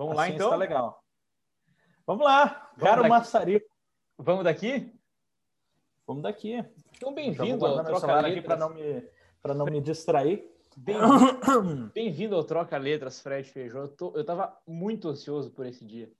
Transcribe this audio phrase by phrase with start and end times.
[0.00, 0.46] Vamos assim lá, então?
[0.46, 1.04] Está legal.
[2.06, 3.66] Vamos lá, Vamos Caro Massarico.
[4.16, 4.98] Vamos daqui?
[6.06, 6.64] Vamos daqui.
[6.96, 8.44] Então, bem-vindo ao Troca Letras.
[8.46, 9.04] Para não, me,
[9.54, 10.50] não me distrair.
[11.92, 13.80] Bem-vindo ao Troca Letras, Fred Feijó.
[13.80, 16.10] Eu, tô, eu tava muito ansioso por esse dia.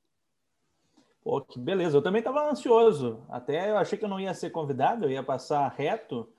[1.22, 1.96] Pô, que beleza.
[1.96, 3.24] Eu também estava ansioso.
[3.30, 6.30] Até eu achei que eu não ia ser convidado, eu ia passar reto,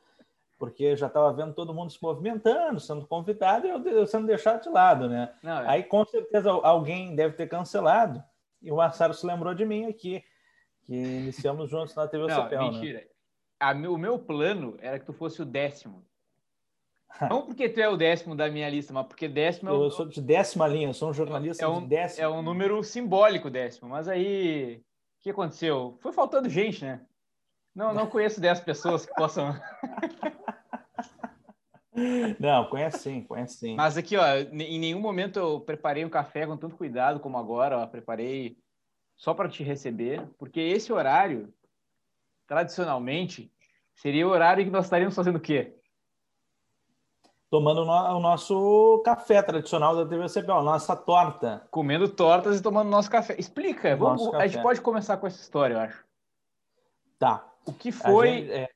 [0.61, 4.69] porque já estava vendo todo mundo se movimentando, sendo convidado e eu sendo deixado de
[4.69, 5.33] lado, né?
[5.41, 5.67] Não, é...
[5.67, 8.23] Aí com certeza alguém deve ter cancelado.
[8.61, 10.23] E o Marcelo se lembrou de mim aqui,
[10.83, 12.69] que iniciamos juntos na TV Não, Cepel, né?
[12.69, 12.99] mentira.
[12.99, 13.05] Né?
[13.59, 16.05] A, o meu plano era que tu fosse o décimo.
[17.27, 19.85] Não porque tu é o décimo da minha lista, mas porque décimo é o...
[19.85, 22.23] Eu sou de décima linha, sou um jornalista é um, de décimo.
[22.23, 25.97] É um número simbólico décimo, mas aí o que aconteceu?
[26.01, 27.01] Foi faltando gente, né?
[27.73, 29.59] Não, não conheço dez pessoas que possam.
[32.39, 33.75] Não, conhece sim, conhece sim.
[33.75, 37.79] Mas aqui, ó, em nenhum momento eu preparei um café com tanto cuidado como agora,
[37.79, 38.57] ó, preparei
[39.15, 41.53] só para te receber, porque esse horário,
[42.47, 43.51] tradicionalmente,
[43.93, 45.75] seria o horário que nós estaríamos fazendo o quê?
[47.49, 51.67] Tomando o nosso café tradicional da TVCPO, a nossa torta.
[51.69, 53.35] Comendo tortas e tomando nosso café.
[53.37, 54.43] Explica, vamos, café.
[54.45, 56.05] a gente pode começar com essa história, eu acho.
[57.19, 57.45] Tá.
[57.65, 58.29] O que foi.
[58.29, 58.69] Gente, é...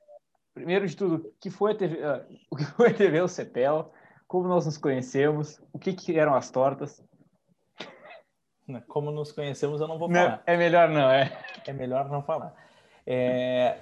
[0.55, 3.27] Primeiro de tudo, o que foi a TV, uh, o que foi a TV o
[3.27, 3.91] CEPEL,
[4.25, 7.03] como nós nos conhecemos, o que, que eram as tortas.
[8.87, 10.29] Como nos conhecemos, eu não vou falar.
[10.29, 11.37] Não, é melhor não, é.
[11.67, 12.55] É melhor não falar.
[13.05, 13.77] É,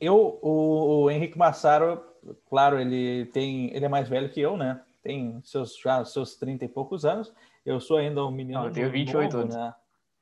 [0.00, 2.00] eu, o, o, Henrique Massaro,
[2.48, 4.80] claro, ele tem, ele é mais velho que eu, né?
[5.02, 7.34] Tem seus já seus 30 e poucos anos.
[7.66, 8.60] Eu sou ainda um menino.
[8.60, 9.56] Não, eu tenho 28 novo, anos.
[9.56, 9.74] Né?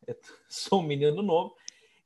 [0.07, 0.17] Eu
[0.49, 1.55] sou um menino novo.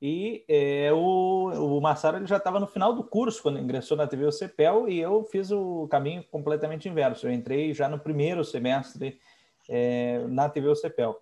[0.03, 4.07] E é, o, o Massaro ele já estava no final do curso quando ingressou na
[4.07, 7.27] TV UCPEL e eu fiz o caminho completamente inverso.
[7.27, 9.21] Eu entrei já no primeiro semestre
[9.69, 11.21] é, na TV UCPEL.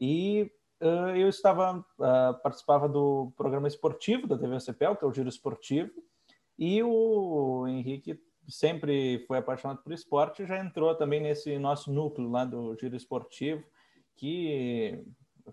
[0.00, 0.50] E
[0.80, 5.28] uh, eu estava uh, participava do programa esportivo da TV UCPEL, que é o Giro
[5.28, 5.90] Esportivo,
[6.58, 8.18] e o Henrique
[8.48, 13.64] sempre foi apaixonado por esporte, já entrou também nesse nosso núcleo lá do Giro Esportivo,
[14.16, 15.04] que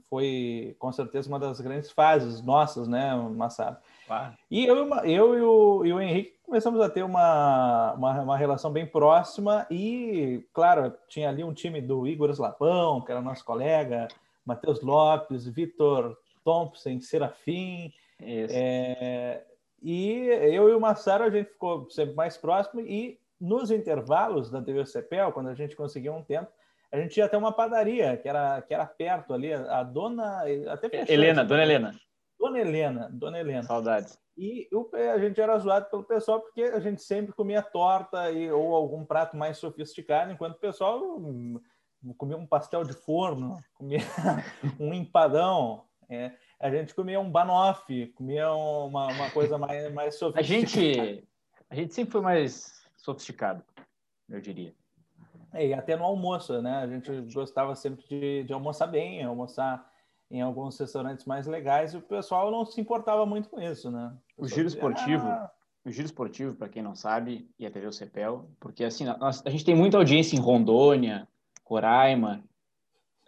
[0.09, 3.77] foi com certeza uma das grandes fases nossas, né, Massaro?
[4.07, 4.33] Claro.
[4.49, 8.71] E eu, eu e, o, e o Henrique começamos a ter uma, uma, uma, relação
[8.71, 14.07] bem próxima e, claro, tinha ali um time do Igor Slapão, que era nosso colega,
[14.43, 17.93] Matheus Lopes, Vitor Thompson, Serafim.
[18.19, 19.43] É,
[19.81, 24.61] e eu e o Massaro, a gente ficou sempre mais próximo e nos intervalos da
[24.61, 26.51] TV CPL, quando a gente conseguiu um tempo,
[26.91, 30.43] a gente ia até uma padaria que era, que era perto ali, a dona.
[30.67, 31.95] Até fechou, Helena, dona Helena.
[32.39, 33.63] Dona Helena, dona Helena.
[33.63, 34.17] Saudades.
[34.37, 38.49] E o, a gente era zoado pelo pessoal porque a gente sempre comia torta e,
[38.49, 41.59] ou algum prato mais sofisticado, enquanto o pessoal hum,
[42.17, 43.99] comia um pastel de forno, comia
[44.79, 45.83] um empadão.
[46.09, 50.39] É, a gente comia um banoffee, comia uma, uma coisa mais, mais sofisticada.
[50.39, 51.27] A gente,
[51.69, 53.63] a gente sempre foi mais sofisticado,
[54.29, 54.73] eu diria.
[55.53, 56.77] É, e até no almoço, né?
[56.77, 59.89] A gente gostava sempre de, de almoçar bem, almoçar
[60.31, 64.13] em alguns restaurantes mais legais e o pessoal não se importava muito com isso, né?
[64.37, 65.51] O, o giro dizia, esportivo, ah...
[65.83, 69.41] o giro esportivo, para quem não sabe, e a TV o Cepel, porque assim, nós,
[69.45, 71.27] a gente tem muita audiência em Rondônia,
[71.65, 72.43] Roraima,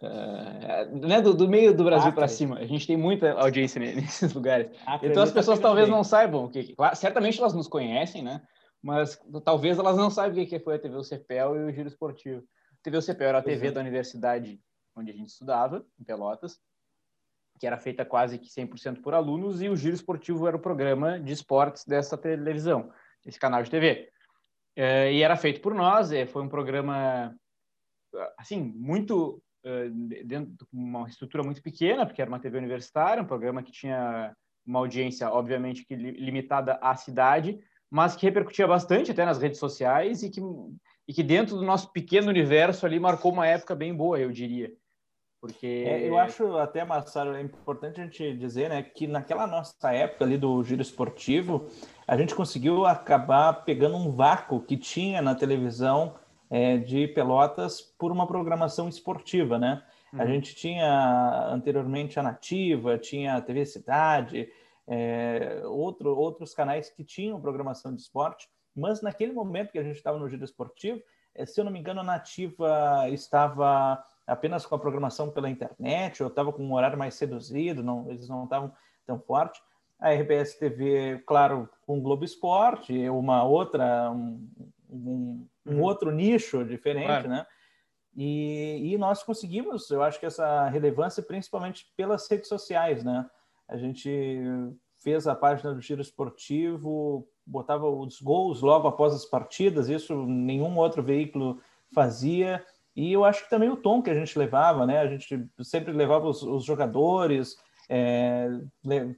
[0.00, 2.58] uh, né, do, do, meio do Brasil para cima.
[2.58, 4.70] A gente tem muita audiência nesses lugares.
[4.86, 8.42] Acredito então as pessoas talvez não saibam o que, certamente elas nos conhecem, né?
[8.82, 12.42] Mas talvez elas não saibam o que foi a TV UCPEL e o Giro Esportivo.
[12.72, 13.70] A TV UCPEL era a TV é.
[13.70, 14.60] da universidade
[14.94, 16.60] onde a gente estudava, em Pelotas,
[17.58, 21.20] que era feita quase que 100% por alunos, e o Giro Esportivo era o programa
[21.20, 22.92] de esportes dessa televisão,
[23.24, 24.10] esse canal de TV.
[24.74, 27.34] É, e era feito por nós, foi um programa,
[28.36, 29.42] assim, muito
[30.24, 34.34] dentro de uma estrutura muito pequena, porque era uma TV universitária, um programa que tinha
[34.66, 37.60] uma audiência, obviamente, que limitada à cidade,
[37.92, 40.40] mas que repercutia bastante até nas redes sociais e que,
[41.06, 44.72] e que dentro do nosso pequeno universo ali marcou uma época bem boa, eu diria.
[45.38, 45.84] Porque...
[45.86, 50.24] É, eu acho até, Marcelo, é importante a gente dizer né, que naquela nossa época
[50.24, 51.66] ali do giro esportivo,
[52.08, 56.14] a gente conseguiu acabar pegando um vácuo que tinha na televisão
[56.48, 59.82] é, de Pelotas por uma programação esportiva, né?
[60.14, 60.22] Uhum.
[60.22, 64.48] A gente tinha anteriormente a Nativa, tinha a TV Cidade,
[64.92, 68.46] é, outro, outros canais que tinham programação de esporte,
[68.76, 71.00] mas naquele momento que a gente estava no giro esportivo,
[71.34, 76.22] é, se eu não me engano, a Nativa estava apenas com a programação pela internet,
[76.22, 78.70] ou estava com um horário mais seduzido, não, eles não estavam
[79.06, 79.58] tão forte.
[79.98, 84.46] A RBS TV, claro, com o Globo Esporte, uma outra, um,
[84.90, 85.80] um, um uhum.
[85.80, 87.28] outro nicho diferente, claro.
[87.28, 87.46] né?
[88.14, 93.26] E, e, nós conseguimos, eu acho que essa relevância principalmente pelas redes sociais, né?
[93.66, 94.50] A gente
[95.02, 100.76] fez a página do Giro Esportivo, botava os gols logo após as partidas, isso nenhum
[100.78, 101.60] outro veículo
[101.92, 102.64] fazia.
[102.94, 104.98] E eu acho que também o tom que a gente levava, né?
[104.98, 107.56] A gente sempre levava os, os jogadores,
[107.88, 108.48] é,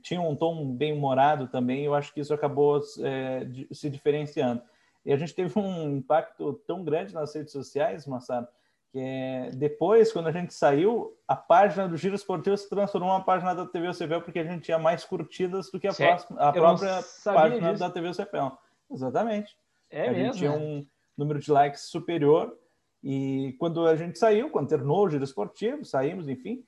[0.03, 1.85] tinha um tom bem humorado também.
[1.85, 4.63] Eu acho que isso acabou é, se diferenciando.
[5.05, 8.47] E a gente teve um impacto tão grande nas redes sociais, Massaro,
[8.95, 13.53] é, depois, quando a gente saiu, a página do Giro Esportivo se transformou numa página
[13.55, 17.01] da TV UCPEL, porque a gente tinha mais curtidas do que a, próxima, a própria
[17.25, 17.81] página disso.
[17.81, 18.57] da TV UCPEL.
[18.91, 19.57] Exatamente.
[19.91, 20.57] É a mesmo, gente tinha né?
[20.57, 20.87] um
[21.17, 22.57] número de likes superior
[23.03, 26.65] e quando a gente saiu, quando terminou o Giro Esportivo, saímos, enfim,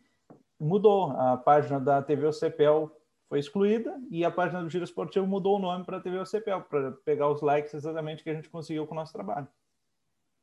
[0.58, 1.12] mudou.
[1.12, 2.90] A página da TV OCPEL
[3.28, 6.62] foi excluída e a página do Giro Esportivo mudou o nome para a TV OCPEL,
[6.62, 9.46] para pegar os likes exatamente que a gente conseguiu com o nosso trabalho.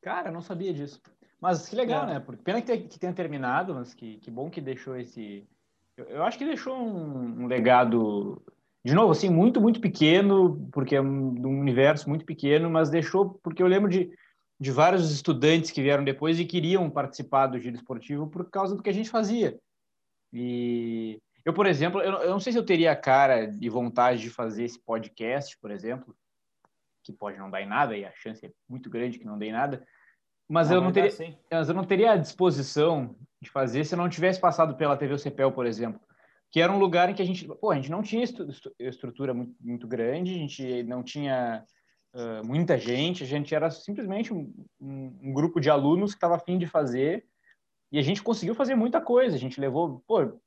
[0.02, 1.00] Cara, não sabia disso.
[1.44, 2.14] Mas que legal, é.
[2.14, 2.20] né?
[2.20, 5.46] Porque pena que, que tenha terminado, mas que, que bom que deixou esse.
[5.94, 8.42] Eu, eu acho que deixou um, um, legado,
[8.82, 13.38] de novo, assim, muito, muito pequeno, porque é um, um universo muito pequeno, mas deixou,
[13.42, 14.10] porque eu lembro de
[14.58, 18.82] de vários estudantes que vieram depois e queriam participar do giro esportivo por causa do
[18.82, 19.58] que a gente fazia.
[20.32, 24.22] E eu, por exemplo, eu, eu não sei se eu teria a cara e vontade
[24.22, 26.16] de fazer esse podcast, por exemplo,
[27.02, 29.48] que pode não dar em nada e a chance é muito grande que não dê
[29.48, 29.86] em nada,
[30.48, 31.36] mas não, eu não teria, assim.
[31.50, 35.16] mas eu não teria a disposição de fazer se eu não tivesse passado pela TV
[35.18, 36.00] CPEL, por exemplo,
[36.50, 38.24] que era um lugar em que a gente, pô, a gente não tinha
[38.78, 41.64] estrutura muito, muito grande, a gente não tinha
[42.14, 46.36] uh, muita gente, a gente era simplesmente um, um, um grupo de alunos que estava
[46.36, 47.24] afim de fazer
[47.90, 49.36] e a gente conseguiu fazer muita coisa.
[49.36, 50.38] A gente levou, pô,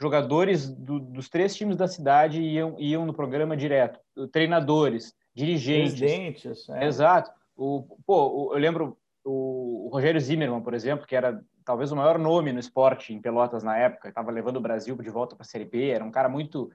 [0.00, 4.00] jogadores do, dos três times da cidade iam, iam no programa direto,
[4.32, 5.98] treinadores, dirigentes.
[5.98, 6.86] Presidentes, é.
[6.86, 7.30] Exato.
[7.56, 12.52] O, pô, eu lembro o, Rogério Zimmermann, por exemplo, que era talvez o maior nome
[12.52, 15.64] no esporte em Pelotas na época, estava levando o Brasil de volta para a Série
[15.64, 16.70] B, era um cara muito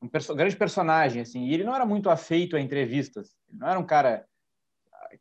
[0.00, 3.68] um perso grande personagem, assim, e ele não era muito afeito a entrevistas, ele não
[3.68, 4.26] era um cara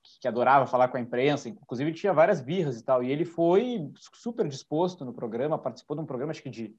[0.03, 3.25] que, que adorava falar com a imprensa, inclusive tinha várias birras e tal, e ele
[3.25, 6.75] foi super disposto no programa, participou de um programa, acho que de,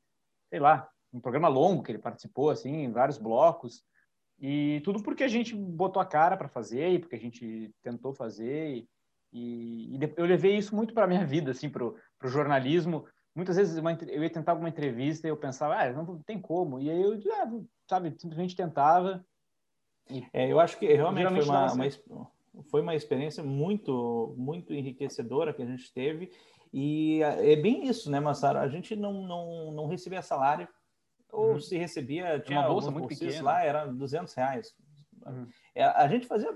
[0.51, 3.83] sei lá, um programa longo que ele participou, assim, em vários blocos,
[4.39, 8.13] e tudo porque a gente botou a cara para fazer, e porque a gente tentou
[8.13, 8.89] fazer, e,
[9.33, 13.77] e eu levei isso muito para a minha vida, assim, para o jornalismo, muitas vezes
[13.77, 16.81] eu ia tentar alguma entrevista e eu pensava, ah, não tem como.
[16.81, 17.51] E aí eu, ah,
[17.89, 19.25] sabe, simplesmente tentava.
[20.33, 22.31] É, eu acho que realmente foi uma, uma,
[22.71, 26.31] foi uma experiência muito, muito enriquecedora que a gente teve.
[26.73, 28.59] E é bem isso, né, Massaro?
[28.59, 30.69] A gente não, não, não recebia salário,
[31.31, 31.61] ou uhum.
[31.61, 34.75] se recebia, tinha uma bolsa muito pequena lá, era 200 reais.
[35.27, 35.47] Uhum.
[35.75, 36.51] É, a gente fazia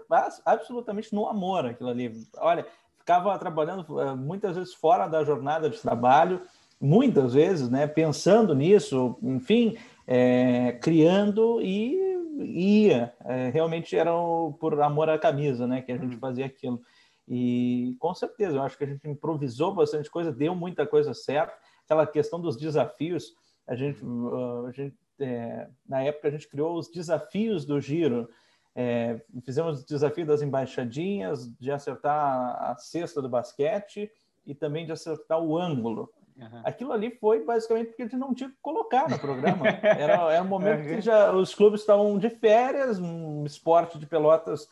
[0.44, 2.12] absolutamente no amor aquilo ali.
[2.38, 2.66] Olha,
[2.98, 6.42] ficava trabalhando eh, muitas vezes fora da jornada de trabalho,
[6.80, 9.76] muitas vezes, né, pensando nisso, enfim,
[10.06, 11.98] é, criando e
[12.38, 13.12] ia.
[13.24, 16.20] É, realmente era o, por amor à camisa, né, que a gente uhum.
[16.20, 16.80] fazia aquilo.
[17.28, 21.54] E com certeza, eu acho que a gente improvisou bastante coisa, deu muita coisa certa.
[21.84, 23.34] Aquela questão dos desafios,
[23.66, 28.28] a gente, uh, a gente é, na época a gente criou os desafios do giro.
[28.74, 34.10] É, fizemos o desafio das embaixadinhas, de acertar a cesta do basquete
[34.46, 36.10] e também de acertar o ângulo.
[36.36, 36.62] Uhum.
[36.64, 39.66] Aquilo ali foi basicamente porque a gente não tinha que colocar no programa.
[39.82, 44.66] Era, era um momento que já os clubes estavam de férias, um esporte de pelotas,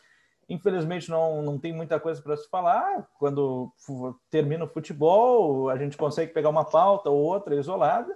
[0.48, 3.06] infelizmente não, não tem muita coisa para se falar.
[3.18, 3.70] Quando
[4.30, 8.14] termina o futebol, a gente consegue pegar uma pauta ou outra isolada,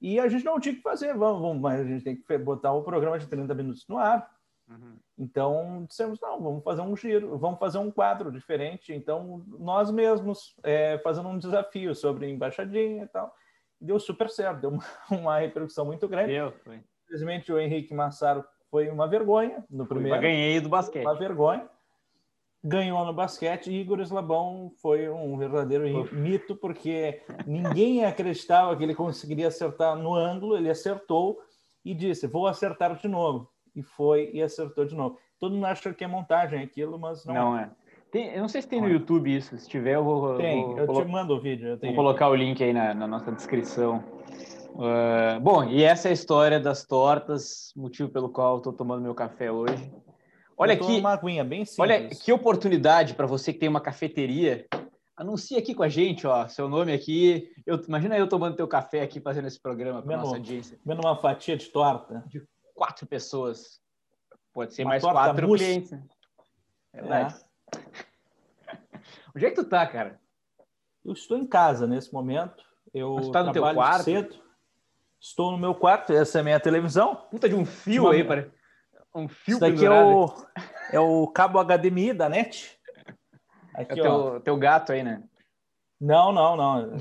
[0.00, 2.72] e a gente não tinha que fazer, vamos, vamos mas a gente tem que botar
[2.72, 4.28] o programa de 30 minutos no ar.
[4.68, 4.96] Uhum.
[5.18, 8.92] Então, dissemos, não, vamos fazer um giro, vamos fazer um quadro diferente.
[8.92, 13.34] Então, nós mesmos é, fazendo um desafio sobre embaixadinha e tal.
[13.80, 16.32] Deu super certo, deu uma, uma repercussão muito grande.
[16.32, 16.80] Deu, foi.
[17.04, 20.16] Infelizmente, o Henrique Massaro foi uma vergonha no primeiro.
[20.16, 21.04] Foi, ganhei do basquete.
[21.04, 21.68] Uma vergonha.
[22.64, 28.94] Ganhou no basquete e Igor Slabão foi um verdadeiro mito, porque ninguém acreditava que ele
[28.94, 31.40] conseguiria acertar no ângulo, ele acertou
[31.84, 35.18] e disse: Vou acertar de novo e foi e acertou de novo.
[35.38, 37.62] Todo mundo acha que é montagem aquilo, mas não, não é.
[37.62, 37.70] é.
[38.10, 38.92] Tem, eu não sei se tem no é.
[38.92, 39.56] YouTube isso.
[39.56, 40.36] Se tiver, eu vou.
[40.36, 41.78] Tem, vou, eu te mando o vídeo.
[41.80, 44.04] vou colocar o link aí na, na nossa descrição.
[44.74, 49.14] Uh, bom, e essa é a história das tortas, motivo pelo qual estou tomando meu
[49.14, 49.92] café hoje.
[50.56, 51.78] Olha aqui, uma aguinha bem simples.
[51.78, 54.66] Olha que oportunidade para você que tem uma cafeteria.
[55.16, 57.48] Anuncia aqui com a gente, ó, seu nome aqui.
[57.66, 60.78] Eu, imagina eu tomando teu café aqui, fazendo esse programa para nossa audiência.
[60.84, 62.24] Vendo uma fatia de torta.
[62.28, 62.42] De
[62.82, 63.80] quatro pessoas.
[64.52, 65.64] Pode ser Uma mais quatro mousse.
[65.64, 65.92] clientes.
[65.92, 66.02] Né?
[66.92, 67.36] Verdade.
[67.76, 67.80] É.
[69.34, 70.20] Onde é que tu tá, cara?
[71.04, 72.64] Eu estou em casa nesse momento.
[72.92, 74.02] Eu Mas tá no teu quarto?
[74.04, 74.42] cedo.
[75.20, 77.14] Estou no meu quarto, essa é a minha televisão.
[77.30, 78.48] Puta de um fio Uma- aí, para
[79.14, 80.26] um fio Isso daqui é o,
[80.90, 82.76] é o cabo HDMI da NET.
[83.74, 84.30] É Aqui, o ó.
[84.32, 85.22] teu, teu gato aí, né?
[85.98, 86.90] Não, não, não.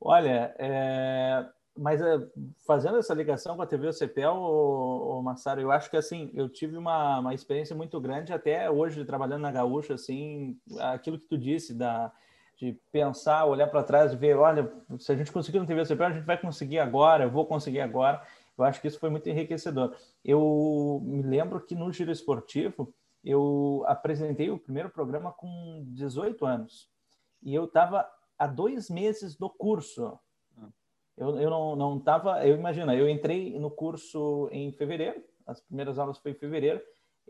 [0.00, 1.46] Olha, é,
[1.76, 2.18] mas é,
[2.66, 6.76] fazendo essa ligação com a TV CPL, o, Massaro, eu acho que assim, eu tive
[6.76, 11.74] uma, uma experiência muito grande até hoje trabalhando na Gaúcha, assim, aquilo que tu disse
[11.74, 12.12] da
[12.56, 16.12] de pensar, olhar para trás e ver, olha, se a gente conseguiu no TV CPL,
[16.12, 18.22] a gente vai conseguir agora, eu vou conseguir agora.
[18.56, 19.94] Eu acho que isso foi muito enriquecedor.
[20.24, 26.88] Eu me lembro que no Giro Esportivo, eu apresentei o primeiro programa com 18 anos.
[27.42, 30.18] E eu estava há dois meses do curso.
[31.16, 35.98] Eu, eu não não estava, eu imagina, eu entrei no curso em fevereiro, as primeiras
[35.98, 36.80] aulas foi em fevereiro,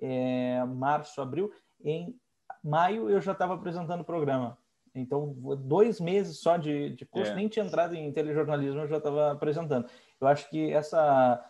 [0.00, 1.52] é, março, abril,
[1.82, 2.18] em
[2.62, 4.58] maio eu já estava apresentando o programa.
[4.94, 7.34] Então, dois meses só de, de curso, É.
[7.34, 9.86] nem tinha entrado em telejornalismo, eu já estava apresentando.
[10.20, 11.44] Eu acho que essa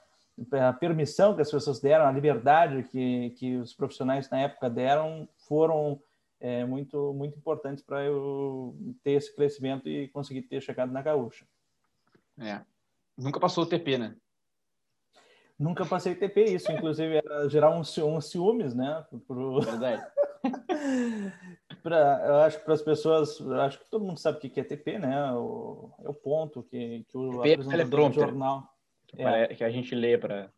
[0.53, 5.27] a permissão que as pessoas deram, a liberdade que, que os profissionais na época deram,
[5.49, 5.99] foram
[6.39, 11.47] é, muito, muito importantes para eu ter esse crescimento e conseguir ter chegado na Gaúcha.
[12.41, 12.61] É.
[13.17, 14.15] Nunca passou o TP, né?
[15.59, 19.03] Nunca passei TP, isso inclusive era gerar um, um ciúmes, né?
[19.27, 20.05] Pro, Verdade.
[21.83, 24.63] pra, eu acho que para as pessoas, acho que todo mundo sabe o que é
[24.65, 25.33] TP, né?
[25.33, 28.23] O, é o ponto que, que o TP é apresentador do teleprompter.
[28.25, 28.69] jornal.
[29.07, 29.55] Que, É.
[29.55, 30.51] que a gente lê para.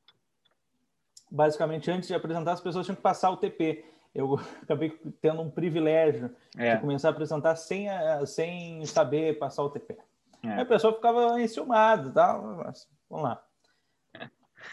[1.30, 3.84] Basicamente, antes de apresentar, as pessoas tinham que passar o TP.
[4.14, 6.74] Eu acabei tendo um privilégio É.
[6.74, 9.96] de começar a apresentar sem, a- sem saber passar o TP.
[10.42, 10.60] É.
[10.60, 12.42] A pessoa ficava enciumada e tal.
[12.64, 13.44] mas, vamos lá.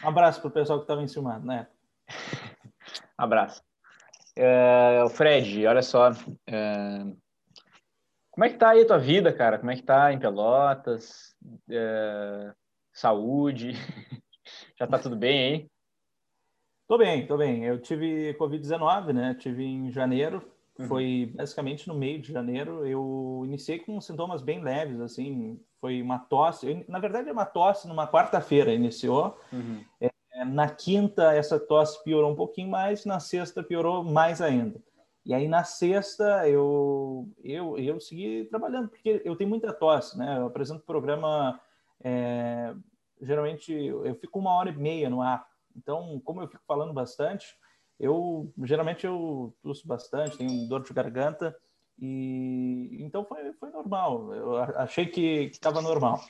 [0.02, 1.66] Um abraço para o pessoal que estava enciumado, né?
[3.16, 3.62] Abraço.
[5.04, 6.10] O Fred, olha só.
[6.46, 7.04] é,
[8.30, 9.58] como é que tá aí a tua vida, cara?
[9.58, 11.34] Como é que tá em Pelotas?
[11.70, 12.52] É,
[12.92, 13.72] saúde?
[14.78, 15.70] Já tá tudo bem aí?
[16.86, 17.64] Tô bem, tô bem.
[17.64, 19.34] Eu tive Covid-19, né?
[19.34, 20.46] Tive em janeiro.
[20.78, 20.86] Uhum.
[20.88, 22.86] Foi basicamente no meio de janeiro.
[22.86, 25.58] Eu iniciei com sintomas bem leves, assim.
[25.80, 26.68] Foi uma tosse.
[26.70, 29.38] Eu, na verdade, é uma tosse numa quarta-feira iniciou.
[30.00, 33.04] É, Na quinta, essa tosse piorou um pouquinho mais.
[33.04, 34.80] Na sexta, piorou mais ainda.
[35.24, 40.38] E aí, na sexta, eu, eu, eu segui trabalhando, porque eu tenho muita tosse, né?
[40.38, 41.58] Eu apresento programa.
[42.04, 42.74] é,
[43.20, 45.44] geralmente, eu fico uma hora e meia no ar.
[45.74, 47.56] Então, como eu fico falando bastante,
[47.98, 51.56] eu geralmente eu tuço bastante, tenho dor de garganta
[51.98, 54.32] e então foi, foi normal.
[54.34, 56.22] Eu achei que estava normal.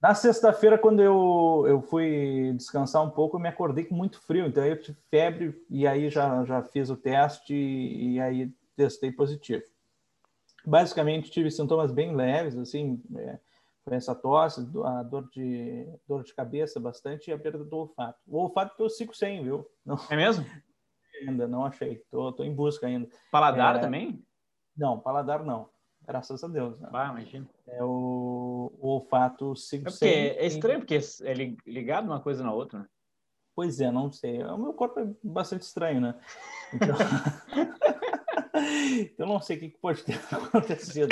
[0.00, 4.46] Na sexta-feira, quando eu, eu fui descansar um pouco, eu me acordei com muito frio,
[4.46, 9.10] então eu tive febre e aí já, já fiz o teste e, e aí testei
[9.10, 9.64] positivo.
[10.64, 13.38] Basicamente, tive sintomas bem leves, assim, é,
[13.88, 18.18] foi essa tosse, a dor de, dor de cabeça bastante e a perda do olfato.
[18.26, 19.66] O olfato eu sigo sem, viu?
[19.84, 20.44] Não, É mesmo?
[21.26, 22.02] ainda, não achei.
[22.10, 23.08] Tô, tô em busca ainda.
[23.32, 23.78] Paladar É.
[23.80, 24.22] também?
[24.76, 25.68] Não, paladar não.
[26.06, 26.78] Graças a Deus.
[26.80, 26.88] Né?
[26.92, 27.48] Ah, imagina.
[27.66, 30.08] É o, o olfato sigo É sem.
[30.28, 32.86] é estranho, porque é li- ligado uma coisa na outra, né?
[33.54, 34.42] Pois é, não sei.
[34.44, 36.14] O meu corpo é bastante estranho, né?
[36.72, 36.94] Então...
[39.18, 41.08] eu não sei o que pode ter acontecido.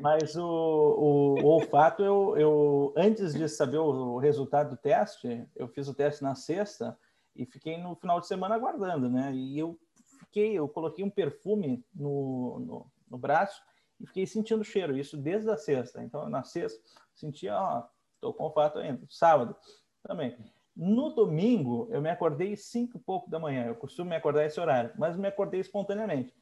[0.00, 5.46] Mas o, o, o olfato, eu, eu, antes de saber o, o resultado do teste,
[5.56, 6.98] eu fiz o teste na sexta
[7.34, 9.32] e fiquei no final de semana aguardando, né?
[9.34, 9.78] E eu
[10.20, 13.62] fiquei, eu coloquei um perfume no, no, no braço
[14.00, 16.02] e fiquei sentindo o cheiro, isso desde a sexta.
[16.02, 16.80] Então, na sexta,
[17.14, 17.84] sentia, ó,
[18.20, 19.02] tô com olfato ainda.
[19.08, 19.56] Sábado
[20.02, 20.36] também.
[20.74, 23.66] No domingo, eu me acordei cinco e pouco da manhã.
[23.66, 26.34] Eu costumo me acordar esse horário, mas me acordei espontaneamente.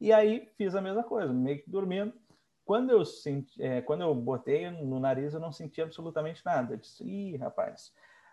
[0.00, 2.12] E aí fiz a mesma coisa, meio que dormindo.
[2.64, 6.74] Quando eu senti, é, quando eu botei no nariz, eu não senti absolutamente nada.
[6.74, 7.92] Eu disse, ih, rapaz.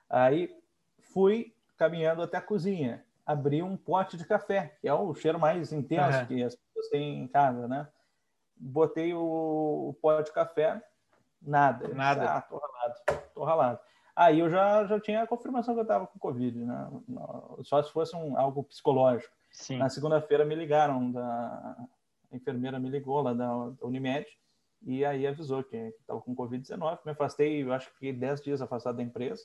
[0.09, 0.55] Aí
[0.99, 5.73] fui caminhando até a cozinha, abri um pote de café, que é o cheiro mais
[5.73, 6.25] intenso Uhum.
[6.27, 7.87] que as pessoas têm em casa, né?
[8.55, 10.81] Botei o, o pote de café,
[11.41, 11.85] nada.
[11.85, 12.37] Disse, Nada.
[12.37, 12.99] ah, tô ralado,
[13.33, 13.79] tô ralado.
[14.15, 16.89] Aí eu já, já tinha a confirmação que eu estava com Covid, né?
[17.63, 19.35] Só se fosse um, algo psicológico.
[19.57, 19.77] Sim.
[19.77, 21.75] Na segunda-feira me ligaram, da,
[22.31, 24.25] a enfermeira me ligou lá da, Unimed
[24.85, 26.99] e aí avisou que estava com Covid-19.
[27.03, 29.43] Me afastei, eu acho que fiquei 10 dias afastado da empresa.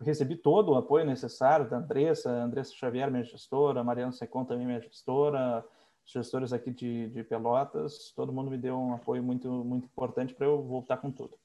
[0.00, 4.80] Recebi todo o apoio necessário da Andressa, Andressa Xavier, minha gestora, Mariana Secon também, minha
[4.80, 5.64] gestora,
[6.06, 10.32] os gestores aqui de, de Pelotas, todo mundo me deu um apoio muito, muito importante
[10.32, 11.36] para eu voltar com tudo.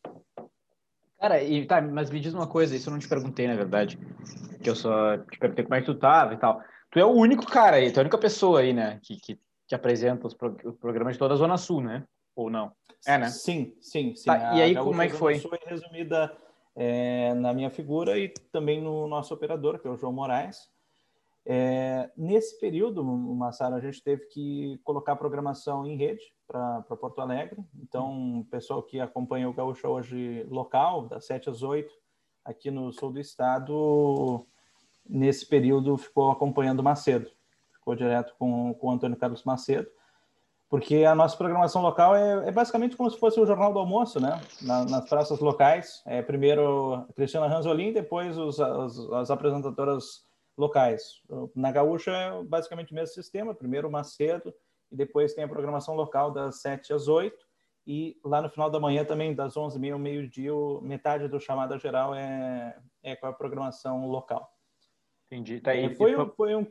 [1.20, 4.00] Cara, e tá, mas me diz uma coisa, isso eu não te perguntei, na verdade.
[4.64, 6.64] Que eu só te perguntei como é que tu tava e tal.
[6.92, 9.00] Tu é o único cara aí, tu é a única pessoa aí, né?
[9.04, 12.04] Que, que que apresenta os, pro, os programas de toda a Zona Sul, né?
[12.36, 12.72] Ou não?
[13.06, 13.30] É, né?
[13.30, 14.26] Sim, sim, sim.
[14.26, 15.40] Tá, e aí, como é que foi?
[15.40, 16.36] Foi resumida
[16.76, 20.68] é, na minha figura e também no nosso operador, que é o João Moraes.
[21.46, 27.22] É, nesse período, Massara, a gente teve que colocar a programação em rede para Porto
[27.22, 27.64] Alegre.
[27.80, 31.94] Então, o pessoal que acompanha o Gaúcho hoje local, das 7 às 8,
[32.44, 34.48] aqui no sul do estado,
[35.10, 37.30] nesse período ficou acompanhando Macedo.
[37.74, 39.90] Ficou direto com, com o Antônio Carlos Macedo
[40.70, 44.20] porque a nossa programação local é, é, basicamente como se fosse o Jornal do Almoço,
[44.20, 44.40] né?
[44.62, 46.04] Na, nas praças locais.
[46.06, 51.22] É, primeiro Cristiana Ranzolin, depois os, as, as, apresentadoras locais.
[51.56, 54.54] Na Gaúcha é basicamente o mesmo sistema, primeiro Macedo,
[54.92, 57.36] e depois tem a programação local das 7 às 8,
[57.88, 60.52] e lá no final da manhã também, das 11h30 ao meio-dia,
[60.82, 64.52] metade do chamada geral é, é com a programação local.
[65.32, 65.60] Entendi.
[65.62, 65.94] Tá aí.
[65.96, 66.66] Foi, foi um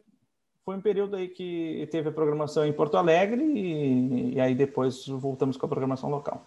[0.69, 5.07] foi um período aí que teve a programação em Porto Alegre e, e aí depois
[5.07, 6.45] voltamos com a programação local.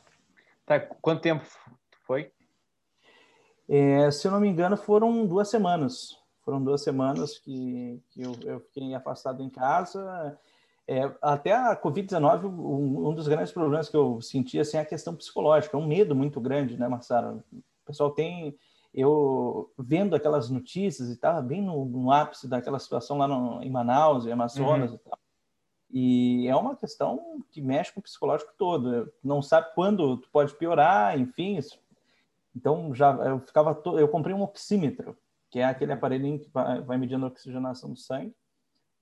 [0.64, 1.44] Tá, quanto tempo
[2.06, 2.32] foi?
[3.68, 6.20] É, se eu não me engano, foram duas semanas.
[6.46, 10.38] Foram duas semanas que, que eu, eu fiquei afastado em casa.
[10.88, 14.86] É, até a Covid-19, um, um, dos grandes problemas que eu senti assim, é a
[14.86, 17.44] questão psicológica, é um medo muito grande, né, Marcelo?
[17.52, 18.56] O pessoal tem
[18.94, 23.70] eu vendo aquelas notícias e estava bem no, no, ápice daquela situação lá no, em
[23.70, 24.96] Manaus, em Amazonas uhum.
[24.98, 25.20] e tal.
[25.94, 29.12] E é uma questão que mexe com o psicológico todo.
[29.24, 31.58] Não sabe quando tu pode piorar, enfim.
[31.58, 31.80] Isso.
[32.56, 33.98] Então já eu ficava to...
[33.98, 35.18] eu comprei um oxímetro,
[35.50, 38.36] que é aquele aparelhinho que vai, vai medindo a oxigenação do sangue.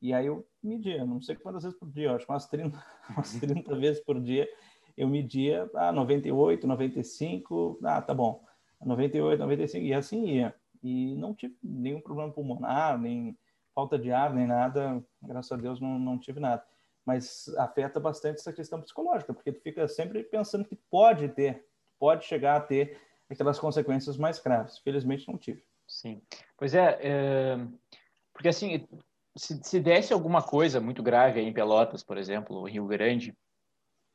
[0.02, 3.34] E aí eu media, não sei quantas vezes por dia, acho que umas 30, umas
[3.34, 4.48] 30 vezes por dia
[4.96, 8.44] eu media, ah, 98, 95, ah, tá bom.
[8.86, 10.56] 98, 95, e assim ia.
[10.82, 13.38] E não tive nenhum problema pulmonar, nem
[13.76, 15.04] falta de ar, nem nada.
[15.22, 16.64] Graças a Deus não, não tive nada.
[17.06, 21.66] Mas afeta bastante essa questão psicológica, porque tu fica sempre pensando que pode ter,
[21.98, 22.98] pode chegar a ter
[23.30, 24.78] aquelas consequências mais graves.
[24.80, 25.64] Felizmente não tive.
[25.88, 26.22] Sim.
[26.58, 27.58] Pois é, é...
[28.34, 28.88] porque assim,
[29.36, 33.36] se, se desse alguma coisa muito grave aí em Pelotas, por exemplo, Rio Grande,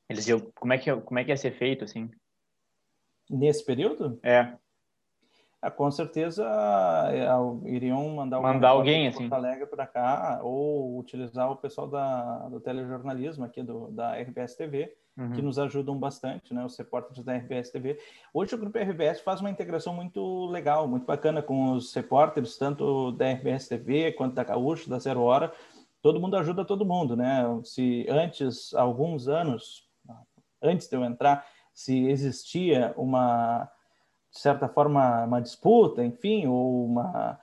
[0.09, 2.11] eles iam, como é que como é que ia ser feito assim?
[3.29, 4.19] Nesse período?
[4.23, 4.57] É.
[5.65, 6.45] é com certeza
[7.11, 12.61] é, iriam mandar, mandar alguém assim Alegre para cá ou utilizar o pessoal da, do
[12.61, 15.33] telejornalismo aqui do, da RBS TV uhum.
[15.33, 16.65] que nos ajudam bastante, né?
[16.65, 17.99] Os repórteres da RBS TV.
[18.33, 23.13] Hoje o grupo RBS faz uma integração muito legal, muito bacana com os repórteres tanto
[23.13, 25.53] da RBS TV quanto da Gaúcho, da Zero Hora.
[26.03, 27.43] Todo mundo ajuda todo mundo, né?
[27.65, 29.89] Se antes, alguns anos,
[30.63, 33.69] antes de eu entrar, se existia uma,
[34.35, 37.39] de certa forma, uma disputa, enfim, ou uma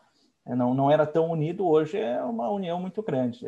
[0.46, 3.46] não, não era tão unido, hoje é uma união muito grande.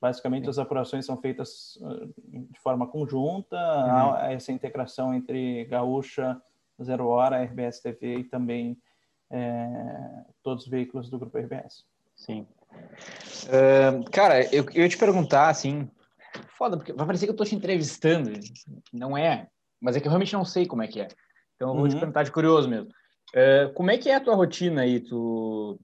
[0.00, 0.50] Basicamente, Sim.
[0.50, 4.14] as apurações são feitas uh, de forma conjunta, uhum.
[4.14, 6.40] há essa integração entre Gaúcha,
[6.82, 8.78] Zero Hora, RBS TV e também
[9.30, 11.84] é, todos os veículos do Grupo RBS.
[12.14, 12.46] Sim.
[12.72, 15.90] Uh, cara, eu, eu ia te perguntar, assim,
[16.56, 18.30] foda, porque vai parecer que eu estou te entrevistando,
[18.92, 19.48] não é?
[19.84, 21.08] mas é que eu realmente não sei como é que é.
[21.64, 21.88] Então eu vou uhum.
[21.88, 22.90] te perguntar de curioso mesmo.
[23.30, 25.00] Uh, como é que é a tua rotina aí?
[25.00, 25.80] Tu,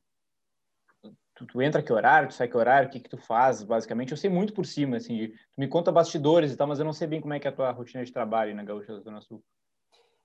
[1.34, 4.10] tu, tu, entra que horário, tu sai que horário, o que que tu faz, basicamente?
[4.10, 6.92] Eu sei muito por cima, assim, tu me conta bastidores e tal, mas eu não
[6.92, 9.22] sei bem como é que é a tua rotina de trabalho na Gaúcha da Zona
[9.22, 9.42] Sul.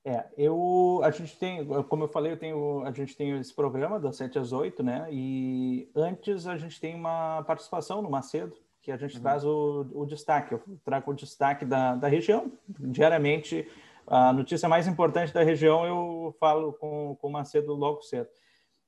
[0.03, 3.97] É, eu, a gente tem, como eu falei, eu tenho, a gente tem esse programa
[3.97, 5.07] das 7 às 8, né?
[5.09, 9.21] E antes a gente tem uma participação no Macedo, que a gente uhum.
[9.21, 10.53] traz o, o, destaque.
[10.53, 12.51] Eu trago o destaque da, da região.
[12.67, 13.67] Diariamente,
[14.07, 18.29] a notícia mais importante da região eu falo com, com o Macedo logo cedo.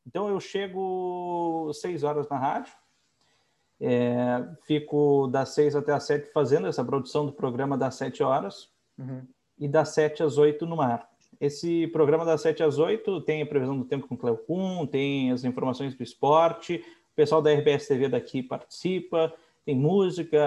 [0.06, 2.74] Então, eu chego seis horas na rádio,
[3.80, 8.70] é, fico das seis até as sete fazendo essa produção do programa das sete horas
[8.98, 9.22] uhum.
[9.60, 11.08] e das sete às oito no ar.
[11.40, 14.88] Esse programa das sete às oito tem a previsão do tempo com o Cleo Kuhn,
[14.88, 19.34] tem as informações do esporte, o pessoal da RBS TV daqui participa,
[19.66, 20.40] tem música,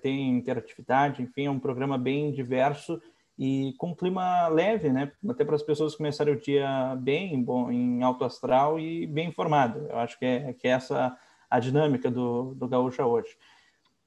[0.00, 3.02] tem interatividade, enfim, é um programa bem diverso
[3.40, 5.10] e com clima leve, né?
[5.26, 9.86] Até para as pessoas começarem o dia bem, bom, em alto astral e bem informado.
[9.88, 11.16] Eu acho que é, que é essa
[11.48, 13.30] a dinâmica do, do Gaúcha hoje.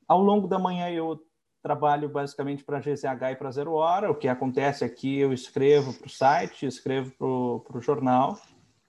[0.08, 1.20] Ao longo da manhã eu
[1.64, 4.12] trabalho basicamente para GZH e para Zero Hora.
[4.12, 8.38] O que acontece aqui eu escrevo para o site, escrevo para o jornal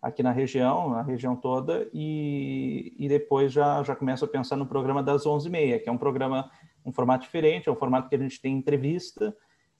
[0.02, 4.66] aqui na região, na região toda, e, e depois já, já começo a pensar no
[4.66, 6.50] programa das 11h30, que é um programa,
[6.84, 9.34] um formato diferente, é um formato que a gente tem entrevista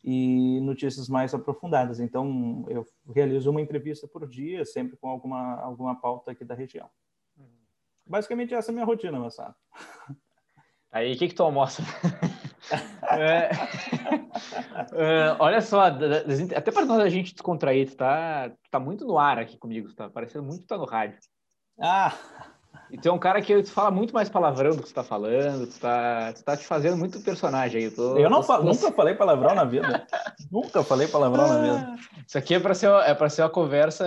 [0.05, 1.99] e notícias mais aprofundadas.
[1.99, 6.91] Então, eu realizo uma entrevista por dia, sempre com alguma, alguma pauta aqui da região.
[8.07, 9.55] Basicamente, essa é a minha rotina, Massado.
[10.93, 11.83] Aí, o que, que tu almoça?
[13.17, 13.51] É...
[13.53, 19.39] uh, olha só, até para nós a gente descontrair, tu tá, tá muito no ar
[19.39, 21.19] aqui comigo, tá parecendo muito que tá no rádio.
[21.79, 22.13] Ah!
[22.91, 25.03] E tu é um cara que tu fala muito mais palavrão do que tu tá
[25.03, 27.85] falando, tu tá, tu tá te fazendo muito personagem aí.
[27.85, 30.07] Eu, tô, eu não falo, nunca falei palavrão na vida.
[30.51, 31.97] nunca falei palavrão na vida.
[32.27, 34.07] Isso aqui é para ser, é pra ser uma conversa.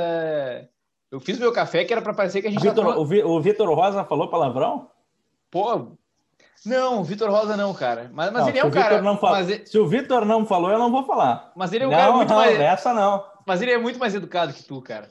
[1.11, 2.61] Eu fiz meu café que era para parecer que a gente.
[2.61, 3.27] Vitor, tá falando...
[3.29, 4.89] O Vitor Rosa falou palavrão?
[5.49, 5.97] Pô,
[6.65, 8.09] não, o Vitor Rosa não, cara.
[8.13, 9.01] Mas, mas não, ele é um cara.
[9.17, 9.37] Fala...
[9.43, 9.69] mas...
[9.69, 11.51] Se o Vitor não falou, eu não vou falar.
[11.55, 12.59] Mas ele é um não, cara muito não, mais.
[12.59, 13.23] Essa não.
[13.45, 15.07] Mas ele é muito mais educado que tu, cara.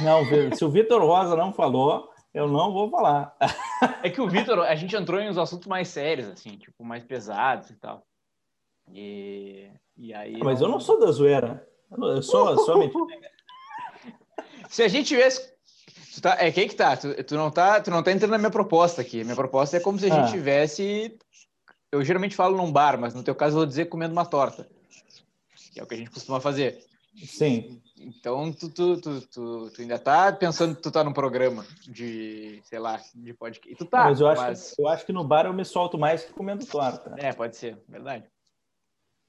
[0.00, 0.22] Não,
[0.54, 3.34] se o Vitor Rosa não falou, eu não vou falar.
[4.02, 7.04] É que o Vitor, a gente entrou em uns assuntos mais sérios, assim, tipo, mais
[7.04, 8.06] pesados e tal.
[8.90, 10.38] E, e aí.
[10.42, 11.68] Mas eu não sou da zoeira.
[11.90, 13.30] Eu sou, sou mentira.
[14.70, 15.54] Se a gente tivesse
[16.14, 16.96] Tu tá, é quem que tá?
[16.96, 17.78] Tu, tu, não tá?
[17.78, 19.22] tu não tá entrando na minha proposta aqui.
[19.22, 20.22] Minha proposta é como se a ah.
[20.22, 21.14] gente tivesse.
[21.92, 24.66] Eu geralmente falo num bar, mas no teu caso eu vou dizer comendo uma torta.
[25.74, 26.82] Que é o que a gente costuma fazer.
[27.24, 27.80] Sim.
[27.98, 32.78] Então tu, tu, tu, tu, ainda tá pensando que tu tá num programa de, sei
[32.78, 33.76] lá, de podcast.
[33.76, 34.04] Tu tá.
[34.04, 34.74] Mas eu acho.
[34.74, 37.14] Que, eu acho que no bar eu me solto mais que comendo torta.
[37.18, 38.24] É, pode ser, verdade.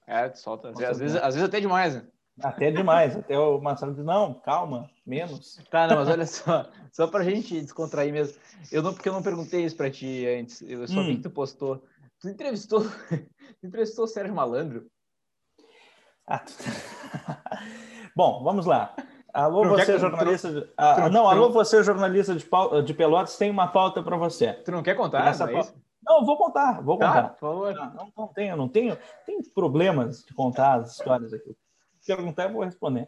[0.06, 0.70] É, tu solta.
[0.70, 2.08] Às, vezes, às vezes até demais, né?
[2.42, 3.16] Até demais.
[3.16, 5.60] Até o Marcelo diz, não, calma, menos.
[5.72, 8.38] Tá, não, mas olha só, só pra gente descontrair mesmo.
[8.72, 11.08] Eu não, porque eu não perguntei isso pra ti antes, eu só hum.
[11.08, 11.84] vi que tu postou.
[12.20, 12.82] Tu entrevistou,
[13.62, 14.90] tu entrevistou o Sérgio Malandro?
[16.28, 16.54] Ah, tu...
[18.16, 18.94] Bom, vamos lá.
[19.34, 20.00] Alô, você quer...
[20.00, 20.52] jornalista.
[20.52, 20.70] De...
[20.78, 22.46] Ah, não, não, alô, você jornalista de,
[22.86, 24.54] de Pelotas, tem uma pauta para você.
[24.54, 25.28] Tu não quer contar?
[25.28, 25.64] Essa não, é
[26.04, 27.30] não, vou contar, vou tá, contar.
[27.30, 27.74] Por favor.
[27.74, 28.98] Não, não, não tenho, não tenho.
[29.26, 31.56] Tem problemas de contar as histórias aqui
[32.08, 33.08] perguntar, eu vou responder.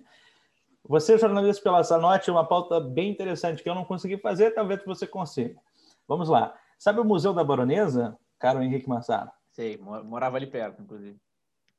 [0.87, 5.07] Você, jornalista pela Sanote, uma pauta bem interessante que eu não consegui fazer, talvez você
[5.07, 5.55] consiga.
[6.07, 6.53] Vamos lá.
[6.77, 9.31] Sabe o Museu da Baronesa, caro Henrique Massaro?
[9.51, 11.19] Sei, morava ali perto, inclusive.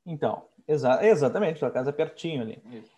[0.05, 2.61] Então, exa exatamente, sua casa é pertinho ali.
[2.71, 2.91] Isso.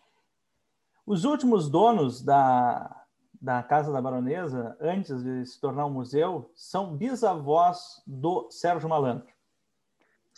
[1.06, 3.04] Os últimos donos da,
[3.42, 9.28] da Casa da Baronesa, antes de se tornar um museu, são bisavós do Sérgio Malandro.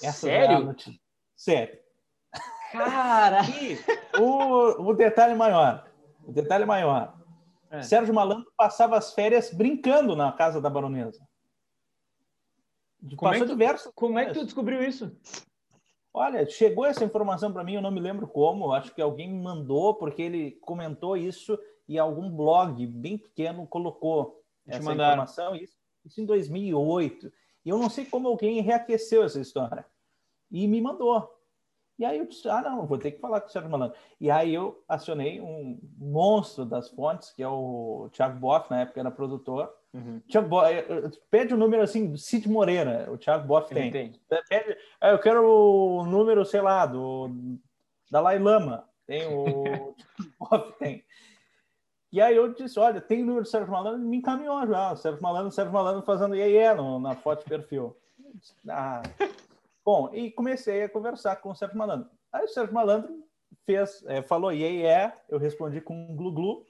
[0.01, 0.71] Essa Sério?
[0.71, 0.75] É
[1.36, 1.80] Sério.
[2.71, 3.41] Cara!
[4.17, 5.89] O, o detalhe maior,
[6.23, 7.17] o detalhe maior,
[7.69, 7.82] é.
[7.82, 11.28] Sérgio Malandro passava as férias brincando na casa da baronesa.
[13.17, 15.15] Como, é que, tu, como é que tu descobriu isso?
[16.17, 19.43] Olha, chegou essa informação para mim, eu não me lembro como, acho que alguém me
[19.43, 25.75] mandou, porque ele comentou isso e algum blog bem pequeno colocou essa informação, isso,
[26.06, 27.30] isso em 2008.
[27.65, 29.86] E eu não sei como alguém reaqueceu essa história.
[30.49, 31.30] E me mandou.
[31.99, 33.97] E aí eu disse, ah, não, vou ter que falar com o Sérgio Malandro.
[34.17, 39.01] E aí eu acionei um monstro das fontes, que é o Thiago Boff, na época
[39.01, 39.69] era produtor.
[39.95, 40.21] Uhum.
[40.67, 43.89] Eh, eh, pede o um número assim, do Cid Moreira, o Thiago Boff tem.
[43.89, 44.12] tem.
[44.49, 47.29] Pede, ah, eu quero o número, sei lá, do
[48.12, 48.88] Dalai Lama.
[49.08, 49.63] Tem o
[50.19, 51.03] Thiago Boff tem.
[52.12, 54.91] E aí eu disse, olha, tem o número do Sérgio Malandro, me encaminhou já.
[54.91, 57.95] O Sérgio Malandro, o Sérgio Malandro fazendo iê, -iê na foto de perfil.
[58.69, 59.01] Ah,
[59.86, 62.10] Bom, e comecei a conversar com o Sérgio Malandro.
[62.34, 63.23] Aí o Sérgio Malandro
[63.67, 66.65] fez, é, falou, é, eu respondi com um glu-glu,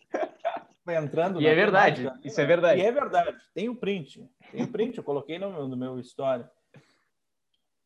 [0.93, 1.41] entrando.
[1.41, 2.27] e é verdade, temática.
[2.27, 2.81] isso é verdade.
[2.81, 5.99] E é verdade, tem o print, tem o print, eu coloquei no meu, no meu
[5.99, 6.49] história.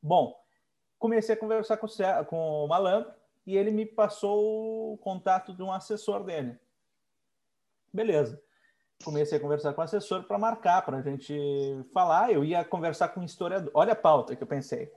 [0.02, 0.36] Bom,
[0.98, 3.12] comecei a conversar com o, com o Malandro
[3.46, 6.58] e ele me passou o contato de um assessor dele.
[7.94, 8.42] Beleza
[9.04, 11.36] comecei a conversar com o assessor para marcar, para a gente
[11.94, 12.32] falar.
[12.32, 13.72] Eu ia conversar com um historiador.
[13.74, 14.92] Olha a pauta que eu pensei.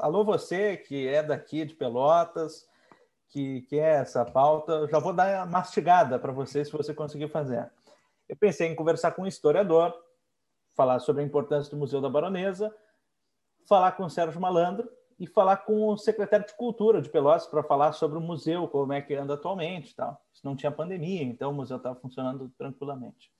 [0.00, 2.66] Alô, você que é daqui de Pelotas,
[3.28, 7.70] que quer é essa pauta, já vou dar mastigada para você se você conseguir fazer.
[8.28, 9.94] Eu pensei em conversar com um historiador,
[10.74, 12.74] falar sobre a importância do Museu da Baronesa,
[13.66, 17.62] falar com o Sérgio Malandro e falar com o secretário de Cultura de Pelotas para
[17.62, 20.22] falar sobre o museu, como é que anda atualmente, tal.
[20.32, 23.32] Se não tinha pandemia, então o museu estava funcionando tranquilamente.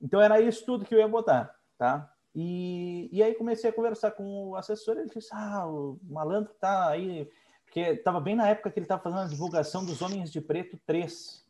[0.00, 2.10] Então era isso tudo que eu ia botar, tá?
[2.34, 6.88] E, e aí comecei a conversar com o assessor, ele disse, ah, o malandro tá
[6.88, 7.30] aí,
[7.74, 10.78] porque estava bem na época que ele estava fazendo a divulgação dos Homens de Preto
[10.86, 11.44] 3.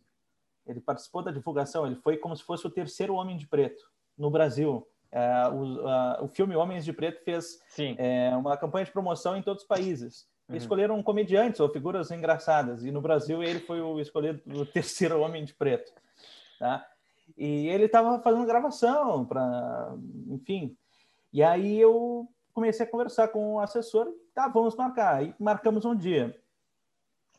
[0.66, 3.84] Ele participou da divulgação, ele foi como se fosse o terceiro Homem de Preto
[4.16, 4.88] no Brasil.
[5.12, 7.60] É, o, o filme Homens de Preto fez
[7.98, 10.26] é, uma campanha de promoção em todos os países.
[10.48, 10.56] Uhum.
[10.56, 15.44] Escolheram comediantes ou figuras engraçadas, e no Brasil ele foi o escolhido o terceiro Homem
[15.44, 15.92] de Preto.
[16.58, 16.86] Tá?
[17.36, 19.94] E ele estava fazendo gravação para,
[20.28, 20.74] enfim.
[21.30, 25.16] E aí eu comecei a conversar com o assessor, tá, vamos marcar.
[25.16, 26.40] Aí marcamos um dia.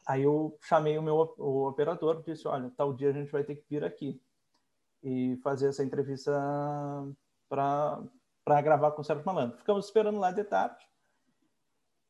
[0.05, 3.55] Aí eu chamei o meu o operador, disse, olha, tal dia a gente vai ter
[3.55, 4.21] que vir aqui
[5.01, 6.31] e fazer essa entrevista
[7.49, 9.57] para gravar com o Sérgio Malandro.
[9.57, 10.85] Ficamos esperando lá de tarde.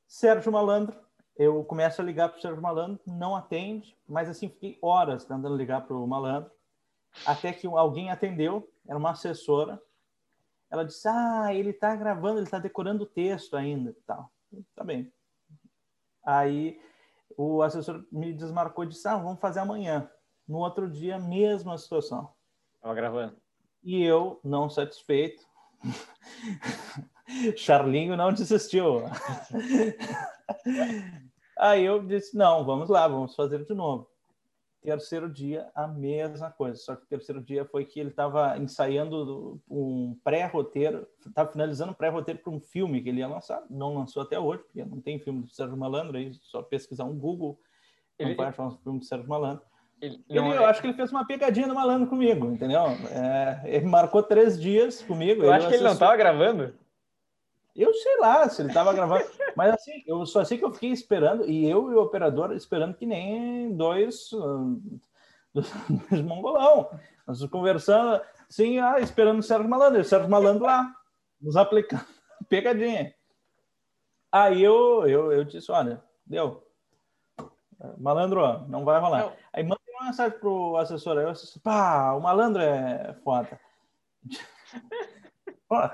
[0.08, 1.00] Sérgio Malandro,
[1.38, 5.56] eu começo a ligar para o Sérgio Malandro, não atende, mas assim, fiquei horas tentando
[5.56, 6.52] ligar para o Malandro,
[7.26, 9.82] até que alguém atendeu, era uma assessora,
[10.76, 14.32] ela disse, ah, ele está gravando, ele está decorando o texto ainda, tal.
[14.76, 15.12] Tá bem.
[16.26, 16.80] Aí
[17.38, 20.10] o assessor me desmarcou e disse, ah, vamos fazer amanhã.
[20.48, 22.34] No outro dia, mesma situação.
[22.76, 23.38] Estava gravando.
[23.84, 25.44] E eu, não satisfeito,
[27.58, 29.04] Charlinho não desistiu.
[31.58, 34.10] Aí eu disse: não, vamos lá, vamos fazer de novo.
[34.86, 36.80] Terceiro dia, a mesma coisa.
[36.80, 41.96] Só que o terceiro dia foi que ele estava ensaiando um pré-roteiro, estava finalizando um
[41.96, 43.64] pré-roteiro para um filme que ele ia lançar.
[43.70, 47.18] Não lançou até hoje, porque não tem filme do Sérgio Malandro, aí só pesquisar um
[47.18, 47.60] Google,
[48.18, 49.64] ele vai achar um filme do Sérgio Malandro.
[50.02, 50.66] Ele, ele, eu é...
[50.66, 52.82] acho que ele fez uma pegadinha no malandro comigo, entendeu?
[53.12, 55.44] É, ele marcou três dias comigo.
[55.44, 56.74] Eu acho que ele não estava gravando.
[57.76, 60.92] Eu sei lá se ele estava gravando, mas assim, eu só sei que eu fiquei
[60.92, 64.30] esperando, e eu e o operador esperando que nem dois,
[65.54, 66.90] dois mongolão.
[67.26, 70.94] Nós conversando, assim, ah, esperando o Sérgio Malandro, o Sérgio Malandro lá,
[71.42, 72.06] nos aplicando
[72.50, 73.14] pegadinha.
[74.32, 76.64] Aí eu, eu, eu disse, olha, deu.
[77.98, 79.22] Malandro, não vai rolar.
[79.22, 79.34] Não.
[79.54, 83.60] Aí mandei uma mensagem pro assessor, aí o assessor, pá, o malandro é foda.
[85.68, 85.90] Pô,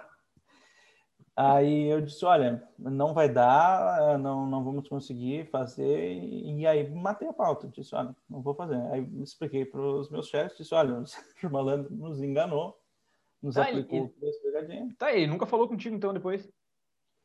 [1.36, 6.14] Aí eu disse, olha, não vai dar, não, não vamos conseguir fazer.
[6.14, 8.76] E aí matei a pauta, disse, olha, não vou fazer.
[8.92, 11.02] Aí expliquei para os meus chefes, disse, olha,
[11.44, 12.78] o malandro nos enganou,
[13.42, 14.14] nos tá, aplicou ele,
[14.98, 16.48] Tá, ele nunca falou contigo então depois?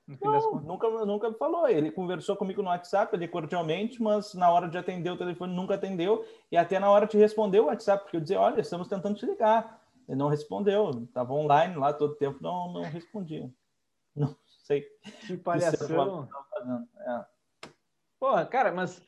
[0.06, 1.68] Não, nunca, nunca falou.
[1.68, 5.74] Ele conversou comigo no WhatsApp, ele cordialmente, mas na hora de atender o telefone nunca
[5.74, 6.24] atendeu.
[6.50, 9.26] E até na hora de responder o WhatsApp, porque eu dizia, olha, estamos tentando te
[9.26, 9.82] ligar.
[10.08, 13.50] Ele não respondeu, estava online lá todo tempo, não, não respondia.
[14.16, 14.84] Não sei.
[15.26, 16.28] Que palhação.
[17.06, 17.24] É.
[18.18, 19.02] Porra, cara, mas.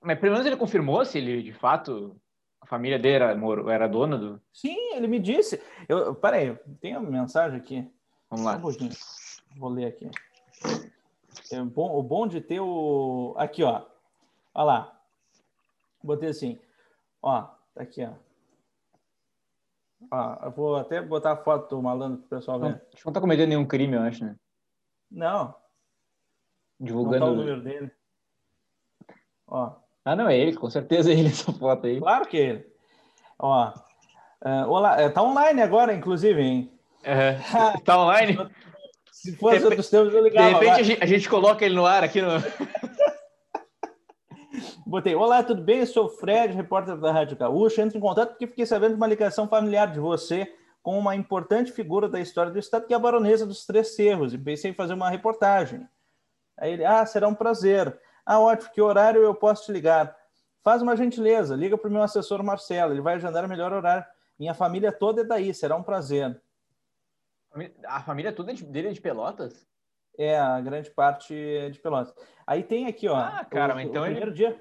[0.00, 2.18] Mas pelo menos ele confirmou se ele de fato.
[2.60, 4.40] A família dele era, era dona do.
[4.50, 5.60] Sim, ele me disse.
[5.86, 7.86] Eu, peraí, tem uma mensagem aqui.
[8.30, 8.56] Vamos lá.
[8.56, 10.10] Um Vou ler aqui.
[11.52, 13.34] É bom, o bom de ter o.
[13.36, 13.84] Aqui, ó.
[14.54, 15.02] Olha lá.
[16.02, 16.58] Botei assim.
[17.20, 17.42] Ó,
[17.74, 18.14] tá aqui, ó.
[20.10, 22.82] Ah, eu vou até botar a foto do malandro para o pessoal ver.
[22.92, 24.36] Acho que não tá cometendo nenhum crime, eu acho, né?
[25.10, 25.54] Não.
[26.80, 27.20] Divulgando.
[27.20, 27.90] Não tá o número dele.
[29.46, 29.72] Ó.
[30.04, 31.98] Ah, não, é ele, com certeza é ele essa foto aí.
[31.98, 32.66] Claro que é ele.
[33.38, 33.72] Ó.
[34.44, 36.72] Uh, olá, é, tá online agora, inclusive, hein?
[37.02, 37.38] É,
[37.84, 38.36] tá online?
[39.10, 40.48] Se fosse outros tempos, eu ligava.
[40.48, 42.28] De repente a gente, a gente, coloca ele no ar aqui no.
[44.94, 45.80] Botei, olá, tudo bem?
[45.80, 47.82] Eu sou o Fred, repórter da Rádio Gaúcha.
[47.82, 50.54] Entro em contato porque fiquei sabendo de uma ligação familiar de você
[50.84, 54.32] com uma importante figura da história do Estado, que é a baronesa dos Três Cerros,
[54.32, 55.84] e pensei em fazer uma reportagem.
[56.56, 57.98] Aí ele, ah, será um prazer.
[58.24, 60.16] Ah, ótimo, que horário eu posso te ligar?
[60.62, 64.06] Faz uma gentileza, liga para o meu assessor Marcelo, ele vai agendar o melhor horário.
[64.38, 66.40] Minha família toda é daí, será um prazer.
[67.84, 69.66] A família toda é dele é de Pelotas?
[70.16, 72.14] É, a grande parte é de Pelotas.
[72.46, 73.16] Aí tem aqui, ó.
[73.16, 74.14] Ah, cara, o, então o ele...
[74.14, 74.56] primeiro dia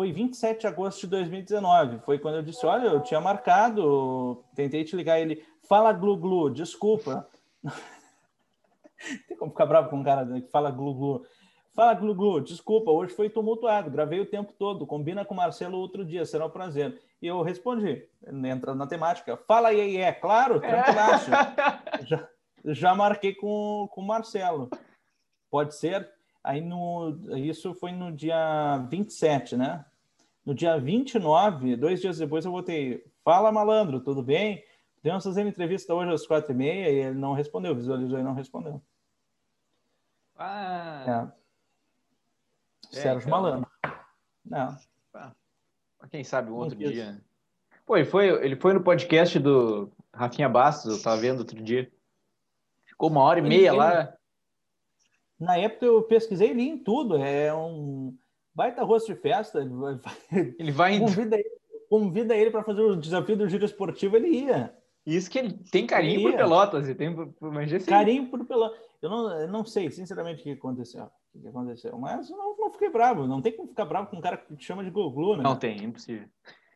[0.00, 1.98] foi 27 de agosto de 2019.
[1.98, 5.20] Foi quando eu disse: Olha, eu tinha marcado, tentei te ligar.
[5.20, 7.28] Ele, fala glu glu, desculpa.
[9.28, 11.26] Tem como ficar bravo com um cara que fala glu glu.
[11.74, 15.76] Fala glu glu, desculpa, hoje foi tumultuado, gravei o tempo todo, combina com o Marcelo
[15.76, 16.98] outro dia, será um prazer.
[17.20, 21.30] E eu respondi, entrando na temática, fala aí, é claro, tranquilaço.
[21.30, 22.04] É.
[22.08, 22.28] Já,
[22.64, 24.70] já marquei com, com o Marcelo.
[25.50, 26.10] Pode ser?
[26.42, 29.84] Aí no, isso foi no dia 27, né?
[30.44, 34.64] No dia 29, dois dias depois, eu botei: Fala, malandro, tudo bem?
[35.02, 38.22] Podemos fazer uma entrevista hoje às quatro e meia e ele não respondeu, visualizou e
[38.22, 38.82] não respondeu.
[40.36, 41.32] Ah.
[42.92, 42.96] É.
[42.96, 43.42] é Sérgio então...
[43.42, 43.70] Malandro.
[44.44, 44.76] Não.
[45.14, 45.32] Ah.
[46.10, 47.20] Quem sabe um outro dia.
[47.86, 51.90] Pô, ele foi, ele foi no podcast do Rafinha Bastos, eu tava vendo outro dia.
[52.84, 54.14] Ficou uma hora e meia ele, lá.
[55.38, 57.16] Na época eu pesquisei li em tudo.
[57.16, 58.16] É um
[58.54, 59.60] baita rosto de festa.
[59.60, 60.00] Ele vai,
[60.58, 61.50] ele vai convida ele,
[61.88, 64.74] convida ele para fazer o desafio do giro esportivo, ele ia.
[65.06, 68.78] Isso que ele tem carinho ele por Pelotas, e tem mas carinho por Pelotas.
[69.00, 71.10] Eu não, eu não sei, sinceramente, o que aconteceu.
[71.34, 71.96] O que aconteceu?
[71.98, 73.26] Mas eu não, não fiquei bravo.
[73.26, 75.42] Não tem como ficar bravo com um cara que te chama de Goglu, né?
[75.42, 76.28] Não tem, impossível.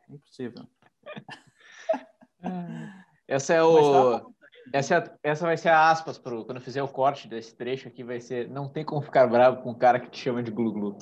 [0.09, 0.65] Impossível.
[3.27, 4.21] Essa é o.
[4.21, 4.27] Tá
[4.73, 7.89] essa, é, essa vai ser a aspas pro, quando eu fizer o corte desse trecho
[7.89, 10.51] aqui, vai ser não tem como ficar bravo com um cara que te chama de
[10.51, 10.97] glu-glu.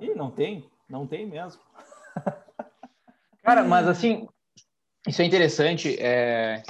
[0.00, 1.60] Ih, não tem, não tem mesmo.
[3.42, 4.28] Cara, mas assim,
[5.06, 6.62] isso é interessante, é...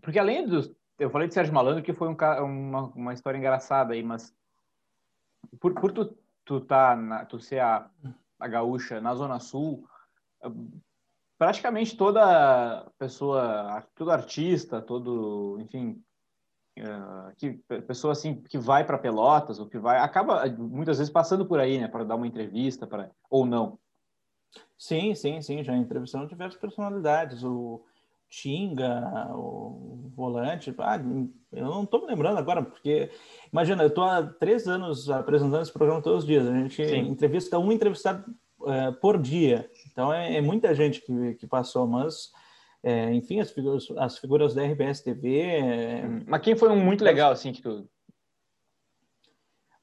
[0.00, 0.76] porque além do...
[0.98, 4.34] Eu falei de Sérgio Malandro, que foi um, uma, uma história engraçada aí, mas
[5.60, 7.88] por, por tu, tu, tá na, tu ser a,
[8.38, 9.88] a gaúcha na Zona Sul,
[11.38, 16.02] praticamente toda pessoa, todo artista, todo, enfim,
[16.80, 17.52] uh, que
[17.86, 21.78] pessoa assim que vai para Pelotas ou que vai acaba muitas vezes passando por aí,
[21.78, 23.78] né, para dar uma entrevista, para ou não.
[24.78, 27.82] Sim, sim, sim, já entrevistamos diversas personalidades, o
[28.30, 31.00] Tinga, o Volante, ah,
[31.52, 33.10] eu não estou me lembrando agora, porque,
[33.52, 36.98] imagina, eu estou há três anos apresentando esse programa todos os dias, a gente sim.
[36.98, 38.24] entrevista um entrevistado
[38.60, 42.30] uh, por dia, então é, é, muita gente que, que passou, mas
[42.82, 45.40] é, enfim, as figuras, as figuras da RBS TV.
[45.40, 46.06] É...
[46.06, 47.88] Hum, mas quem foi um muito legal, assim, que tu.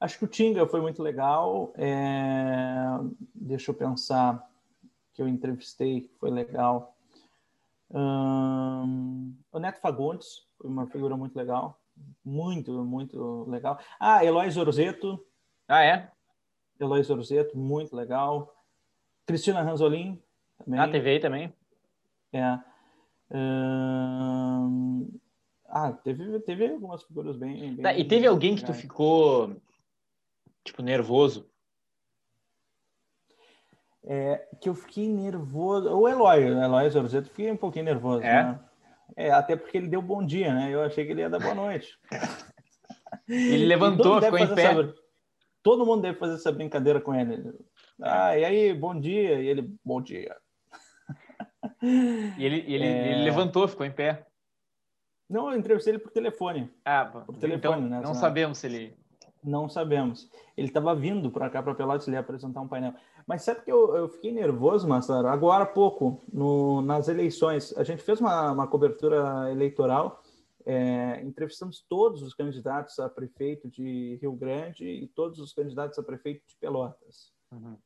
[0.00, 1.72] Acho que o Tinga foi muito legal.
[1.76, 2.98] É...
[3.34, 4.46] Deixa eu pensar
[5.12, 6.94] que eu entrevistei, foi legal.
[7.90, 9.34] Hum...
[9.52, 11.78] O Neto Fagundes foi uma figura muito legal.
[12.24, 13.78] Muito, muito legal.
[13.98, 15.24] Ah, Eloy Zorzeto.
[15.66, 16.10] Ah, é?
[16.78, 18.54] Eloy Zorzeto, muito legal.
[19.26, 20.20] Cristina Ranzolin.
[20.58, 20.78] Também.
[20.78, 21.52] Na TV também.
[22.32, 22.58] É.
[23.30, 25.08] Hum...
[25.68, 27.74] Ah, teve, teve algumas figuras bem.
[27.74, 29.56] bem tá, e teve alguém que tu ficou,
[30.64, 31.50] tipo, nervoso?
[34.04, 35.90] É, que eu fiquei nervoso.
[35.90, 38.22] O Eloy, o Eloy Zorzeto, fiquei um pouquinho nervoso.
[38.22, 38.44] É?
[38.44, 38.60] Né?
[39.16, 40.72] é, até porque ele deu bom dia, né?
[40.72, 41.98] Eu achei que ele ia dar boa noite.
[43.28, 44.64] ele levantou, ficou em pé.
[44.64, 44.94] Essa...
[45.62, 47.52] Todo mundo deve fazer essa brincadeira com ele.
[48.00, 49.40] Ah, e aí, bom dia.
[49.40, 50.36] E ele, bom dia.
[51.82, 53.12] E ele, ele, é...
[53.12, 54.26] ele levantou, ficou em pé.
[55.28, 56.70] Não, eu entrevistei ele por telefone.
[56.84, 58.00] Ah, por telefone, então, né?
[58.00, 58.96] Não sabemos se ele.
[59.42, 60.30] Não sabemos.
[60.56, 62.94] Ele estava vindo para cá, para Pelotas, ele ia apresentar um painel.
[63.26, 65.28] Mas sabe que eu, eu fiquei nervoso, Massaro?
[65.28, 70.22] Agora há pouco, no, nas eleições, a gente fez uma, uma cobertura eleitoral,
[70.64, 76.02] é, entrevistamos todos os candidatos a prefeito de Rio Grande e todos os candidatos a
[76.02, 77.32] prefeito de Pelotas.
[77.52, 77.76] Uhum.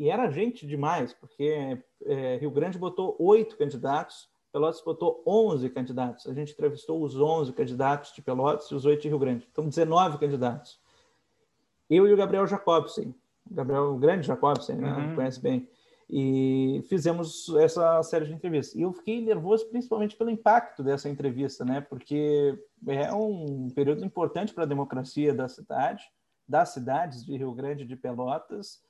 [0.00, 6.26] E era gente demais, porque é, Rio Grande botou oito candidatos, Pelotas botou 11 candidatos.
[6.26, 9.46] A gente entrevistou os 11 candidatos de Pelotas e os oito de Rio Grande.
[9.52, 10.80] Então, 19 candidatos.
[11.90, 13.14] Eu e o Gabriel Jacobsen,
[13.50, 14.90] Gabriel, o grande Jacobsen, né?
[14.90, 15.16] Uhum.
[15.16, 15.68] conhece bem.
[16.08, 18.74] E fizemos essa série de entrevistas.
[18.74, 21.82] E eu fiquei nervoso principalmente pelo impacto dessa entrevista, né?
[21.82, 26.02] Porque é um período importante para a democracia da cidade,
[26.48, 28.88] das cidades de Rio Grande e de Pelotas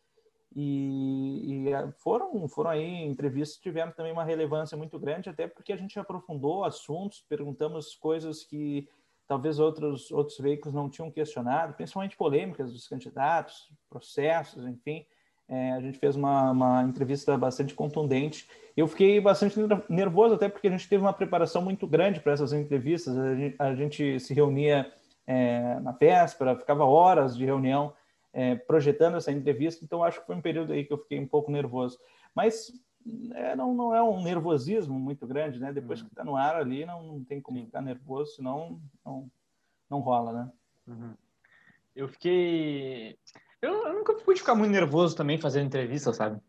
[0.54, 5.46] e, e, eh, foram, foram aí entrevistas que tiveram também uma relevância muito grande, até
[5.46, 8.88] porque a gente aprofundou assuntos, perguntamos coisas que
[9.28, 15.06] talvez outros, outros veículos não tinham questionado, principalmente polêmicas dos candidatos, processos, enfim.
[15.48, 18.48] É, a gente fez uma, uma entrevista bastante contundente.
[18.76, 19.56] Eu fiquei bastante
[19.88, 23.16] nervoso, até porque a gente teve uma preparação muito grande para essas entrevistas.
[23.16, 24.92] A gente, a gente se reunia
[25.26, 27.92] é, na véspera, ficava horas de reunião
[28.32, 31.26] é, projetando essa entrevista, então acho que foi um período aí que eu fiquei um
[31.26, 31.98] pouco nervoso.
[32.34, 32.72] Mas
[33.34, 35.72] é, não, não é um nervosismo muito grande, né?
[35.72, 36.06] Depois uhum.
[36.06, 39.30] que está no ar ali, não, não tem como ficar nervoso, senão não,
[39.88, 40.52] não rola, né?
[40.86, 41.14] Uhum.
[41.94, 43.18] Eu fiquei.
[43.60, 46.40] Eu, eu, nunca pude ficar muito nervoso também fazendo entrevista, sabe?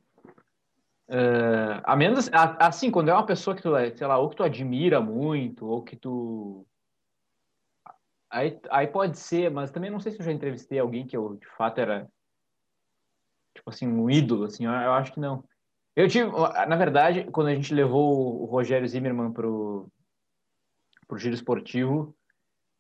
[1.07, 4.43] Uh, a menos assim, quando é uma pessoa que tu, sei lá, ou que tu
[4.43, 6.65] admira muito, ou que tu
[8.31, 11.35] Aí, aí pode ser, mas também não sei se eu já entrevistei alguém que eu,
[11.35, 12.09] de fato, era,
[13.53, 15.43] tipo assim, um ídolo, assim, eu, eu acho que não.
[15.95, 19.91] Eu tive, na verdade, quando a gente levou o Rogério Zimmermann pro,
[21.05, 22.15] pro giro esportivo,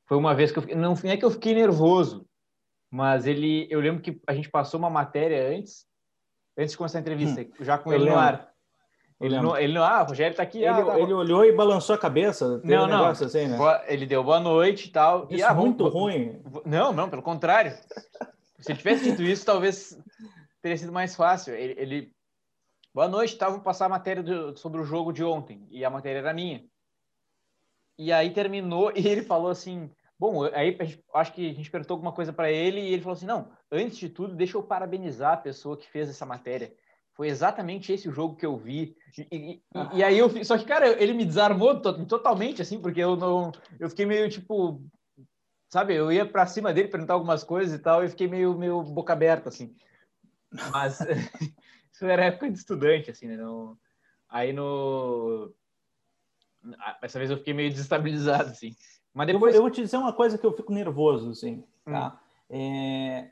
[0.07, 2.25] foi uma vez que eu não, não é que eu fiquei nervoso,
[2.89, 5.85] mas ele, eu lembro que a gente passou uma matéria antes,
[6.57, 8.50] antes de começar a entrevista, hum, já com ele no ar.
[9.21, 10.57] Ele não, ele não, ah, o Rogério tá aqui.
[10.57, 12.59] Ele, ah, tá ele olhou e balançou a cabeça.
[12.63, 13.05] Não, um não.
[13.05, 13.57] Assim, né?
[13.87, 15.27] Ele deu boa noite e tal.
[15.29, 16.41] Isso e, ah, muito vamos, ruim.
[16.65, 17.71] Não, não, pelo contrário.
[18.59, 19.95] Se ele tivesse dito isso, talvez
[20.59, 21.53] teria sido mais fácil.
[21.53, 22.13] Ele, ele...
[22.91, 25.67] boa noite, tá, vou passar a matéria do, sobre o jogo de ontem.
[25.69, 26.63] E a matéria era minha.
[27.99, 30.75] E aí terminou e ele falou assim: Bom, aí
[31.13, 33.97] acho que a gente perguntou alguma coisa para ele e ele falou assim: Não, antes
[33.97, 36.73] de tudo, deixa eu parabenizar a pessoa que fez essa matéria
[37.21, 38.97] foi exatamente esse o jogo que eu vi.
[39.15, 39.91] E, e, ah.
[39.93, 43.87] e aí eu só que cara, ele me desarmou totalmente assim, porque eu não eu
[43.91, 44.81] fiquei meio tipo,
[45.69, 48.81] sabe, eu ia para cima dele perguntar algumas coisas e tal, e fiquei meio meio
[48.81, 49.75] boca aberta assim.
[50.71, 50.99] Mas
[51.93, 53.37] isso era época de estudante assim, né?
[53.37, 53.77] Não,
[54.27, 55.53] aí no
[57.03, 58.75] essa vez eu fiquei meio desestabilizado assim.
[59.13, 62.19] Mas depois eu, eu vou te dizer uma coisa que eu fico nervoso assim, tá?
[62.49, 62.57] Hum.
[62.57, 63.31] É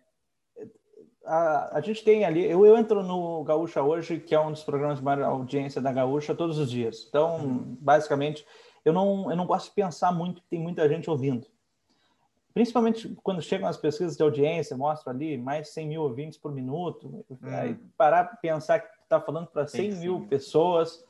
[1.29, 4.63] a, a gente tem ali, eu, eu entro no Gaúcha hoje, que é um dos
[4.63, 7.05] programas de maior audiência da Gaúcha, todos os dias.
[7.07, 7.77] Então, uhum.
[7.79, 8.43] basicamente,
[8.83, 11.45] eu não, eu não gosto de pensar muito que tem muita gente ouvindo.
[12.51, 17.23] principalmente quando chegam as pesquisas de audiência, mostra ali mais 100 mil ouvintes por minuto,
[17.29, 17.37] hum.
[17.43, 21.05] aí parar para pensar que está falando para 100 mil pessoas,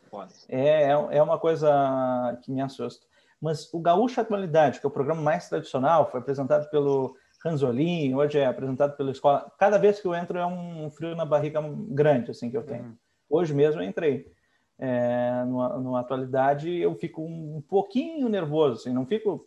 [0.49, 3.07] é, é, é uma coisa que me assusta.
[3.39, 8.37] Mas o Gaúcho Atualidade, que é o programa mais tradicional, foi apresentado pelo Ranzolin, hoje
[8.37, 9.51] é apresentado pela escola.
[9.57, 12.83] Cada vez que eu entro é um frio na barriga grande, assim, que eu tenho.
[12.83, 12.97] Uhum.
[13.29, 14.31] Hoje mesmo eu entrei.
[14.77, 19.45] É, no Atualidade eu fico um pouquinho nervoso, assim, não fico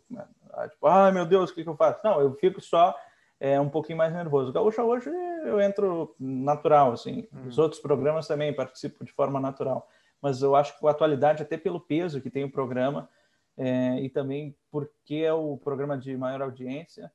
[0.53, 1.99] ah, tipo, ai meu Deus, o que, que eu faço?
[2.03, 2.95] Não, eu fico só
[3.39, 4.49] é, um pouquinho mais nervoso.
[4.49, 5.09] O Gaúcho hoje
[5.45, 7.27] eu entro natural, assim.
[7.33, 7.47] Uhum.
[7.47, 9.87] Os outros programas também participo de forma natural.
[10.21, 13.09] Mas eu acho que a Atualidade, até pelo peso que tem o programa,
[13.57, 17.11] é, e também porque é o programa de maior audiência,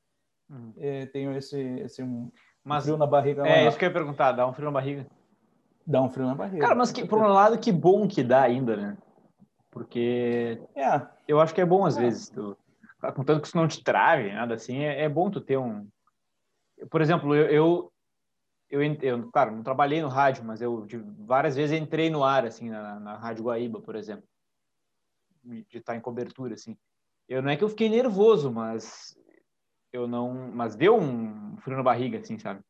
[0.49, 0.73] uhum.
[0.77, 2.31] é, tenho esse, esse um
[2.63, 3.47] mas, frio na barriga.
[3.47, 5.07] É, isso que eu ia perguntar, dá um frio na barriga?
[5.85, 6.61] Dá um frio na barriga.
[6.61, 8.97] Cara, mas que, por um lado, que bom que dá ainda, né?
[9.71, 11.07] Porque é.
[11.27, 12.01] eu acho que é bom às é.
[12.01, 12.57] vezes, tu,
[13.15, 15.87] contanto que isso não te trave, nada assim, é, é bom tu ter um...
[16.89, 17.93] Por exemplo, eu, eu
[18.71, 22.45] eu, eu, claro, não trabalhei no rádio, mas eu de, várias vezes entrei no ar,
[22.45, 24.29] assim, na, na Rádio Guaíba, por exemplo
[25.43, 26.77] de estar em cobertura, assim.
[27.27, 29.17] Eu não é que eu fiquei nervoso, mas
[29.91, 32.61] eu não, mas deu um frio na barriga, assim, sabe?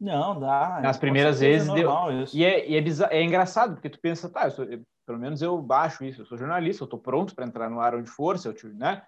[0.00, 0.80] Não, dá.
[0.80, 1.90] Nas primeiras vezes deu.
[2.22, 2.36] Isso.
[2.36, 5.18] E é, e é, bizarro, é engraçado, porque tu pensa, tá, eu sou, eu, pelo
[5.18, 8.08] menos eu baixo isso, eu sou jornalista, eu tô pronto para entrar no ar onde
[8.08, 9.02] for, se eu tiver, né?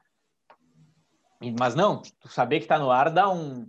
[1.40, 3.66] E, mas não, tu saber que tá no ar dá um,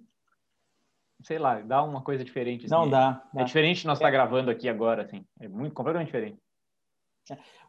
[1.24, 2.66] sei lá, dá uma coisa diferente.
[2.66, 2.74] Assim.
[2.74, 3.42] Não dá, dá.
[3.42, 4.12] É diferente de nós estar é.
[4.12, 5.26] tá gravando aqui agora, assim.
[5.40, 6.40] É muito completamente diferente.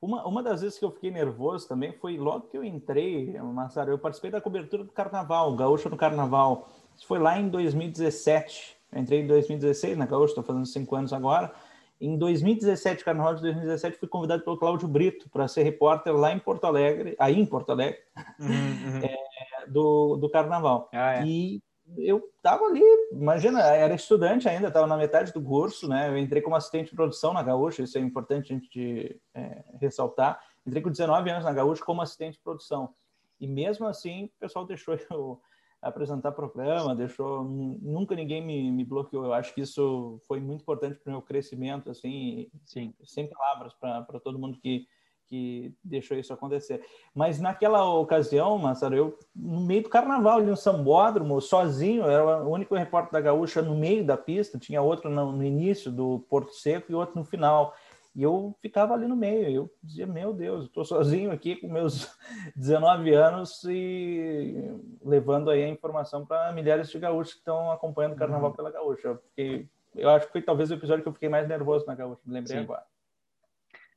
[0.01, 3.91] Uma, uma das vezes que eu fiquei nervoso também foi logo que eu entrei, Massaro,
[3.91, 6.69] eu participei da cobertura do Carnaval, Gaúcho no Carnaval.
[6.97, 8.77] Isso foi lá em 2017.
[8.91, 11.53] Eu entrei em 2016 na Gaúcho, estou fazendo cinco anos agora.
[12.01, 16.39] Em 2017, Carnaval de 2017, fui convidado pelo Cláudio Brito para ser repórter lá em
[16.39, 18.01] Porto Alegre, aí em Porto Alegre,
[18.41, 19.01] uhum, uhum.
[19.05, 20.89] É, do, do Carnaval.
[20.93, 21.25] Ah, é.
[21.25, 21.63] E
[21.99, 22.83] eu estava ali,
[23.13, 26.09] imagina, era estudante ainda, estava na metade do curso, né?
[26.09, 30.41] Eu entrei como assistente de produção na Gaúcha, isso é importante a gente é, ressaltar.
[30.67, 32.95] Entrei com 19 anos na Gaúcha como assistente de produção.
[33.41, 35.41] E mesmo assim, o pessoal deixou eu
[35.83, 39.25] apresentar programa, deixou nunca ninguém me, me bloqueou.
[39.25, 43.75] Eu acho que isso foi muito importante para o meu crescimento, assim, sim, sem palavras
[43.75, 44.87] para todo mundo que
[45.33, 46.85] que deixou isso acontecer.
[47.15, 52.51] Mas naquela ocasião, Massaro, eu no meio do carnaval, de um sambódromo, sozinho, era o
[52.51, 56.53] único repórter da Gaúcha no meio da pista, tinha outro no, no, início do Porto
[56.53, 57.75] Seco e outro no final.
[58.15, 62.15] E eu ficava ali no meio, eu dizia, meu Deus, estou sozinho aqui com meus
[62.55, 64.71] 19 anos e
[65.03, 68.57] levando aí a informação para milhares de gaúchos que estão acompanhando o carnaval uhum.
[68.57, 69.09] pela Gaúcha.
[69.09, 71.95] Eu, fiquei, eu acho que foi talvez o episódio que eu fiquei mais nervoso na
[71.95, 72.65] Gaúcha, me lembrei Sim.
[72.65, 72.92] agora.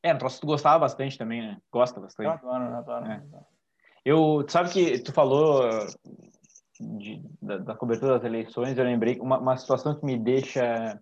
[0.06, 1.58] É, um troço que tu gostava bastante também, né?
[1.72, 2.28] Gosta bastante.
[2.28, 3.06] Eu adoro, adoro.
[3.08, 3.24] É.
[4.06, 5.68] Eu, sabe que tu falou
[6.80, 11.01] de, da, da, cobertura das eleições, eu lembrei uma, uma situação que me deixa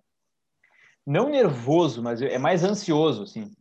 [1.06, 3.52] não nervoso, mas é mais ansioso, assim.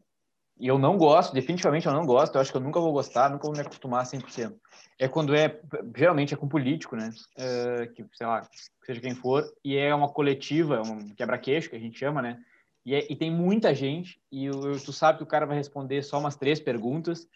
[0.61, 3.29] E eu não gosto, definitivamente eu não gosto, eu acho que eu nunca vou gostar,
[3.29, 4.55] nunca vou me acostumar 100%.
[4.97, 5.61] É quando é,
[5.97, 7.11] geralmente é com político, né?
[7.37, 8.47] É, que, sei lá,
[8.87, 12.41] seja quem for, e é uma coletiva, é um quebra-queixo, que a gente chama, né?
[12.85, 16.03] E, é, e tem muita gente, e eu, tu sabe que o cara vai responder
[16.03, 17.29] só umas três perguntas,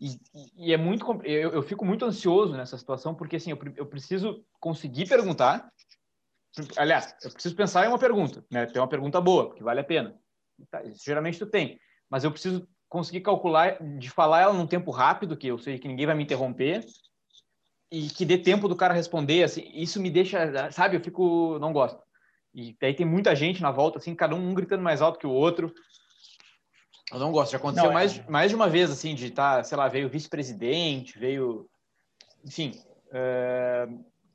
[0.00, 0.18] e,
[0.56, 1.04] e é muito.
[1.24, 5.70] Eu, eu, fico muito ansioso nessa situação, porque assim, eu, eu preciso conseguir perguntar.
[6.76, 8.66] Aliás, eu preciso pensar em uma pergunta, né?
[8.66, 10.18] Ter uma pergunta boa, porque vale a pena.
[10.70, 15.36] Tá, geralmente tu tem, mas eu preciso conseguir calcular de falar ela num tempo rápido,
[15.36, 16.84] que eu sei que ninguém vai me interromper,
[17.90, 19.42] e que dê tempo do cara responder.
[19.42, 20.96] Assim, isso me deixa, sabe?
[20.96, 22.02] Eu fico, não gosto.
[22.54, 25.30] E daí tem muita gente na volta, assim, cada um, gritando mais alto que o
[25.30, 25.72] outro.
[27.12, 27.52] Eu não gosto.
[27.52, 27.94] Já aconteceu não, é...
[27.94, 31.68] mais, mais de uma vez, assim, de estar, tá, sei lá, veio vice-presidente, veio,
[32.44, 32.72] enfim,
[33.12, 33.88] é,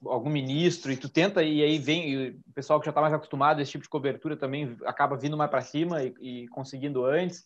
[0.06, 3.14] algum ministro, e tu tenta, e aí vem, e o pessoal que já está mais
[3.14, 7.06] acostumado a esse tipo de cobertura também acaba vindo mais para cima e, e, conseguindo
[7.06, 7.44] antes.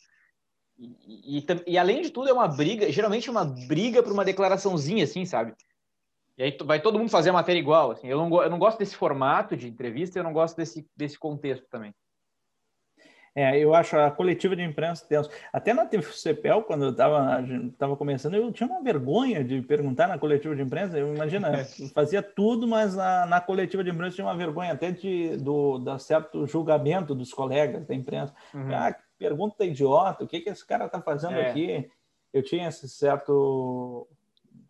[0.78, 4.24] E, e, e, além de tudo, é uma briga, geralmente é uma briga por uma
[4.24, 5.54] declaraçãozinha, assim, sabe?
[6.40, 7.92] E aí vai todo mundo fazer a matéria igual.
[7.92, 8.08] Assim.
[8.08, 11.68] Eu, não, eu não gosto desse formato de entrevista, eu não gosto desse, desse contexto
[11.70, 11.94] também.
[13.36, 15.30] É, eu acho a coletiva de imprensa tenso.
[15.52, 20.56] Até na TVCPEL, quando eu estava começando, eu tinha uma vergonha de perguntar na coletiva
[20.56, 20.98] de imprensa.
[20.98, 24.92] Eu imagina, eu fazia tudo, mas na, na, coletiva de imprensa tinha uma vergonha até
[24.92, 28.34] de do da certo julgamento dos colegas da imprensa.
[28.54, 28.74] Uhum.
[28.74, 31.50] Ah, pergunta idiota, o que que esse cara está fazendo é.
[31.50, 31.92] aqui?
[32.34, 34.08] Eu tinha esse certo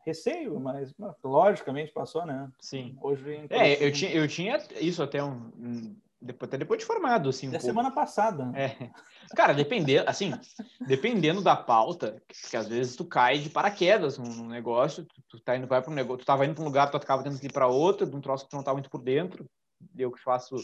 [0.05, 0.93] receio, mas
[1.23, 2.49] logicamente passou, né?
[2.59, 2.97] Sim.
[3.01, 7.29] Hoje é, eu tinha, eu tinha isso até um, um depois, até depois de formado,
[7.29, 7.47] assim.
[7.47, 8.51] Um da semana passada.
[8.53, 8.89] É.
[9.35, 10.33] Cara, dependendo, assim,
[10.85, 15.55] dependendo da pauta, porque às vezes tu cai de paraquedas num, negócio, tu, tu tá
[15.55, 17.45] indo, vai para um negócio, tu tava indo para um lugar, tu acaba tendo que
[17.45, 19.49] ir para outro, de um troço que tu não tá muito por dentro.
[19.97, 20.57] Eu que faço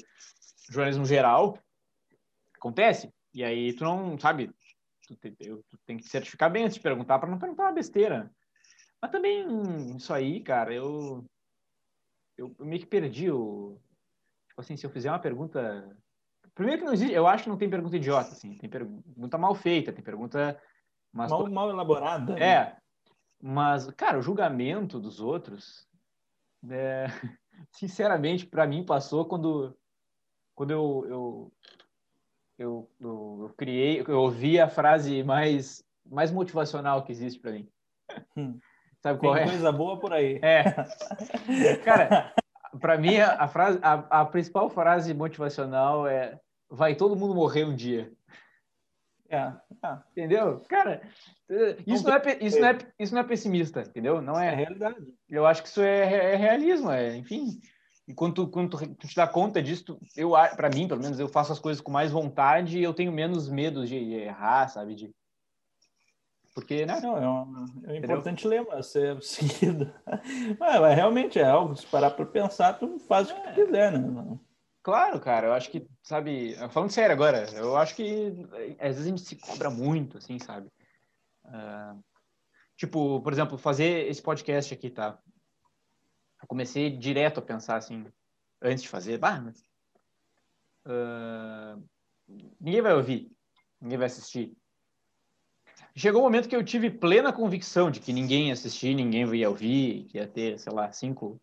[0.70, 1.58] jornalismo geral,
[2.58, 3.10] acontece.
[3.34, 4.52] E aí tu não, sabe,
[5.08, 7.72] tu, te, eu, tu tem que certificar bem antes de perguntar, para não perguntar uma
[7.72, 8.30] besteira.
[9.02, 11.26] Mas também, isso aí, cara, eu,
[12.38, 13.80] eu, eu meio que perdi o.
[14.50, 15.96] Tipo assim, se eu fizer uma pergunta
[16.56, 18.58] Primeiro que não existe, eu acho que não tem pergunta idiota, assim.
[18.58, 20.60] Tem pergunta mal feita, tem pergunta.
[21.12, 22.34] Mas mal, mal elaborada.
[22.34, 22.48] Né?
[22.48, 22.78] É.
[23.42, 25.86] Mas, cara, o julgamento dos outros,
[26.70, 27.08] é,
[27.72, 29.78] sinceramente, para mim passou quando,
[30.56, 31.54] quando eu, eu,
[32.58, 37.70] eu, eu, eu, criei, eu ouvi a frase mais, mais motivacional que existe para mim.
[38.38, 38.58] Hum.
[39.06, 39.48] Sabe qual Tem é?
[39.48, 40.40] coisa boa por aí.
[40.42, 40.64] É.
[41.86, 42.34] Cara,
[42.82, 47.76] para mim a, frase, a, a principal frase motivacional é vai todo mundo morrer um
[47.76, 48.12] dia.
[49.30, 49.98] É, é.
[50.10, 50.60] Entendeu?
[50.68, 51.04] Cara,
[51.86, 54.20] isso não, é, isso, não é, isso não é pessimista, entendeu?
[54.24, 55.06] Não é, é realidade.
[55.30, 57.60] Eu acho que isso é, é realismo, é, enfim.
[58.08, 61.04] E quando tu, quando tu, tu te dá conta disso, tu, eu, para mim, pelo
[61.04, 64.68] menos, eu faço as coisas com mais vontade e eu tenho menos medo de errar,
[64.68, 64.96] sabe?
[64.96, 65.12] De...
[66.56, 67.02] Porque, né?
[67.02, 69.94] Não, é, um, é um importante lema ser seguido.
[70.58, 73.54] Mas, mas, realmente é algo, se parar para pensar, tu faz o que tu é.
[73.54, 74.40] quiser, né?
[74.82, 78.32] Claro, cara, eu acho que, sabe, falando sério agora, eu acho que
[78.80, 80.70] às vezes a gente se cobra muito, assim, sabe?
[81.44, 82.02] Uh,
[82.78, 85.20] tipo, por exemplo, fazer esse podcast aqui, tá?
[86.42, 88.06] Eu comecei direto a pensar, assim,
[88.62, 89.60] antes de fazer, bah, mas,
[90.86, 91.84] uh,
[92.62, 93.30] ninguém vai ouvir,
[93.82, 94.56] ninguém vai assistir.
[95.98, 99.50] Chegou um momento que eu tive plena convicção de que ninguém ia assistir, ninguém ia
[99.50, 101.40] ouvir, que ia ter, sei lá, cinco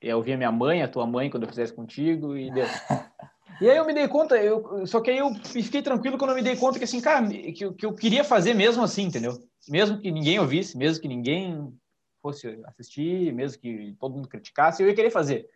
[0.00, 2.66] eu ouvia minha mãe, a tua mãe, quando eu fizesse contigo, e deu.
[3.58, 6.36] E aí eu me dei conta, eu, só que aí eu fiquei tranquilo quando eu
[6.36, 9.32] me dei conta que, assim, cara, que, que eu queria fazer mesmo assim, entendeu?
[9.66, 11.72] Mesmo que ninguém ouvisse, mesmo que ninguém
[12.20, 15.48] fosse assistir, mesmo que todo mundo criticasse, eu ia querer fazer.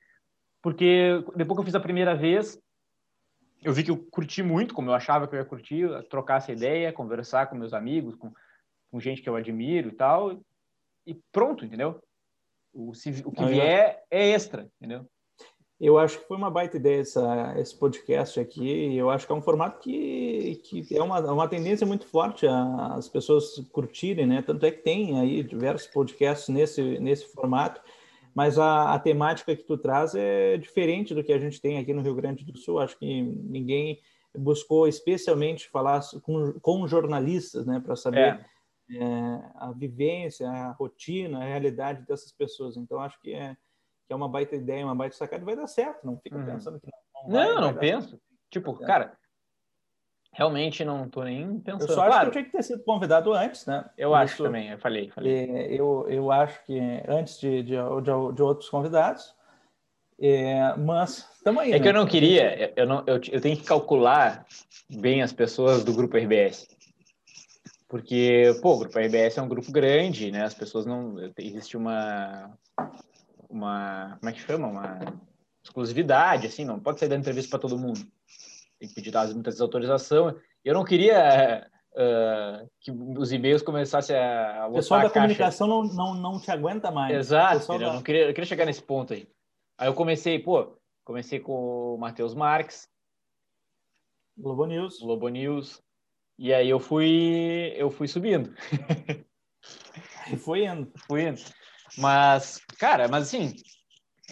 [0.62, 2.58] Porque depois que eu fiz a primeira vez,
[3.62, 6.52] eu vi que eu curti muito, como eu achava que eu ia curtir, trocar essa
[6.52, 8.32] ideia, conversar com meus amigos, com,
[8.90, 10.40] com gente que eu admiro e tal,
[11.06, 12.02] e pronto, entendeu?
[12.72, 12.92] O,
[13.24, 15.06] o que vier é extra, entendeu?
[15.80, 18.94] Eu acho que foi uma baita ideia essa, esse podcast aqui.
[18.94, 23.08] Eu acho que é um formato que, que é uma, uma tendência muito forte as
[23.08, 24.42] pessoas curtirem, né?
[24.42, 27.80] Tanto é que tem aí diversos podcasts nesse, nesse formato,
[28.34, 31.92] mas a, a temática que tu traz é diferente do que a gente tem aqui
[31.92, 32.78] no Rio Grande do Sul.
[32.78, 34.00] Acho que ninguém
[34.36, 38.20] buscou especialmente falar com, com jornalistas, né, para saber.
[38.20, 38.44] É
[38.96, 42.76] é, a vivência, a rotina, a realidade dessas pessoas.
[42.76, 43.56] Então, acho que é,
[44.06, 46.04] que é uma baita ideia, uma baita sacada, vai dar certo.
[46.04, 46.46] Não fica uhum.
[46.46, 47.46] pensando que não, não vai.
[47.46, 48.10] Não, não penso.
[48.10, 48.22] Certo.
[48.50, 49.16] Tipo, cara,
[50.32, 51.90] realmente não tô nem pensando.
[51.90, 52.20] Eu só acho claro.
[52.22, 53.84] que eu tinha que ter sido convidado antes, né?
[53.96, 55.10] Eu acho Isso, também, eu falei.
[55.10, 55.32] falei.
[55.32, 56.78] É, eu, eu acho que
[57.08, 59.34] antes de, de, de, de outros convidados.
[60.22, 61.70] É, mas também.
[61.70, 61.80] É né?
[61.80, 64.44] que eu não queria, eu, não, eu, eu tenho que calcular
[64.88, 66.68] bem as pessoas do grupo RBS.
[67.88, 70.44] Porque, pô, o grupo RBS é um grupo grande, né?
[70.44, 71.16] As pessoas não.
[71.38, 72.50] Existe uma.
[73.48, 74.16] Uma.
[74.20, 74.68] Como é que chama?
[74.68, 74.98] Uma
[75.64, 78.00] exclusividade, assim, não pode sair da entrevista para todo mundo.
[78.80, 80.34] Tem que pedir muitas autorização.
[80.64, 84.66] Eu não queria uh, que os e-mails começassem a.
[84.70, 87.14] O pessoal da comunicação não, não, não te aguenta mais.
[87.14, 87.74] Exato, da...
[87.74, 89.28] eu não queria, eu queria chegar nesse ponto aí.
[89.76, 92.88] Aí eu comecei, pô, comecei com o Matheus Marques.
[94.36, 94.98] Globo News.
[94.98, 95.82] Globo News.
[96.38, 98.54] E aí eu fui, eu fui subindo.
[100.32, 100.90] E foi indo.
[101.06, 101.40] Fui indo.
[101.98, 103.54] Mas, cara, mas assim,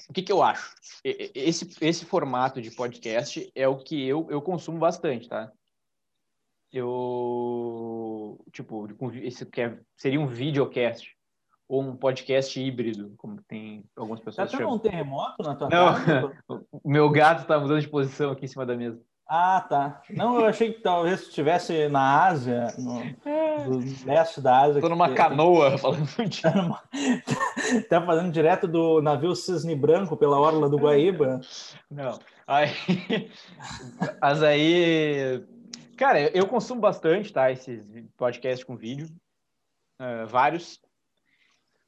[0.08, 0.74] o que, que eu acho?
[1.04, 5.50] Esse, esse formato de podcast é o que eu, eu consumo bastante, tá?
[6.72, 8.86] Eu, tipo,
[9.22, 11.16] esse que é, seria um videocast
[11.68, 14.74] ou um podcast híbrido, como tem algumas pessoas tá chamam.
[14.74, 16.32] um terremoto na tua Não, casa?
[16.48, 19.00] o meu gato tá mudando de posição aqui em cima da mesa.
[19.28, 20.02] Ah, tá.
[20.08, 23.02] Não, eu achei que talvez estivesse na Ásia, no,
[23.66, 24.78] no leste da Ásia.
[24.78, 26.42] Estou numa canoa falando de...
[27.88, 31.40] tá fazendo direto do navio Cisne Branco pela orla do Guaíba.
[31.90, 32.18] Não.
[32.46, 32.68] Aí...
[34.20, 35.44] Mas aí...
[35.96, 37.50] Cara, eu consumo bastante, tá?
[37.50, 37.84] Esses
[38.16, 39.08] podcasts com vídeo.
[40.00, 40.80] Uh, vários.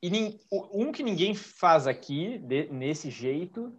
[0.03, 0.41] E
[0.73, 3.73] um que ninguém faz aqui, de, nesse jeito,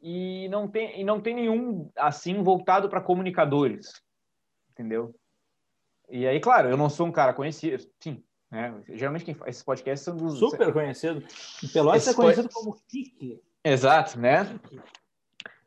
[0.00, 4.00] e não tem, e não tem nenhum assim voltado para comunicadores,
[4.70, 5.14] entendeu?
[6.10, 8.74] E aí, claro, eu não sou um cara conhecido, sim, né?
[8.88, 11.22] Geralmente quem faz esses podcasts são dos super conhecido.
[11.72, 13.40] Pelotas é conhecido como Kiki.
[13.64, 14.58] Exato, né?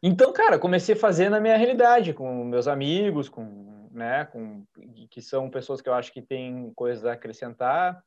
[0.02, 4.66] Então, cara, comecei a fazer na minha realidade, com meus amigos, com, né, com,
[5.12, 8.04] que são pessoas que eu acho que têm coisas a acrescentar.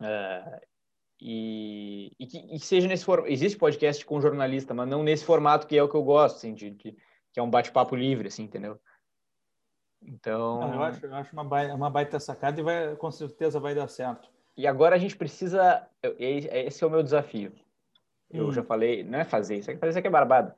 [0.00, 0.60] Uh,
[1.20, 3.30] e, e, que, e, seja nesse formato.
[3.30, 6.54] Existe podcast com jornalista, mas não nesse formato que é o que eu gosto, assim,
[6.54, 6.96] de, de
[7.32, 8.80] que é um bate-papo livre, assim, entendeu?
[10.02, 10.60] Então.
[10.60, 13.74] Não, eu acho, eu acho uma, baita, uma baita sacada e vai, com certeza vai
[13.74, 14.28] dar certo.
[14.56, 15.86] E agora a gente precisa.
[16.18, 17.52] Esse é o meu desafio.
[18.30, 18.52] Eu hum.
[18.52, 20.56] já falei, não é fazer isso, é fazer isso aqui é barbada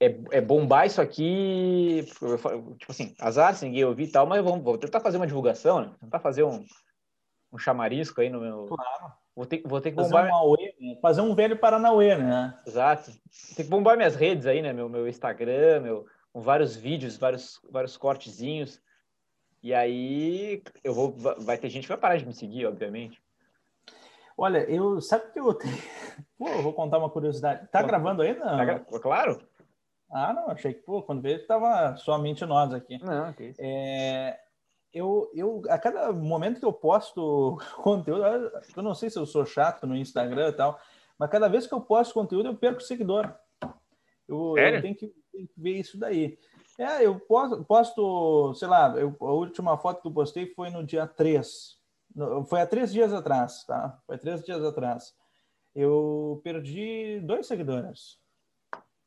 [0.00, 2.06] é, é bombar isso aqui,
[2.78, 5.80] tipo assim, azar se ninguém ouvir e tal, mas vamos, vou tentar fazer uma divulgação,
[5.80, 5.90] né?
[6.00, 6.64] Tentar fazer um,
[7.52, 8.66] um chamarisco aí no meu.
[8.66, 9.12] Claro.
[9.34, 10.30] Vou ter, vou ter que fazer bombar.
[10.32, 10.98] Auê, né?
[11.00, 12.58] Fazer um velho Paranauê, né?
[12.66, 13.10] Exato.
[13.54, 14.72] Tem que bombar minhas redes aí, né?
[14.72, 16.06] Meu, meu Instagram, meu,
[16.36, 18.78] com vários vídeos, vários, vários cortezinhos.
[19.62, 21.14] E aí eu vou.
[21.38, 23.18] Vai ter gente que vai parar de me seguir, obviamente.
[24.36, 25.00] Olha, eu.
[25.00, 25.72] Sabe que eu tenho.
[26.36, 27.66] Pô, eu vou contar uma curiosidade.
[27.68, 28.44] Tá gravando ainda?
[28.44, 28.80] Tá gra...
[28.80, 29.40] Claro.
[30.10, 33.02] Ah, não, achei que, pô, quando veio, estava somente nós aqui.
[33.02, 33.60] Não, que isso.
[33.60, 34.38] É,
[34.92, 38.22] eu, eu, a cada momento que eu posto conteúdo,
[38.76, 40.78] eu não sei se eu sou chato no Instagram e tal,
[41.18, 43.34] mas cada vez que eu posto conteúdo, eu perco seguidor.
[44.28, 46.38] Eu, eu tenho, que, tenho, que, ver isso daí.
[46.78, 50.84] É, eu posto, posto sei lá, eu, a última foto que eu postei foi no
[50.84, 51.76] dia 3.
[52.46, 54.00] Foi há três dias atrás, tá?
[54.06, 55.14] Foi três dias atrás.
[55.74, 58.18] Eu perdi dois seguidores.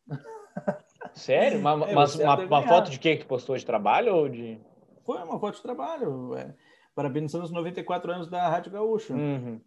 [1.13, 1.59] Sério?
[1.59, 4.61] Uma, é, mas uma, uma foto de quem que postou de trabalho ou de.
[5.05, 6.35] Foi uma foto de trabalho.
[6.35, 6.55] É.
[6.93, 9.13] Parabenizando os 94 anos da Rádio Gaúcha.
[9.13, 9.59] Uhum.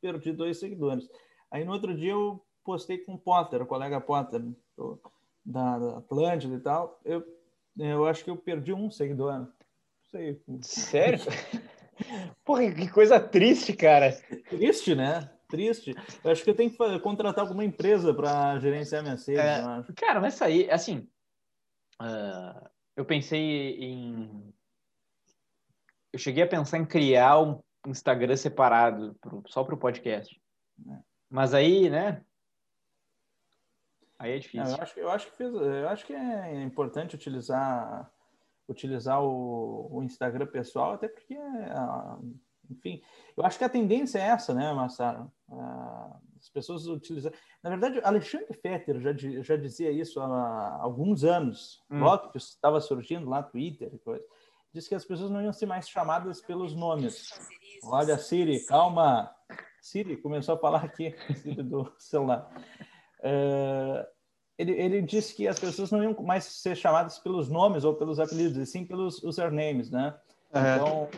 [0.00, 1.08] Perdi dois seguidores.
[1.50, 4.42] Aí no outro dia eu postei com o Potter, o colega Potter,
[5.48, 7.00] da, da Atlântida e tal.
[7.04, 7.24] Eu,
[7.76, 9.32] eu acho que eu perdi um seguidor.
[9.32, 9.48] Não
[10.10, 10.40] sei.
[10.62, 11.20] Sério?
[12.44, 14.12] Porra, que coisa triste, cara.
[14.48, 15.30] Triste, né?
[15.48, 15.94] triste.
[16.22, 19.42] Eu acho que eu tenho que contratar alguma empresa para gerenciar minhas redes.
[19.42, 21.08] É, cara, mas isso aí, assim,
[22.00, 24.52] uh, eu pensei em.
[26.12, 30.38] Eu cheguei a pensar em criar um Instagram separado pro, só para o podcast.
[30.86, 30.98] É.
[31.30, 32.22] Mas aí, né?
[34.18, 34.76] Aí é difícil.
[34.76, 38.10] eu, acho, eu, acho que fez, eu acho que é importante utilizar
[38.68, 42.38] utilizar o, o Instagram pessoal, até porque uh,
[42.70, 43.00] enfim,
[43.36, 45.30] eu acho que a tendência é essa, né, Massaro?
[45.50, 47.32] Ah, as pessoas utilizam.
[47.62, 49.12] Na verdade, Alexandre Fetter já,
[49.42, 52.00] já dizia isso há alguns anos, hum.
[52.00, 54.24] logo que estava surgindo lá Twitter e coisa.
[54.72, 57.30] Disse que as pessoas não iam ser mais chamadas pelos nomes.
[57.84, 59.34] Olha, Siri, calma.
[59.80, 61.14] Siri começou a falar aqui
[61.64, 62.50] do celular.
[63.20, 64.06] Uh,
[64.56, 68.18] ele, ele disse que as pessoas não iam mais ser chamadas pelos nomes ou pelos
[68.18, 70.14] apelidos, e sim pelos usernames, né?
[70.52, 70.60] Uhum.
[70.60, 71.08] Então,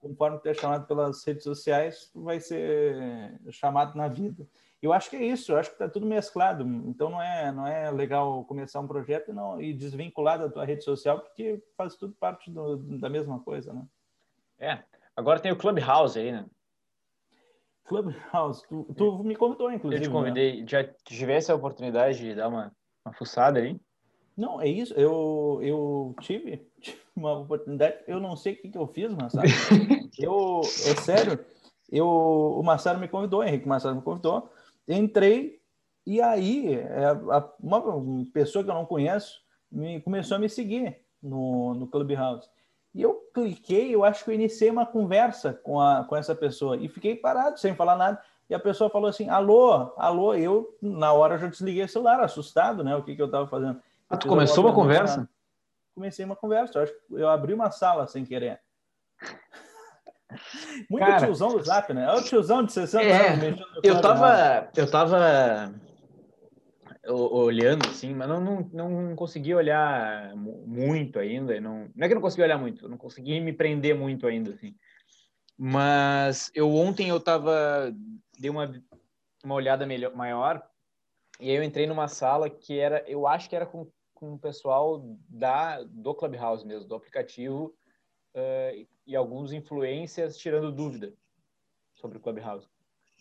[0.00, 4.46] conforme tu é chamado pelas redes sociais, tu vai ser chamado na vida.
[4.82, 6.62] Eu acho que é isso, eu acho que está tudo mesclado.
[6.86, 10.66] Então não é, não é legal começar um projeto e, não, e desvincular da tua
[10.66, 13.86] rede social, porque faz tudo parte do, da mesma coisa, né?
[14.58, 14.78] É.
[15.16, 16.44] Agora tem o Clubhouse aí, né?
[17.84, 20.04] Clubhouse, tu, tu me convidou, inclusive.
[20.04, 20.60] Eu te convidei.
[20.62, 20.66] Né?
[20.68, 22.72] Já tivesse a oportunidade de dar uma,
[23.04, 23.78] uma fuçada aí?
[24.36, 24.94] Não, é isso.
[24.94, 26.66] Eu, eu tive,
[27.14, 27.96] uma oportunidade.
[28.06, 29.46] Eu não sei o que, que eu fiz, Massaro.
[30.18, 31.38] eu, é sério.
[31.90, 34.50] Eu, o Massaro me convidou, o Henrique Massaro me convidou.
[34.88, 35.60] Entrei
[36.06, 37.12] e aí é,
[37.60, 42.48] uma pessoa que eu não conheço me, começou a me seguir no, no Clubhouse.
[42.94, 46.76] E eu cliquei, eu acho que eu iniciei uma conversa com, a, com essa pessoa
[46.76, 48.22] e fiquei parado, sem falar nada.
[48.48, 50.34] E a pessoa falou assim: alô, alô.
[50.34, 52.94] Eu, na hora, já desliguei o celular, assustado, né?
[52.94, 53.80] O que, que eu estava fazendo.
[54.08, 55.28] Ah, tu começou uma conversa?
[55.94, 56.78] Comecei uma conversa.
[56.78, 58.60] Eu acho que eu abri uma sala sem querer.
[60.90, 62.04] Muito Cara, tiozão do Zap, né?
[62.04, 63.60] É o tiozão de 60 é, anos.
[63.82, 65.72] Eu tava, eu tava
[67.08, 71.60] olhando, assim, mas não, não, não consegui olhar muito ainda.
[71.60, 74.52] Não, não é que eu não consegui olhar muito, não consegui me prender muito ainda,
[74.52, 74.74] assim.
[75.56, 77.94] Mas eu ontem eu tava,
[78.38, 78.72] dei uma,
[79.44, 80.62] uma olhada melhor, maior
[81.40, 84.38] e aí eu entrei numa sala que era, eu acho que era com, com o
[84.38, 87.74] pessoal da, do Clubhouse mesmo, do aplicativo,
[88.34, 91.12] uh, e alguns influências tirando dúvida
[91.94, 92.68] sobre o Clubhouse.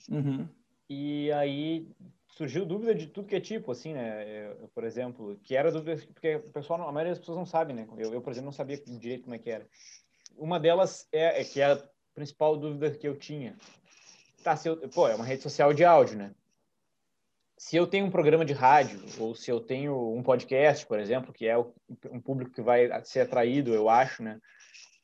[0.10, 0.48] Uhum.
[0.90, 1.88] E aí
[2.36, 4.52] surgiu dúvida de tudo que é tipo, assim, né?
[4.60, 7.74] Eu, por exemplo, que era dúvida, porque o pessoal, a maioria das pessoas não sabe,
[7.74, 7.88] né?
[7.98, 9.68] Eu, eu, por exemplo, não sabia direito como é que era.
[10.36, 13.56] Uma delas é, é que é a principal dúvida que eu tinha.
[14.44, 16.34] Tá, se eu, pô, é uma rede social de áudio, né?
[17.58, 21.32] se eu tenho um programa de rádio ou se eu tenho um podcast, por exemplo,
[21.32, 24.38] que é um público que vai ser atraído, eu acho, né?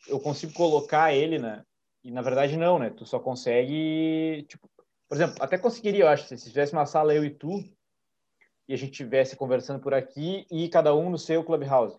[0.07, 1.63] Eu consigo colocar ele na
[2.03, 2.89] e na verdade não, né?
[2.89, 4.69] Tu só consegue, tipo,
[5.09, 7.63] por exemplo, até conseguiria, eu acho, se tivesse uma sala eu e tu,
[8.67, 11.97] e a gente estivesse conversando por aqui e cada um no seu Clubhouse.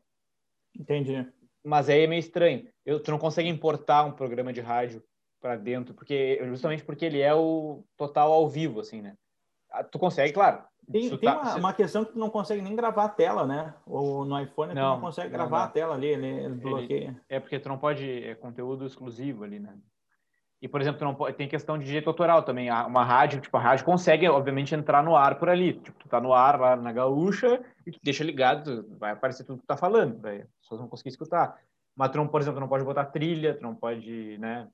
[0.79, 1.27] Entendi.
[1.65, 2.69] Mas aí é meio estranho.
[2.87, 5.03] Eu, tu não consegue importar um programa de rádio
[5.41, 9.17] para dentro, porque justamente porque ele é o total ao vivo, assim, né?
[9.71, 10.63] Ah, tu consegue, claro.
[10.91, 13.75] Tem, tem tá, uma, uma, questão que tu não consegue nem gravar a tela, né?
[13.87, 17.21] Ou no iPhone não, tu não consegue gravar não, a tela ali, ele, ele bloqueia.
[17.29, 19.77] É porque tu não pode, é conteúdo exclusivo ali, né?
[20.63, 22.71] E, por exemplo, não tem questão de direito autoral também.
[22.71, 25.73] Uma rádio, tipo, a rádio consegue, obviamente, entrar no ar por ali.
[25.73, 29.57] Tipo, tu tá no ar lá na gaúcha e tu deixa ligado, vai aparecer tudo
[29.57, 31.59] que tu tá falando, vai, as pessoas vão conseguir escutar.
[31.97, 34.69] Mas tu não, por exemplo, não pode botar trilha, tu não pode, né?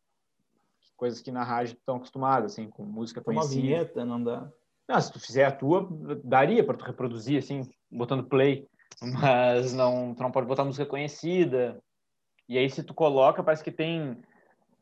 [0.97, 3.55] Coisas que na rádio estão acostumados, assim, com música conhecida.
[3.55, 4.49] Uma vinheta, não dá.
[4.89, 5.89] Não, se tu fizer a tua,
[6.24, 8.66] daria para tu reproduzir, assim, botando play.
[9.03, 11.80] Mas não, tu não pode botar música conhecida.
[12.49, 14.16] E aí, se tu coloca, parece que tem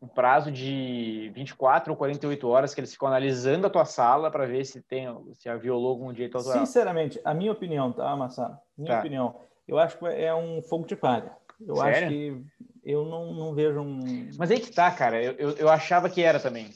[0.05, 4.47] um prazo de 24 ou 48 horas que eles ficam analisando a tua sala para
[4.47, 6.65] ver se tem se a violou algum direito autoral.
[6.65, 8.61] Sinceramente, a minha opinião, tá, Massa?
[8.77, 8.99] Minha tá.
[8.99, 11.35] opinião, eu acho que é um fogo de palha.
[11.59, 11.97] Eu Sério?
[11.97, 12.45] acho que
[12.85, 14.29] eu não, não vejo um.
[14.37, 15.23] Mas aí que tá, cara.
[15.23, 16.71] Eu, eu, eu, achava que era também.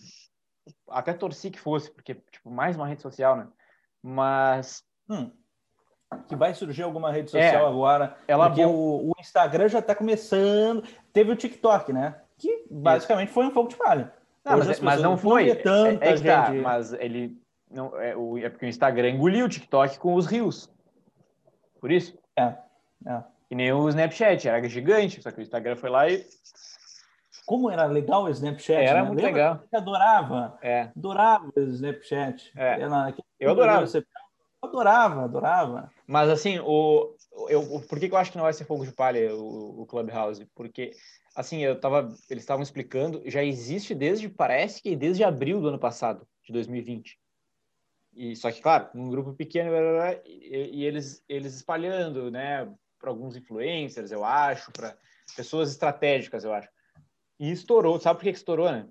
[0.89, 3.47] Até torci que fosse, porque, tipo, mais uma rede social, né?
[4.03, 4.83] Mas.
[5.11, 5.31] Hum.
[6.27, 8.17] Que vai surgir alguma rede social é, agora.
[8.27, 10.83] Ela porque o, o Instagram já está começando.
[11.13, 12.19] Teve o TikTok, né?
[12.39, 14.13] Que basicamente foi um fogo de palha.
[14.45, 15.49] Não, mas, mas, não foi.
[15.49, 16.63] Não tanta é, é tá, gente...
[16.63, 17.37] mas ele
[17.71, 20.71] não é, o, é porque o Instagram engoliu o TikTok com os rios.
[21.81, 22.19] Por isso?
[22.37, 22.55] É.
[23.07, 23.23] é.
[23.51, 26.25] E nem o Snapchat, era gigante, só que o Instagram foi lá e.
[27.47, 28.83] Como era legal o Snapchat?
[28.83, 29.09] Era né?
[29.09, 29.63] muito Lembra legal.
[29.73, 30.59] Eu adorava.
[30.63, 30.91] É.
[30.95, 32.53] Adorava o Snapchat.
[32.57, 32.83] É.
[32.83, 33.87] Era, eu adorava.
[33.87, 35.91] Eu adorava, adorava.
[36.07, 37.15] Mas assim, o,
[37.49, 39.87] eu, por que, que eu acho que não vai ser fogo de palha o, o
[39.87, 40.45] Clubhouse?
[40.55, 40.93] Porque
[41.35, 45.79] assim, eu tava, eles estavam explicando, já existe desde, parece que desde abril do ano
[45.79, 47.19] passado, de 2020.
[48.15, 49.71] E só que, claro, um grupo pequeno
[50.25, 52.69] e, e eles eles espalhando, né,
[52.99, 54.97] para alguns influencers, eu acho, para
[55.37, 56.69] pessoas estratégicas, eu acho.
[57.39, 58.89] E estourou, sabe por que estourou, né?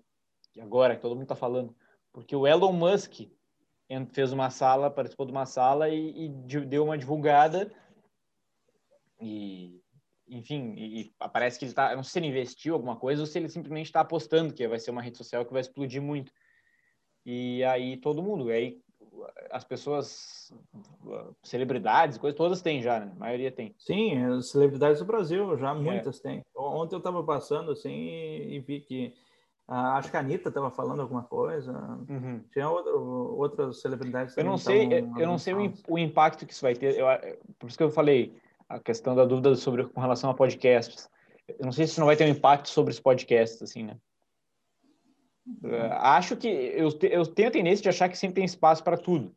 [0.61, 1.75] Agora que todo mundo está falando,
[2.13, 3.27] porque o Elon Musk
[4.13, 6.29] fez uma sala, participou de uma sala e, e
[6.65, 7.71] deu uma divulgada
[9.21, 9.81] e
[10.29, 13.37] enfim, e, parece que ele está, não sei se ele investiu alguma coisa ou se
[13.37, 16.31] ele simplesmente está apostando que vai ser uma rede social que vai explodir muito.
[17.25, 18.81] E aí todo mundo, aí
[19.51, 20.53] as pessoas,
[21.43, 23.11] celebridades, coisas todas têm já, né?
[23.15, 23.73] A maioria tem.
[23.77, 26.23] Sim, as celebridades do Brasil já muitas é.
[26.23, 26.45] têm.
[26.55, 29.13] Ontem eu estava passando assim e, vi que
[29.67, 31.71] a, acho que a Anitta estava falando alguma coisa.
[32.09, 32.43] Uhum.
[32.51, 34.37] Tinha outro, outras celebridades.
[34.37, 34.87] Eu não sei,
[35.17, 36.97] eu não sei o, o impacto que isso vai ter.
[36.97, 37.07] Eu,
[37.57, 38.35] por isso que eu falei
[38.69, 41.09] a questão da dúvida sobre com relação a podcasts.
[41.47, 43.97] Eu não sei se não vai ter um impacto sobre os podcasts, assim, né?
[45.63, 48.97] Uh, acho que eu, eu tenho a tendência de achar que sempre tem espaço para
[48.97, 49.33] tudo.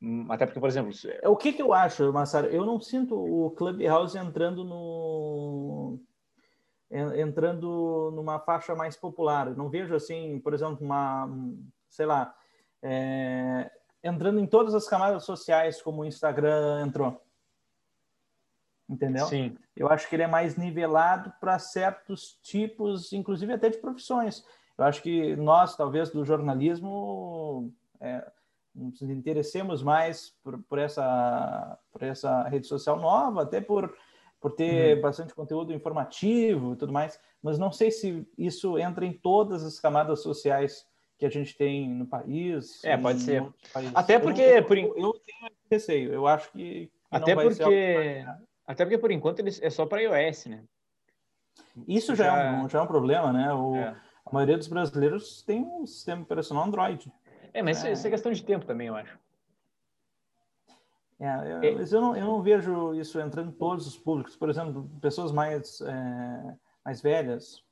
[0.00, 0.92] Hum, até porque, por exemplo.
[1.24, 2.46] O que, que eu acho, Massaro?
[2.46, 6.00] Eu não sinto o Clubhouse entrando no.
[6.90, 9.54] entrando numa faixa mais popular.
[9.54, 11.28] Não vejo assim, por exemplo, uma.
[11.90, 12.34] sei lá.
[12.82, 13.70] É,
[14.02, 17.25] entrando em todas as camadas sociais, como o Instagram entrou
[18.88, 19.26] entendeu?
[19.26, 19.56] Sim.
[19.76, 24.44] Eu acho que ele é mais nivelado para certos tipos, inclusive até de profissões.
[24.78, 28.24] Eu acho que nós, talvez, do jornalismo, é,
[28.74, 33.94] nos interessemos mais por, por, essa, por essa rede social nova, até por,
[34.40, 35.02] por ter uhum.
[35.02, 39.80] bastante conteúdo informativo e tudo mais, mas não sei se isso entra em todas as
[39.80, 40.86] camadas sociais
[41.18, 42.84] que a gente tem no país.
[42.84, 43.46] É, pode ser.
[43.94, 44.42] Até porque...
[44.42, 44.76] Eu, por...
[44.76, 46.86] eu tenho receio, eu acho que...
[46.86, 48.24] que até porque...
[48.66, 50.64] Até porque, por enquanto, ele é só para iOS, né?
[51.86, 53.52] Isso já, já, é um, já é um problema, né?
[53.52, 53.96] O, é.
[54.24, 57.12] A maioria dos brasileiros tem um sistema operacional Android.
[57.54, 57.92] É, mas é.
[57.92, 59.16] isso é questão de tempo também, eu acho.
[61.20, 61.70] É, eu, é.
[61.76, 64.36] Mas eu não, eu não vejo isso entrando em todos os públicos.
[64.36, 66.54] Por exemplo, pessoas mais, é,
[66.84, 67.62] mais velhas.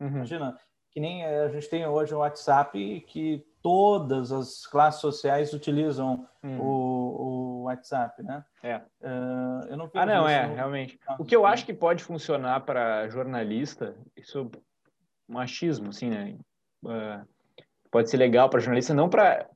[0.00, 0.08] Uhum.
[0.08, 0.58] Imagina,
[0.90, 6.60] que nem a gente tem hoje o WhatsApp, que todas as classes sociais utilizam uhum.
[6.60, 6.66] o,
[7.20, 8.44] o WhatsApp, né?
[8.62, 8.76] É.
[8.76, 10.54] Uh, eu não ah, não, é, no...
[10.54, 10.98] realmente.
[11.18, 14.58] o que eu acho que pode funcionar para jornalista, isso é
[15.32, 16.36] machismo, assim, né?
[16.84, 17.26] Uh,
[17.90, 19.48] pode ser legal para jornalista, não para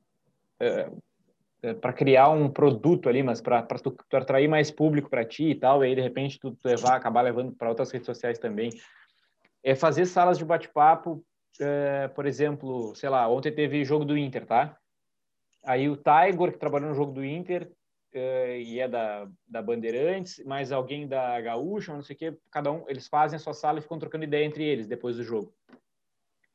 [0.63, 1.03] uh,
[1.61, 5.51] é, para criar um produto ali, mas para tu, tu, atrair mais público para ti
[5.51, 8.39] e tal, e aí de repente tu, tu levar, acabar levando para outras redes sociais
[8.39, 8.71] também.
[9.63, 11.25] É fazer salas de bate-papo,
[11.61, 14.77] uh, por exemplo, sei lá, ontem teve jogo do Inter, tá?
[15.65, 17.69] Aí o Tiger, que trabalhou no jogo do Inter,
[18.19, 22.85] e é da, da Bandeirantes, mais alguém da Gaúcha, não sei o quê, cada um,
[22.89, 25.55] eles fazem a sua sala e ficam trocando ideia entre eles depois do jogo.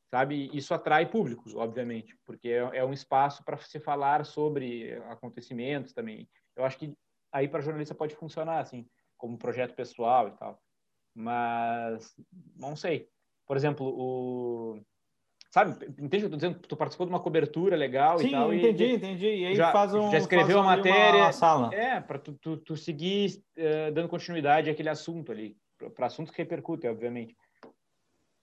[0.10, 0.50] Sabe?
[0.54, 6.30] Isso atrai público, obviamente, porque é, é um espaço para se falar sobre acontecimentos também.
[6.56, 6.96] Eu acho que
[7.32, 8.88] aí para jornalista pode funcionar, assim,
[9.18, 10.62] como projeto pessoal e tal.
[11.16, 12.16] Mas,
[12.56, 13.10] não sei.
[13.46, 14.82] Por exemplo, o...
[15.54, 16.60] Sabe, entende o que eu tô dizendo?
[16.68, 18.52] Tu participou de uma cobertura legal Sim, e tal.
[18.52, 19.28] entendi, e, entendi.
[19.28, 20.10] E aí já, faz um.
[20.10, 21.32] já escreveu a matéria.
[21.32, 21.72] Sala.
[21.72, 25.56] É, para tu, tu, tu, seguir uh, dando continuidade àquele assunto ali.
[25.94, 27.38] Para assuntos que repercutem, obviamente.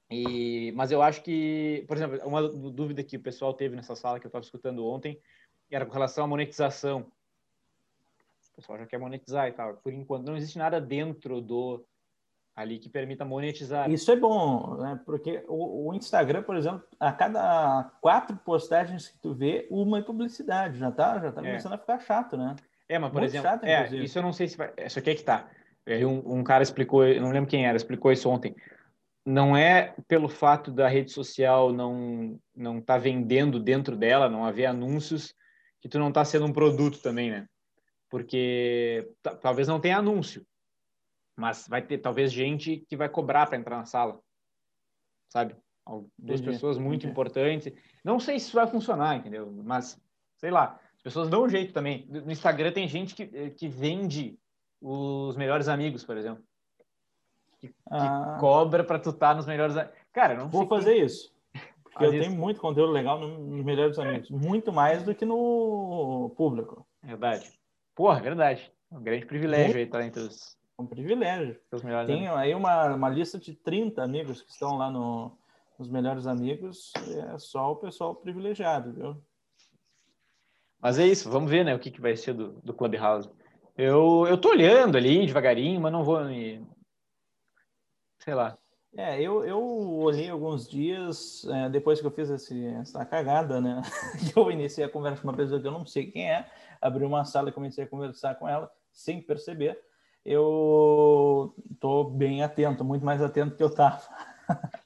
[0.09, 4.21] E, mas eu acho que, por exemplo, uma dúvida que o pessoal teve nessa sala
[4.21, 5.19] que eu estava escutando ontem
[5.69, 7.11] era com relação à monetização.
[8.53, 9.75] O pessoal já quer monetizar e tal.
[9.79, 11.85] Por enquanto, não existe nada dentro do
[12.61, 13.91] ali que permita monetizar.
[13.91, 15.01] Isso é bom, né?
[15.05, 20.03] Porque o, o, Instagram, por exemplo, a cada quatro postagens que tu vê, uma é
[20.03, 21.45] publicidade, já tá, já tá é.
[21.45, 22.55] começando a ficar chato, né?
[22.89, 25.11] É, mas por Muito exemplo, chato, é, isso eu não sei se vai, isso aqui
[25.11, 25.49] é que tá.
[25.87, 28.55] Um, um cara explicou, eu não lembro quem era, explicou isso ontem.
[29.25, 34.67] Não é pelo fato da rede social não não tá vendendo dentro dela, não haver
[34.67, 35.35] anúncios,
[35.81, 37.47] que tu não tá sendo um produto também, né?
[38.09, 39.09] Porque
[39.41, 40.45] talvez não tenha anúncio,
[41.41, 44.21] mas vai ter talvez gente que vai cobrar para entrar na sala,
[45.31, 45.57] sabe?
[46.19, 46.45] Duas Entendi.
[46.45, 47.13] pessoas muito Entendi.
[47.13, 47.73] importantes.
[48.05, 49.51] Não sei se isso vai funcionar, entendeu?
[49.65, 50.01] Mas,
[50.37, 52.07] sei lá, as pessoas dão um jeito também.
[52.09, 54.39] No Instagram tem gente que, eh, que vende
[54.81, 56.45] os melhores amigos, por exemplo.
[57.59, 58.37] Que, que ah.
[58.39, 59.75] cobra para tu estar tá nos melhores
[60.13, 61.33] Cara, não Vou fazer isso.
[61.83, 64.31] Porque eu tenho muito conteúdo legal nos melhores amigos.
[64.31, 66.87] Muito mais do que no público.
[67.03, 67.51] Verdade.
[67.95, 68.73] Porra, verdade.
[68.93, 71.59] É um grande privilégio aí estar entre os um privilégio.
[72.07, 75.37] Tem aí uma, uma lista de 30 amigos que estão lá no,
[75.79, 79.17] nos melhores amigos, é só o pessoal privilegiado, viu?
[80.81, 83.31] Mas é isso, vamos ver, né, o que, que vai ser do, do Clubhouse.
[83.77, 86.67] Eu, eu tô olhando ali devagarinho, mas não vou me...
[88.19, 88.59] Sei lá.
[88.97, 93.81] É, eu, eu olhei alguns dias, é, depois que eu fiz esse, essa cagada, né?
[94.37, 96.51] eu iniciei a conversa com uma pessoa que eu não sei quem é,
[96.81, 99.81] abri uma sala e comecei a conversar com ela, sem perceber
[100.25, 104.01] eu estou bem atento, muito mais atento que eu estava.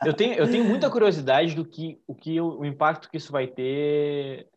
[0.05, 3.47] eu tenho, eu tenho muita curiosidade do que o que o impacto que isso vai
[3.47, 4.49] ter,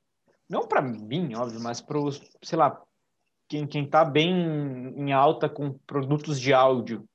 [0.49, 2.81] não para mim, óbvio, mas para os, sei lá,
[3.47, 7.07] quem quem está bem em alta com produtos de áudio.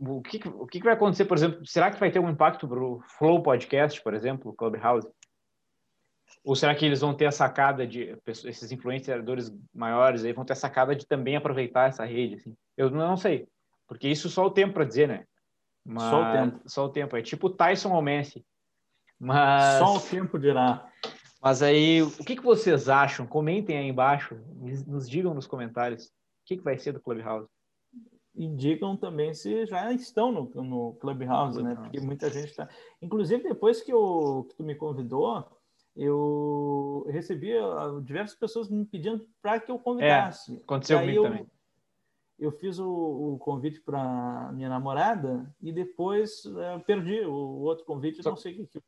[0.00, 1.66] O que, o que vai acontecer, por exemplo?
[1.66, 5.08] Será que vai ter um impacto para o Flow Podcast, por exemplo, Clubhouse?
[6.44, 10.54] Ou será que eles vão ter a sacada de esses influenciadores maiores aí vão ter
[10.54, 12.36] a sacada de também aproveitar essa rede?
[12.36, 12.56] Assim?
[12.76, 13.46] Eu não sei,
[13.86, 15.24] porque isso só o tempo para dizer, né?
[15.84, 16.60] Mas, só o tempo.
[16.66, 17.16] Só o tempo.
[17.16, 18.44] É tipo Tyson ou Messi.
[19.18, 19.78] Mas...
[19.78, 20.86] Só o tempo dirá.
[21.40, 23.26] Mas aí, o que, que vocês acham?
[23.26, 24.36] Comentem aí embaixo,
[24.86, 26.10] nos digam nos comentários o
[26.44, 27.48] que, que vai ser do Clubhouse.
[28.34, 31.74] E digam também se já estão no, no Clubhouse, né?
[31.74, 32.68] Porque muita gente está.
[33.00, 35.44] Inclusive, depois que, eu, que tu me convidou,
[35.98, 40.54] eu recebi ah, diversas pessoas me pedindo para que eu convidasse.
[40.54, 41.46] É, aconteceu comigo também.
[42.38, 42.88] Eu fiz o,
[43.34, 48.30] o convite para minha namorada e depois é, perdi o outro convite, só...
[48.30, 48.80] não sei o que.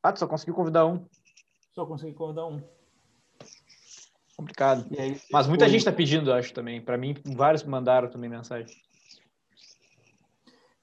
[0.00, 1.04] Ah, tu só conseguiu convidar um?
[1.72, 2.62] Só consegui convidar um.
[4.36, 4.86] Complicado.
[4.96, 5.72] Aí, Mas muita foi...
[5.72, 6.80] gente está pedindo, acho, também.
[6.80, 8.76] Para mim, vários mandaram também mensagem.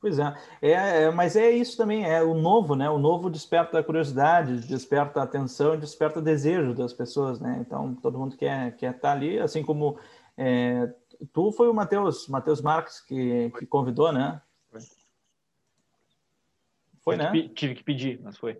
[0.02, 0.34] Pois é.
[0.64, 0.72] é.
[1.04, 2.90] é, mas é isso também, é o novo, né?
[2.90, 7.60] O novo desperta a curiosidade, desperta a atenção, desperta o desejo das pessoas, né?
[7.62, 10.00] Então, todo mundo quer, quer estar ali, assim como
[10.36, 10.92] é,
[11.32, 14.42] tu foi o Matheus, Matheus Marques que, que convidou, né?
[14.72, 14.82] Foi,
[17.04, 17.32] foi né?
[17.32, 18.60] Que, tive que pedir, mas foi.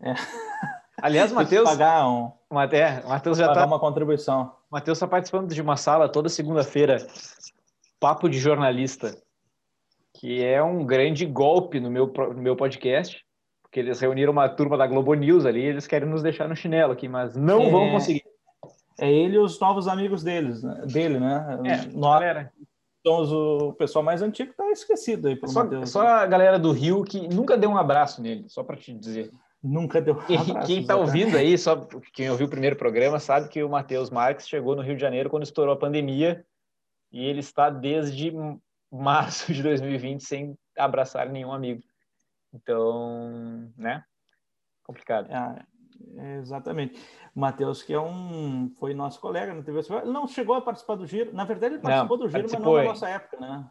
[0.00, 0.14] É.
[1.02, 1.68] Aliás, Matheus...
[1.68, 2.32] pagar um...
[2.72, 3.66] É, Matheus já está...
[3.66, 4.56] uma contribuição.
[4.70, 7.06] Matheus está participando de uma sala toda segunda-feira,
[8.00, 9.14] papo de jornalista
[10.18, 13.24] que é um grande golpe no meu, no meu podcast,
[13.62, 16.92] porque eles reuniram uma turma da Globo News ali, eles querem nos deixar no chinelo
[16.92, 18.24] aqui, mas não é, vão conseguir.
[18.98, 20.82] É ele e os novos amigos deles, né?
[20.86, 21.60] dele, né?
[21.64, 22.52] É, Nós, galera.
[23.06, 25.90] Somos o pessoal mais antigo tá esquecido aí por só, Mateus.
[25.90, 29.30] só a galera do Rio que nunca deu um abraço nele, só para te dizer.
[29.62, 30.66] Nunca deu um abraço.
[30.66, 34.48] Quem está ouvindo aí, só quem ouviu o primeiro programa, sabe que o Matheus Marques
[34.48, 36.44] chegou no Rio de Janeiro quando estourou a pandemia
[37.12, 38.32] e ele está desde
[38.90, 41.82] março de 2020 sem abraçar nenhum amigo.
[42.52, 44.04] Então, né?
[44.82, 45.28] Complicado.
[45.30, 47.00] É, exatamente.
[47.34, 51.32] Matheus, que é um, foi nosso colega na TV, não chegou a participar do Giro.
[51.34, 53.70] Na verdade, ele participou não, do Giro, mas não na nossa época, né?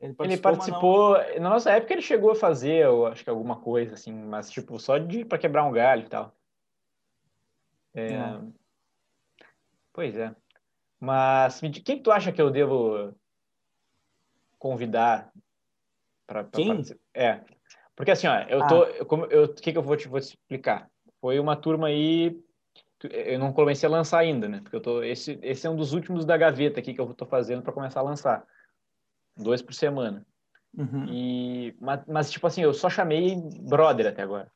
[0.00, 1.40] Ele participou, ele participou não...
[1.40, 4.78] na nossa época ele chegou a fazer, eu acho que alguma coisa assim, mas tipo
[4.78, 6.34] só de para quebrar um galho e tal.
[7.94, 8.12] É...
[8.12, 8.40] É.
[9.92, 10.34] Pois é.
[10.98, 13.14] Mas quem tu acha que eu devo
[14.64, 15.30] convidar
[16.26, 16.98] para participar.
[17.12, 17.44] É.
[17.94, 18.82] Porque assim, ó, eu tô.
[18.82, 18.90] Ah.
[18.92, 20.90] Eu, como, eu, o que, que eu vou te, vou te explicar?
[21.20, 22.34] Foi uma turma aí.
[23.02, 24.60] eu não comecei a lançar ainda, né?
[24.62, 27.28] Porque eu tô esse esse é um dos últimos da gaveta aqui que eu estou
[27.28, 28.46] fazendo para começar a lançar.
[29.36, 30.26] Dois por semana.
[30.72, 31.06] Uhum.
[31.10, 33.36] E mas, mas, tipo assim, eu só chamei
[33.68, 34.50] brother até agora.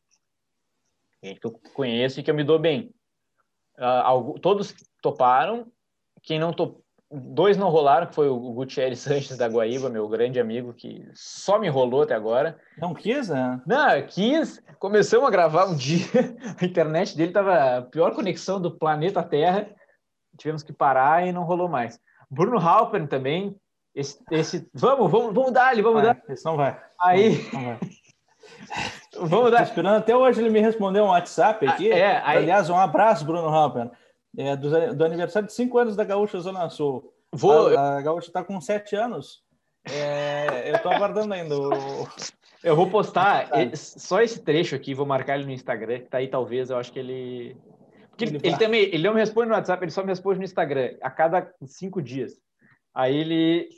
[1.22, 2.94] Gente que eu conheço e que eu me dou bem.
[3.76, 5.70] Uh, todos toparam.
[6.22, 10.38] Quem não topou Dois não rolaram, que foi o Gutierrez Sanches da Guaíba, meu grande
[10.38, 12.58] amigo, que só me enrolou até agora.
[12.76, 13.60] Não quis, né?
[13.66, 14.62] Não, quis.
[14.78, 16.04] Começamos a gravar um dia,
[16.60, 19.68] a internet dele tava a pior conexão do planeta Terra.
[20.36, 21.98] Tivemos que parar e não rolou mais.
[22.30, 23.56] Bruno Halpern também.
[23.94, 26.22] Esse, esse, vamos, vamos, vamos dar ali, vamos vai, dar.
[26.28, 26.78] Esse não vai.
[27.00, 27.48] Aí.
[27.52, 27.78] Não, não vai.
[29.28, 29.58] vamos dar.
[29.58, 31.90] Tô esperando até hoje ele me responder um WhatsApp aqui.
[31.90, 32.36] Ah, é, aí...
[32.38, 33.90] Aliás, um abraço, Bruno Halpern.
[34.38, 37.12] É, do, do, aniversário de cinco anos da Gaúcha Zona Sul.
[37.32, 37.76] Vou...
[37.76, 39.42] A, a Gaúcha está com sete anos.
[39.84, 41.56] É, eu estou aguardando ainda.
[41.58, 42.06] O...
[42.62, 43.56] Eu vou postar tá.
[43.74, 46.92] só esse trecho aqui, vou marcar ele no Instagram, que tá aí talvez, eu acho
[46.92, 47.56] que ele.
[48.10, 50.44] Porque ele, ele, também, ele não me responde no WhatsApp, ele só me responde no
[50.44, 52.40] Instagram, a cada cinco dias.
[52.94, 53.68] Aí ele,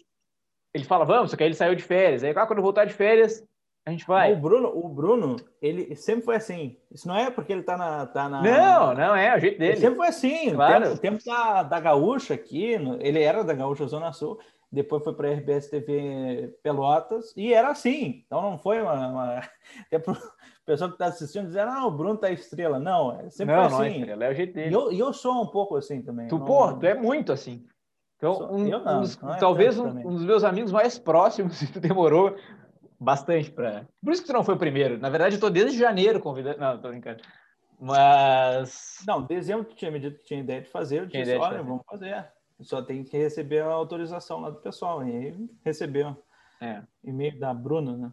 [0.74, 2.22] ele fala, vamos, só que aí ele saiu de férias.
[2.22, 3.42] Aí, ah, quando eu voltar de férias,
[3.90, 4.32] a gente vai.
[4.32, 6.76] O Bruno, o Bruno, ele sempre foi assim.
[6.90, 8.06] Isso não é porque ele tá na.
[8.06, 8.42] Tá na...
[8.42, 9.72] Não, não é, é o jeito dele.
[9.72, 10.54] Ele sempre foi assim.
[10.54, 10.76] Claro.
[10.76, 14.38] O tempo, o tempo da, da Gaúcha aqui, ele era da Gaúcha Zona Sul,
[14.70, 18.22] depois foi para a RBS TV Pelotas, e era assim.
[18.24, 19.08] Então não foi uma.
[19.08, 19.42] uma...
[19.86, 20.16] Até pro
[20.64, 22.78] pessoal que está assistindo dizer, ah, o Bruno tá estrela.
[22.78, 23.76] Não, é sempre não, foi assim.
[23.76, 23.98] Não é assim.
[23.98, 24.70] estrela, é o jeito dele.
[24.70, 26.28] E eu, eu sou um pouco assim também.
[26.28, 26.44] Tu, não...
[26.44, 27.66] pô, tu é muito assim.
[28.16, 31.72] Então, um, não, um dos, é talvez um, um, dos meus amigos mais próximos, se
[31.72, 32.36] tu demorou
[33.00, 33.88] bastante para.
[34.04, 34.98] Por isso que tu não foi o primeiro.
[34.98, 36.58] Na verdade, eu tô desde janeiro convidando.
[36.58, 37.22] Não, tô brincando.
[37.80, 39.02] Mas.
[39.06, 41.00] Não, dezembro tu tinha me dito que tinha ideia de fazer.
[41.00, 42.30] Eu tinha disse, olha, vamos fazer.
[42.60, 45.02] Só tem que receber a autorização lá do pessoal.
[45.06, 46.22] E aí recebeu.
[46.60, 46.82] É.
[47.02, 48.12] E-mail da Bruna, né?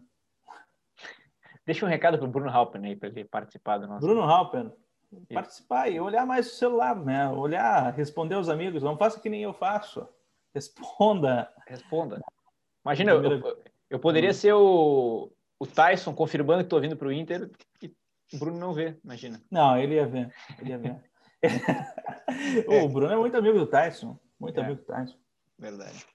[1.66, 4.00] Deixa um recado pro Bruno Halpen aí, para ele participar do nosso.
[4.00, 4.72] Bruno Halpen,
[5.34, 7.28] participar e olhar mais o celular, né?
[7.28, 8.82] Olhar, responder aos amigos.
[8.82, 10.08] Não faça que nem eu faço.
[10.54, 11.52] Responda.
[11.66, 12.22] Responda.
[12.82, 13.58] Imagina, eu, eu
[13.96, 14.34] poderia hum.
[14.34, 17.50] ser o, o Tyson confirmando que estou vindo para o Inter
[17.82, 17.90] e
[18.32, 19.42] o Bruno não vê, imagina.
[19.50, 20.32] Não, ele ia ver.
[20.60, 20.96] Ele ia ver.
[22.68, 22.82] é.
[22.82, 24.18] O Bruno é muito amigo do Tyson.
[24.38, 24.64] Muito é.
[24.64, 25.16] amigo do Tyson.
[25.58, 26.06] Verdade.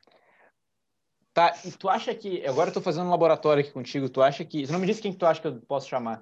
[1.34, 2.46] Tá, e tu acha que.
[2.46, 4.08] Agora eu tô fazendo um laboratório aqui contigo.
[4.10, 4.66] Tu acha que.
[4.66, 6.22] Você não me disse quem tu acha que eu posso chamar?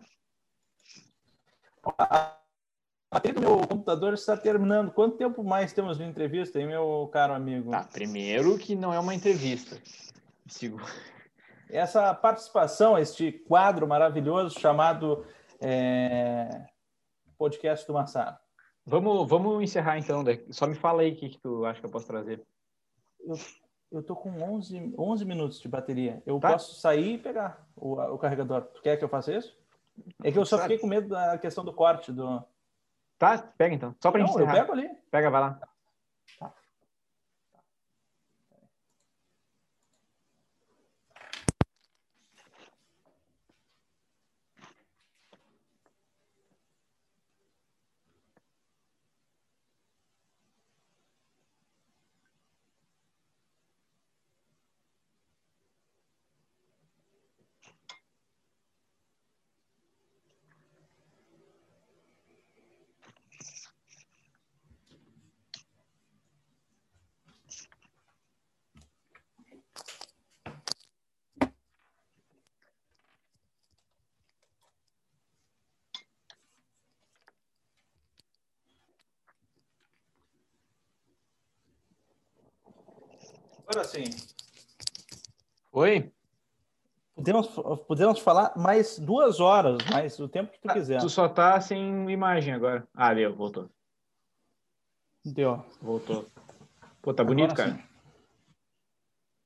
[3.12, 4.92] A trilha do meu computador está terminando.
[4.92, 7.72] Quanto tempo mais temos de entrevista, hein, meu caro amigo?
[7.72, 9.78] Tá, primeiro que não é uma entrevista.
[10.48, 10.80] Sigo
[11.72, 15.26] essa participação, este quadro maravilhoso chamado
[15.60, 16.66] é,
[17.38, 18.38] Podcast do Massaro.
[18.86, 20.24] Vamos, vamos encerrar então.
[20.50, 22.44] Só me fala aí o que, que tu acha que eu posso trazer.
[23.20, 23.36] Eu,
[23.92, 26.22] eu tô com 11, 11 minutos de bateria.
[26.26, 26.54] Eu tá.
[26.54, 28.64] posso sair e pegar o, o carregador.
[28.64, 29.56] Tu quer que eu faça isso?
[30.24, 32.12] É que eu só fiquei com medo da questão do corte.
[32.12, 32.44] Do...
[33.18, 33.96] Tá, pega então.
[34.02, 34.58] Só para encerrar.
[34.58, 34.90] Eu pego ali.
[35.12, 35.60] Pega, vai lá.
[83.72, 84.04] Agora sim.
[85.72, 86.12] Oi?
[87.16, 87.48] Podemos,
[87.88, 91.00] podemos falar mais duas horas, mais o tempo que tu ah, quiser.
[91.00, 92.86] Tu só tá sem imagem agora.
[92.94, 93.70] Ah, deu, voltou.
[95.24, 95.64] Deu.
[95.82, 96.28] Voltou.
[97.02, 97.82] Pô, tá bonito, agora, cara.
[97.82, 97.88] Sim.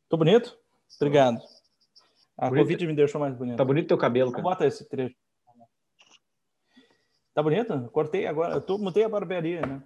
[0.10, 0.58] Tô bonito?
[1.00, 1.40] Obrigado.
[2.36, 2.64] A bonito.
[2.64, 3.58] Covid me deixou mais bonito.
[3.58, 4.42] Tá bonito teu cabelo, cara.
[4.42, 5.16] Bota esse trecho.
[7.32, 7.92] Tá bonito?
[7.92, 8.56] Cortei agora.
[8.56, 9.84] Eu tô, mudei a barbearia, né?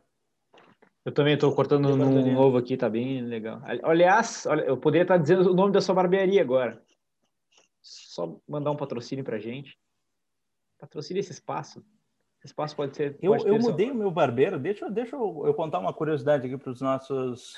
[1.09, 3.59] Eu também estou cortando um novo aqui, tá bem legal.
[3.81, 6.79] Aliás, olha, eu poderia estar dizendo o nome da sua barbearia agora.
[7.81, 9.75] Só mandar um patrocínio pra gente.
[10.77, 11.79] Patrocine esse espaço.
[12.37, 13.17] Esse espaço pode ser.
[13.23, 14.59] Eu, pode eu mudei o meu barbeiro.
[14.59, 17.57] Deixa, deixa eu, eu contar uma curiosidade aqui para os nossos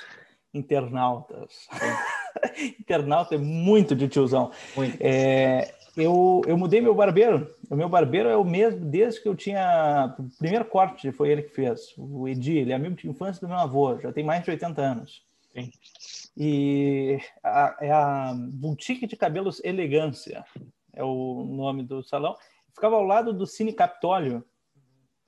[0.54, 1.68] internautas.
[2.80, 4.50] Internauta é muito de tiozão.
[4.74, 4.96] Muito.
[4.98, 7.54] É, eu, eu mudei meu barbeiro.
[7.70, 10.14] O meu barbeiro é o mesmo desde que eu tinha.
[10.18, 11.94] O primeiro corte foi ele que fez.
[11.98, 14.80] O Edi, ele é amigo de infância do meu avô, já tem mais de 80
[14.80, 15.24] anos.
[15.52, 15.70] Sim.
[16.36, 20.44] E a, é a Boutique de Cabelos Elegância,
[20.94, 22.36] é o nome do salão.
[22.74, 24.42] Ficava ao lado do Cine Capitólio.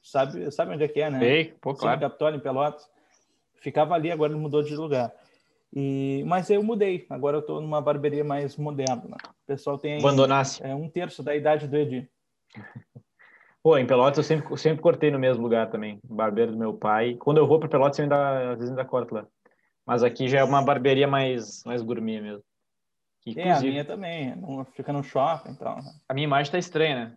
[0.02, 1.18] sabe, sabe onde é que é, né?
[1.18, 2.00] Sei, pô, claro.
[2.00, 2.88] Capitólio, em Pelotas.
[3.56, 5.12] Ficava ali, agora ele mudou de lugar.
[5.76, 9.16] E, mas eu mudei, agora eu estou numa barbearia mais moderna.
[9.16, 10.62] O pessoal tem Abandonasse.
[10.62, 12.08] É, um terço da idade do Edi.
[13.60, 17.16] Pô, em Pelotas eu sempre, sempre cortei no mesmo lugar também, barbeiro do meu pai.
[17.16, 19.26] Quando eu vou para Pelotas eu ainda, às vezes ainda corto lá.
[19.84, 22.44] Mas aqui já é uma barbearia mais, mais gourmet mesmo.
[23.22, 24.34] Que, é, a minha também,
[24.74, 25.78] fica no shopping então.
[26.08, 27.16] A minha imagem tá estranha, né?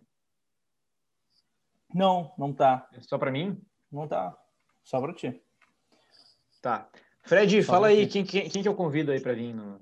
[1.94, 2.88] Não, não tá.
[2.92, 3.60] É só para mim?
[3.92, 4.36] Não tá.
[4.82, 5.40] Só para ti.
[6.60, 6.88] Tá.
[7.22, 9.54] Fred, Só fala aí, quem, quem, quem, que eu convido aí para vir?
[9.54, 9.80] No...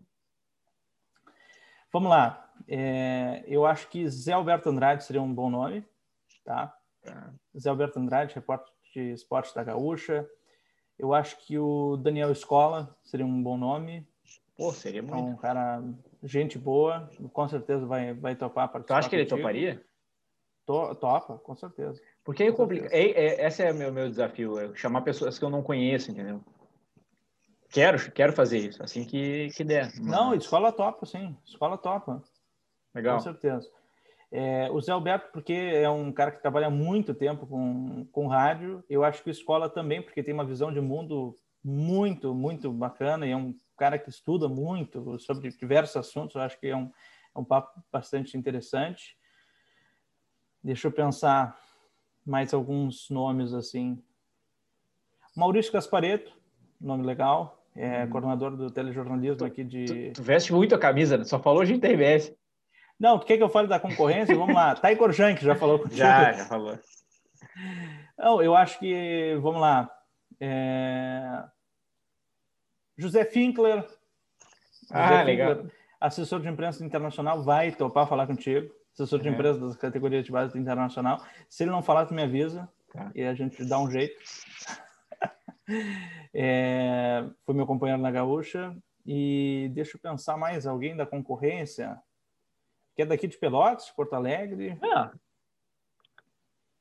[1.93, 2.53] Vamos lá.
[2.69, 5.85] É, eu acho que Zé Alberto Andrade seria um bom nome,
[6.45, 6.77] tá?
[7.03, 7.33] tá.
[7.59, 10.29] Zé Alberto Andrade, repórter de esportes da Gaúcha.
[10.99, 14.09] Eu acho que o Daniel Escola seria um bom nome.
[14.57, 15.15] Pô, seria muito.
[15.15, 15.83] É um cara,
[16.23, 18.69] gente boa, com certeza vai, vai topar.
[18.83, 19.39] Tu acha que ele contigo.
[19.39, 19.85] toparia?
[20.65, 22.01] To, topa, com certeza.
[22.25, 22.93] Porque é complicado.
[22.93, 26.11] É, é, esse é o meu, meu desafio, é chamar pessoas que eu não conheço,
[26.11, 26.43] entendeu?
[27.77, 29.93] Quero, quero fazer isso, assim que, que der.
[30.01, 31.37] Não, escola topa, sim.
[31.45, 32.23] Escola topa.
[32.95, 33.19] Legal.
[33.19, 33.71] Com certeza.
[34.33, 38.83] É, o Zé Alberto, porque é um cara que trabalha muito tempo com, com rádio,
[38.89, 43.27] eu acho que o Escola também, porque tem uma visão de mundo muito, muito bacana
[43.27, 46.91] e é um cara que estuda muito sobre diversos assuntos, eu acho que é um,
[47.35, 49.19] é um papo bastante interessante.
[50.65, 51.61] Deixa eu pensar
[52.25, 54.03] mais alguns nomes assim.
[55.37, 56.35] Maurício Gaspareto,
[56.81, 58.11] nome legal é hum.
[58.11, 59.85] coordenador do telejornalismo tu, aqui de.
[59.85, 61.25] Tu, tu, veste muito a camisa, né?
[61.25, 62.35] só falou de TBS.
[62.99, 64.35] Não, tu quer que eu fale da concorrência?
[64.35, 64.75] Vamos lá.
[64.81, 65.99] Taiko Jank já falou contigo.
[65.99, 66.79] Já, já falou.
[68.19, 69.91] Não, eu acho que, vamos lá.
[70.41, 71.45] É...
[72.97, 73.87] José Finkler.
[74.91, 75.57] Ah, José legal.
[75.57, 78.73] Finkler, assessor de imprensa internacional, vai topar falar contigo.
[78.95, 79.33] Assessor de é.
[79.33, 81.23] imprensa das categorias de base internacional.
[81.51, 82.67] Se ele não falar, tu me avisa.
[82.91, 83.11] Tá.
[83.15, 84.17] E a gente dá um jeito.
[86.39, 88.77] É, foi meu companheiro na Gaúcha.
[89.07, 91.99] E deixa eu pensar mais, alguém da concorrência?
[92.95, 94.79] Que é daqui de Pelotas, Porto Alegre?
[94.83, 95.13] Ah.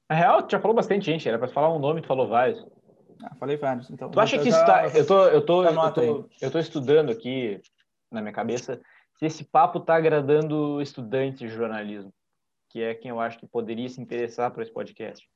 [0.09, 2.65] Na real, tu já falou bastante gente, era para falar um nome, tu falou vários.
[3.23, 3.89] Ah, falei vários.
[3.89, 7.11] Então, tu acha que isso tá, eu tô, eu tô, eu tô, eu tô estudando
[7.11, 7.61] aqui
[8.11, 8.81] na minha cabeça
[9.17, 12.13] se esse papo tá agradando estudantes de jornalismo,
[12.69, 15.27] que é quem eu acho que poderia se interessar por esse podcast.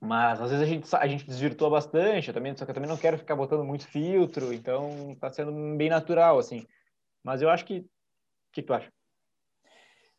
[0.00, 2.88] Mas às vezes a gente, a gente desvirtua bastante, eu também, só que eu também
[2.88, 6.66] não quero ficar botando muito filtro, então tá sendo bem natural, assim.
[7.22, 7.80] Mas eu acho que.
[7.80, 8.90] O que tu acha?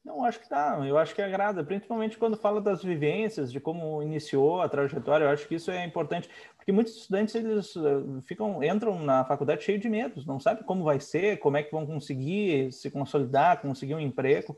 [0.03, 0.79] Não, acho que tá.
[0.85, 5.25] Eu acho que agrada, principalmente quando fala das vivências, de como iniciou a trajetória.
[5.25, 9.63] Eu acho que isso é importante, porque muitos estudantes eles eh, ficam, entram na faculdade
[9.63, 13.61] cheio de medos, não sabem como vai ser, como é que vão conseguir se consolidar,
[13.61, 14.57] conseguir um emprego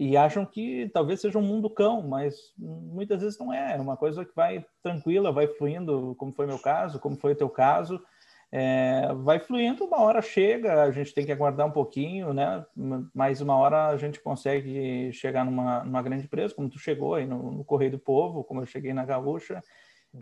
[0.00, 3.76] e acham que talvez seja um mundo cão, mas muitas vezes não é.
[3.76, 7.36] É uma coisa que vai tranquila, vai fluindo, como foi meu caso, como foi o
[7.36, 8.02] teu caso.
[8.50, 12.64] É, vai fluindo, uma hora chega, a gente tem que aguardar um pouquinho, né?
[13.12, 17.26] Mais uma hora a gente consegue chegar numa, numa grande empresa, como tu chegou aí
[17.26, 19.62] no, no Correio do Povo, como eu cheguei na Gaúcha.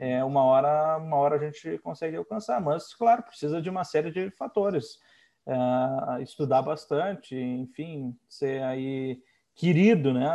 [0.00, 4.10] É, uma hora, uma hora a gente consegue alcançar, mas claro, precisa de uma série
[4.10, 4.98] de fatores.
[5.46, 9.22] É, estudar bastante, enfim, ser aí
[9.58, 10.30] querido, né,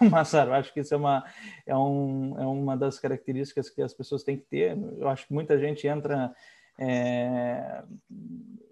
[0.12, 0.52] Massaro?
[0.52, 1.24] Acho que isso é uma,
[1.66, 4.78] é, um, é uma das características que as pessoas têm que ter.
[4.98, 6.30] Eu acho que muita gente entra,
[6.78, 7.82] é,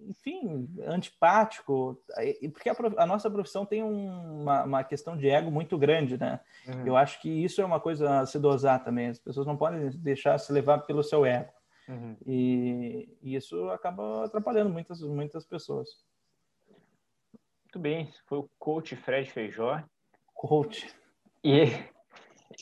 [0.07, 1.99] enfim, antipático,
[2.53, 6.39] porque a, a, nossa profissão tem uma, uma questão de ego muito grande, né?
[6.68, 6.87] Uhum.
[6.89, 9.09] Eu acho que isso é uma coisa a se dosar também.
[9.09, 11.51] As pessoas não podem deixar se levar pelo seu ego.
[11.88, 12.14] Uhum.
[12.26, 15.88] E, e isso acaba atrapalhando muitas, muitas pessoas.
[17.72, 19.82] Muito bem, foi o coach Fred Feijó.
[20.34, 20.94] Coach.
[21.42, 21.62] E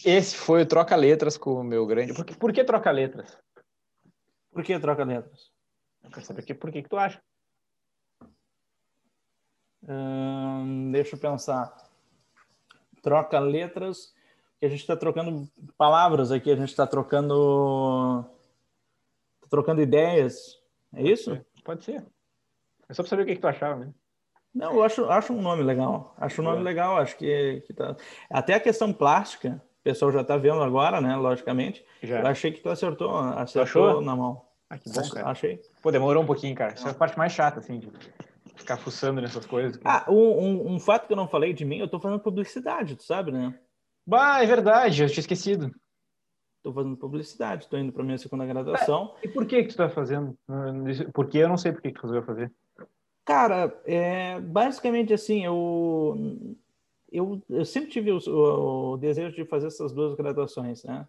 [0.06, 2.14] esse foi o Troca Letras com o meu grande.
[2.14, 3.36] Por que, por que Troca Letras?
[4.52, 5.50] Por que Troca Letras?
[6.04, 7.20] Eu quero saber que, por que, que tu acha.
[9.82, 11.74] Hum, deixa eu pensar.
[13.02, 14.14] Troca letras,
[14.60, 18.24] que a gente está trocando palavras aqui, a gente está trocando.
[19.40, 20.62] Tá trocando ideias.
[20.94, 21.44] É isso?
[21.64, 22.06] Pode ser.
[22.88, 23.92] É só para saber o que, que tu achava, né?
[24.54, 26.14] Não, eu acho, acho um nome legal.
[26.18, 27.96] Acho um nome legal, acho que, que tá.
[28.28, 31.14] Até a questão plástica, o pessoal já está vendo agora, né?
[31.16, 31.84] Logicamente.
[32.02, 32.20] Já.
[32.20, 34.44] Eu achei que tu acertou, acertou tu na mão.
[34.68, 35.28] Ah, que bom, cara.
[35.28, 35.60] Achei.
[35.82, 36.74] Pô, demorou um pouquinho, cara.
[36.74, 37.90] Isso é a parte mais chata, assim, de
[38.56, 39.80] ficar fuçando nessas coisas.
[39.84, 42.96] Ah, um, um, um, fato que eu não falei de mim, eu tô fazendo publicidade,
[42.96, 43.58] tu sabe, né?
[44.06, 45.70] Bah, é verdade, eu tinha esquecido.
[46.62, 49.14] Tô fazendo publicidade, tô indo para minha segunda graduação.
[49.22, 50.38] É, e por que que tu tá fazendo?
[51.14, 52.52] Porque eu não sei por que que tu resolveu fazer.
[53.30, 56.56] Cara, é, basicamente assim, eu,
[57.12, 61.06] eu, eu sempre tive o, o, desejo de fazer essas duas graduações, né?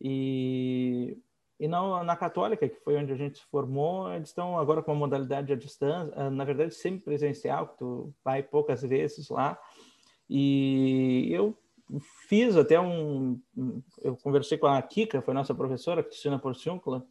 [0.00, 1.18] E,
[1.58, 4.92] e na, na Católica, que foi onde a gente se formou, eles estão agora com
[4.92, 9.60] uma modalidade à distância, eh, na verdade, sempre presencial, que tu vai poucas vezes lá.
[10.28, 11.58] E eu
[12.28, 13.40] fiz até um.
[14.00, 17.04] Eu conversei com a Kika, foi nossa professora, Cristina Porciúncula,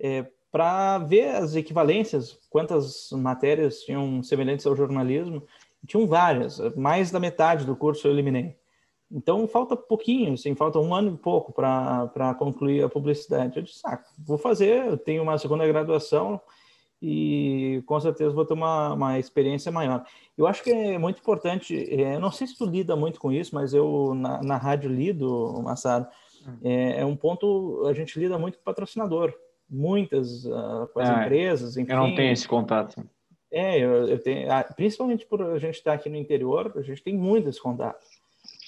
[0.00, 5.42] é, para ver as equivalências, quantas matérias tinham semelhantes ao jornalismo.
[5.84, 8.54] Tinham várias, mais da metade do curso eu eliminei.
[9.10, 13.56] Então falta pouquinho, assim, falta um ano e pouco para concluir a publicidade.
[13.56, 16.40] Eu disse, ah, vou fazer, eu tenho uma segunda graduação
[17.02, 20.04] e com certeza vou ter uma, uma experiência maior.
[20.38, 23.56] Eu acho que é muito importante, é, não sei se tu lida muito com isso,
[23.56, 26.06] mas eu na, na rádio lido, Massado,
[26.46, 26.58] hum.
[26.62, 29.34] é, é, um ponto, a gente lida muito com patrocinador,
[29.68, 31.92] muitas uh, com as é, empresas, enfim.
[31.92, 33.02] Eu não tenho esse contato.
[33.50, 37.02] É, eu, eu tenho, ah, principalmente por a gente estar aqui no interior, a gente
[37.02, 38.08] tem muitos contatos.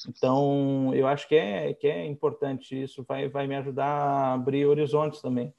[0.09, 4.65] Então, eu acho que é, que é importante isso, vai, vai me ajudar a abrir
[4.65, 5.53] horizontes também.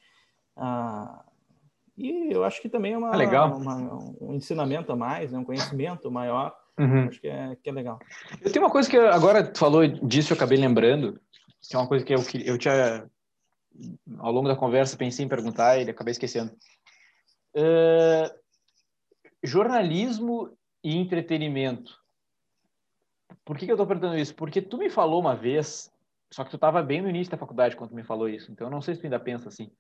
[0.56, 1.26] Ah,
[1.98, 3.58] e eu acho que também é uma, ah, legal.
[3.58, 5.40] Uma, um ensinamento a mais, né?
[5.40, 6.56] um conhecimento maior.
[6.80, 7.08] Uhum.
[7.08, 8.00] Acho que é, que é legal.
[8.42, 11.20] Eu tenho uma coisa que agora tu falou disso, eu acabei lembrando,
[11.68, 13.10] que é uma coisa que eu, eu tinha,
[14.18, 16.52] ao longo da conversa, pensei em perguntar e acabei esquecendo.
[17.56, 18.30] Uh,
[19.44, 21.98] jornalismo e entretenimento
[23.48, 24.36] por que, que eu estou perguntando isso?
[24.36, 25.90] Porque tu me falou uma vez,
[26.32, 28.68] só que tu estava bem no início da faculdade quando tu me falou isso, então
[28.68, 29.72] eu não sei se tu ainda pensa assim,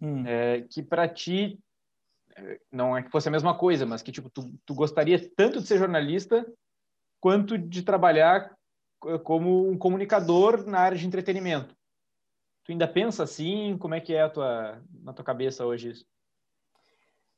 [0.00, 0.26] hum.
[0.26, 1.58] é, que para ti
[2.72, 5.66] não é que fosse a mesma coisa, mas que tipo tu, tu gostaria tanto de
[5.66, 6.44] ser jornalista
[7.20, 8.56] quanto de trabalhar
[9.22, 11.76] como um comunicador na área de entretenimento.
[12.64, 13.76] Tu ainda pensa assim?
[13.78, 16.06] Como é que é a tua, na tua cabeça hoje isso?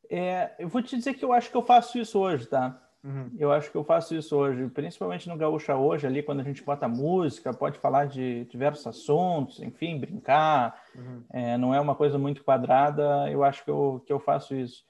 [0.08, 2.80] É, eu vou te dizer que eu acho que eu faço isso hoje, tá?
[3.02, 3.30] Uhum.
[3.38, 6.62] Eu acho que eu faço isso hoje, principalmente no Gaúcha hoje, ali quando a gente
[6.62, 11.22] bota música, pode falar de diversos assuntos, enfim, brincar, uhum.
[11.32, 14.84] é, não é uma coisa muito quadrada, eu acho que eu, que eu faço isso.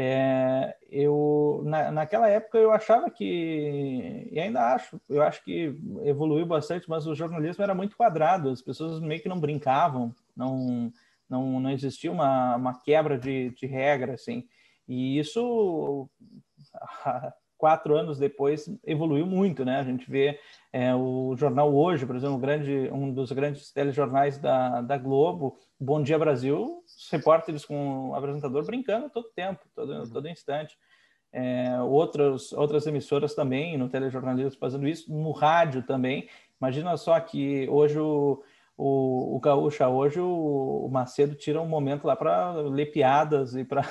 [0.00, 6.46] É, eu na, naquela época eu achava que e ainda acho eu acho que evoluiu
[6.46, 10.92] bastante mas o jornalismo era muito quadrado as pessoas meio que não brincavam não
[11.28, 14.48] não, não existia uma, uma quebra de, de regra assim.
[14.88, 16.08] E isso
[17.58, 19.78] quatro anos depois evoluiu muito, né?
[19.80, 20.38] A gente vê
[20.72, 25.58] é, o jornal hoje, por exemplo, um, grande, um dos grandes telejornais da, da Globo,
[25.78, 30.08] Bom Dia Brasil, os repórteres com o apresentador brincando todo tempo, todo, uhum.
[30.08, 30.78] todo instante.
[31.30, 36.28] É, outras, outras emissoras também no telejornalismo fazendo isso, no rádio também.
[36.60, 38.42] Imagina só que hoje o,
[38.76, 43.64] o, o Gaúcha, hoje o, o Macedo tira um momento lá para ler piadas e
[43.64, 43.82] para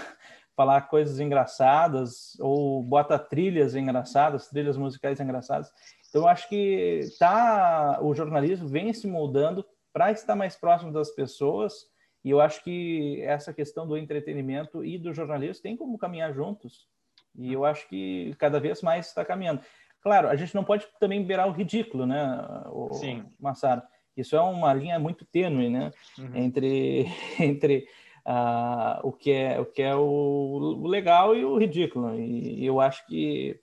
[0.58, 5.72] falar coisas engraçadas ou bota trilhas engraçadas, trilhas musicais engraçadas.
[6.10, 9.64] Então, eu acho que tá, o jornalismo vem se moldando
[9.94, 11.86] para estar mais próximo das pessoas
[12.26, 16.88] e eu acho que essa questão do entretenimento e do jornalismo tem como caminhar juntos.
[17.36, 19.62] E eu acho que cada vez mais está caminhando.
[20.02, 23.26] Claro, a gente não pode também beirar o ridículo, né, o, Sim.
[23.40, 23.84] Massaro?
[24.16, 26.36] Isso é uma linha muito tênue, né, uhum.
[26.36, 27.06] entre
[27.40, 27.88] entre
[28.28, 32.14] uh, o que é o que é o, o, legal e o ridículo.
[32.16, 33.60] E, e eu acho que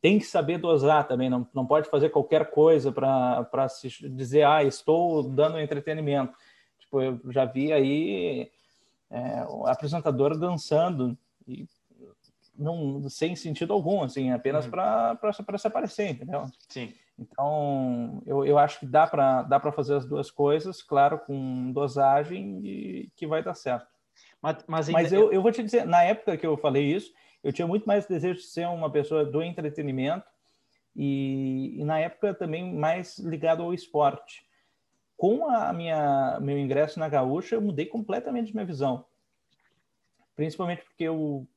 [0.00, 3.66] tem que saber dosar também, não, não pode fazer qualquer coisa para
[4.10, 6.36] dizer, ah, estou dando entretenimento.
[6.80, 8.50] Tipo, eu já vi aí
[9.10, 11.16] é, o apresentador dançando
[11.46, 11.66] e
[12.56, 14.70] não sem sentido algum, assim, apenas uhum.
[14.72, 16.44] para se aparecer, entendeu?
[16.68, 16.92] Sim.
[17.18, 22.60] Então, eu, eu acho que dá para dá fazer as duas coisas, claro, com dosagem
[22.64, 23.88] e que vai dar certo.
[24.40, 27.12] Mas, mas, mas eu, eu vou te dizer, na época que eu falei isso,
[27.42, 30.26] eu tinha muito mais desejo de ser uma pessoa do entretenimento
[30.94, 34.46] e, e na época também mais ligado ao esporte.
[35.16, 39.04] Com a minha meu ingresso na Gaúcha, eu mudei completamente minha visão.
[40.36, 41.48] Principalmente porque eu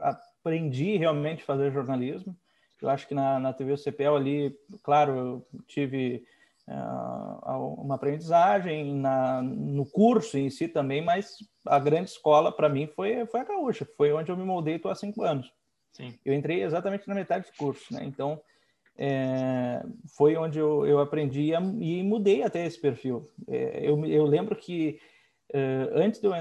[0.00, 2.36] aprendi realmente a fazer jornalismo
[2.80, 6.24] eu acho que na, na TV CPL ali, claro, eu tive
[6.68, 12.86] uh, uma aprendizagem na, no curso em si também, mas a grande escola para mim
[12.86, 15.52] foi, foi a Gaúcha, foi onde eu me moldei estou há cinco anos.
[15.92, 16.14] Sim.
[16.24, 18.04] Eu entrei exatamente na metade do curso, né?
[18.04, 18.40] Então,
[18.96, 19.82] é,
[20.16, 23.28] foi onde eu, eu aprendi a, e mudei até esse perfil.
[23.48, 25.00] É, eu, eu lembro que
[25.52, 26.32] é, antes de eu,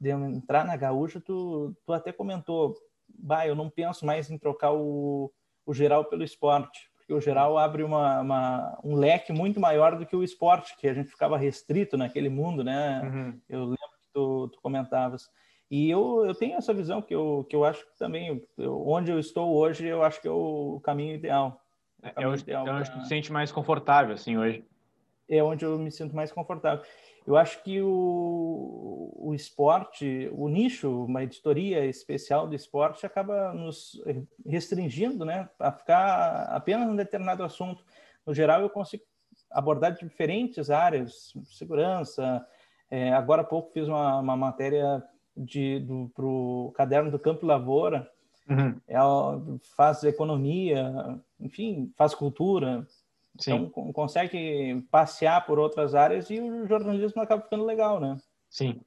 [0.00, 2.74] de eu, entrar na Gaúcha, tu, tu até comentou,
[3.08, 5.30] bah, eu não penso mais em trocar o,
[5.66, 10.06] o geral pelo esporte, porque o geral abre uma, uma, um leque muito maior do
[10.06, 13.02] que o esporte, que a gente ficava restrito naquele mundo, né?
[13.04, 13.40] Uhum.
[13.48, 15.28] Eu lembro que tu, tu, comentavas.
[15.70, 19.10] E eu, eu tenho essa visão que eu, que eu acho que também, eu, onde
[19.10, 21.60] eu estou hoje, eu acho que é o caminho ideal.
[22.02, 22.98] é, onde, ideal é onde pra...
[22.98, 24.64] tu te sente mais confortável, assim, hoje.
[25.28, 26.84] É onde eu me sinto mais confortável.
[27.26, 34.00] Eu acho que o, o esporte, o nicho, uma editoria especial do esporte, acaba nos
[34.46, 37.84] restringindo né, a ficar apenas um determinado assunto.
[38.24, 39.02] No geral, eu consigo
[39.50, 42.46] abordar diferentes áreas, segurança.
[42.88, 45.02] É, agora há pouco fiz uma, uma matéria
[46.14, 48.08] para o caderno do Campo Lavoura.
[48.48, 48.80] Uhum.
[48.86, 49.42] Ela
[49.76, 52.86] faz economia, enfim, faz cultura.
[53.38, 53.70] Sim.
[53.70, 58.16] Então, consegue passear por outras áreas e o jornalismo acaba ficando legal, né?
[58.50, 58.80] Sim.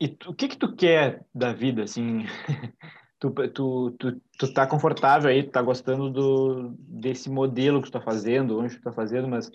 [0.00, 2.24] E tu, o que que tu quer da vida, assim?
[3.18, 7.92] tu, tu, tu, tu tá confortável aí, tu tá gostando do, desse modelo que tu
[7.92, 9.50] tá fazendo, onde tu tá fazendo, mas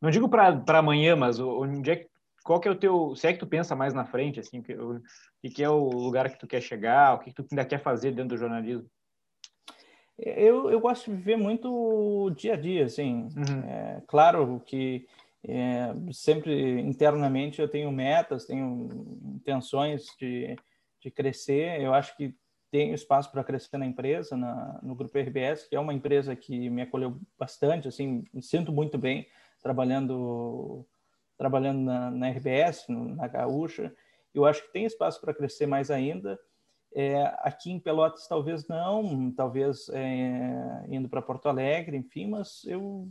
[0.00, 2.06] não digo para amanhã, mas onde é
[2.44, 4.62] qual que é o teu, se é que tu pensa mais na frente, assim, o
[4.62, 7.82] que, que é o lugar que tu quer chegar, o que, que tu ainda quer
[7.82, 8.86] fazer dentro do jornalismo?
[10.18, 13.28] Eu, eu gosto de viver muito dia a dia, assim.
[13.36, 13.68] Uhum.
[13.68, 15.06] É, claro que
[15.46, 18.88] é, sempre internamente eu tenho metas, tenho
[19.34, 20.56] intenções de,
[21.00, 21.80] de crescer.
[21.80, 22.34] Eu acho que
[22.70, 26.70] tenho espaço para crescer na empresa, na, no Grupo RBS, que é uma empresa que
[26.70, 29.28] me acolheu bastante, assim, me sinto muito bem
[29.62, 30.84] trabalhando
[31.36, 33.92] trabalhando na, na RBS, na Gaúcha.
[34.32, 36.38] Eu acho que tem espaço para crescer mais ainda.
[36.96, 43.08] É, aqui em Pelotas talvez não, talvez é, indo para Porto Alegre, enfim, mas eu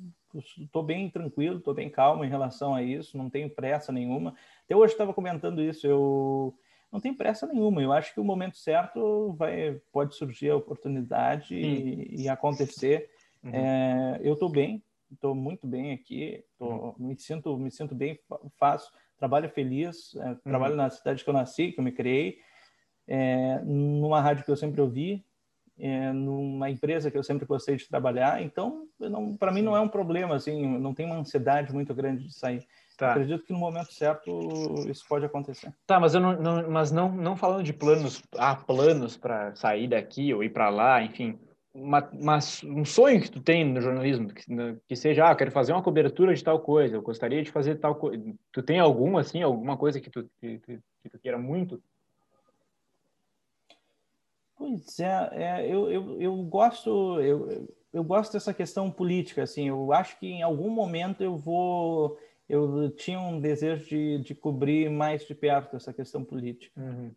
[0.57, 4.33] estou bem tranquilo, estou bem calmo em relação a isso, não tenho pressa nenhuma.
[4.63, 6.55] Até hoje estava comentando isso, eu
[6.89, 7.81] não tenho pressa nenhuma.
[7.81, 13.09] Eu acho que o momento certo vai pode surgir a oportunidade e, e, acontecer.
[13.43, 13.51] Uhum.
[13.53, 14.81] É, eu estou bem,
[15.11, 16.95] estou muito bem aqui, tô, uhum.
[16.99, 18.17] me sinto me sinto bem,
[18.57, 20.77] faço trabalho feliz, é, trabalho uhum.
[20.77, 22.37] na cidade que eu nasci, que eu me criei
[23.07, 25.23] é, numa rádio que eu sempre ouvi,
[25.79, 28.41] é, numa empresa que eu sempre gostei de trabalhar.
[28.41, 28.87] Então,
[29.39, 32.65] para mim não é um problema, assim, não tem uma ansiedade muito grande de sair.
[32.97, 33.11] Tá.
[33.11, 34.29] Acredito que no momento certo
[34.87, 35.73] isso pode acontecer.
[35.87, 39.87] Tá, mas eu não, não mas não, não falando de planos, ah, planos para sair
[39.87, 41.39] daqui ou ir para lá, enfim,
[41.73, 44.43] uma, uma, um sonho que tu tem no jornalismo, que,
[44.87, 47.95] que seja, ah, quero fazer uma cobertura de tal coisa, eu gostaria de fazer tal
[47.95, 48.23] coisa.
[48.51, 51.81] Tu tem algum assim, alguma coisa que tu, que, que tu queira muito?
[54.63, 59.91] Pois é, é eu, eu, eu gosto eu, eu gosto dessa questão política, assim, eu
[59.91, 62.17] acho que em algum momento eu vou
[62.47, 66.79] eu tinha um desejo de, de cobrir mais de perto essa questão política.
[66.79, 67.11] Uhum.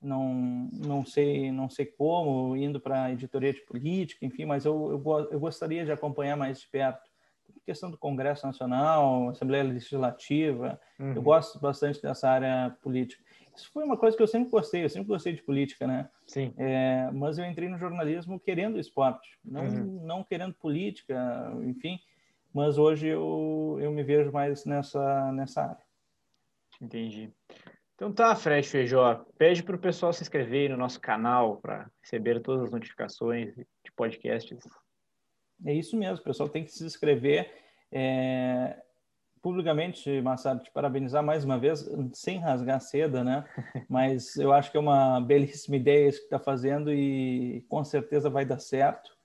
[0.00, 4.90] Não, não sei não sei como, indo para a editoria de política, enfim, mas eu,
[4.92, 7.10] eu, eu gostaria de acompanhar mais de perto
[7.54, 11.12] a questão do Congresso Nacional, Assembleia Legislativa, uhum.
[11.12, 13.22] eu gosto bastante dessa área política.
[13.56, 16.08] Isso foi uma coisa que eu sempre gostei, eu sempre gostei de política, né?
[16.26, 16.54] Sim.
[16.56, 20.06] É, mas eu entrei no jornalismo querendo esporte, não, uhum.
[20.06, 21.16] não querendo política,
[21.62, 21.98] enfim.
[22.52, 25.84] Mas hoje eu, eu me vejo mais nessa, nessa área.
[26.80, 27.32] Entendi.
[27.94, 32.40] Então tá, Fred Feijó, pede para o pessoal se inscrever no nosso canal para receber
[32.40, 34.58] todas as notificações de podcasts.
[35.66, 37.52] É isso mesmo, o pessoal tem que se inscrever.
[37.92, 38.82] É,
[39.42, 43.44] publicamente, Massaro, te parabenizar mais uma vez, sem rasgar seda, né?
[43.88, 48.28] Mas eu acho que é uma belíssima ideia isso que está fazendo e com certeza
[48.28, 49.16] vai dar certo.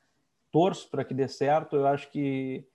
[0.51, 1.75] Torço para que dê certo.
[1.75, 2.65] Eu acho que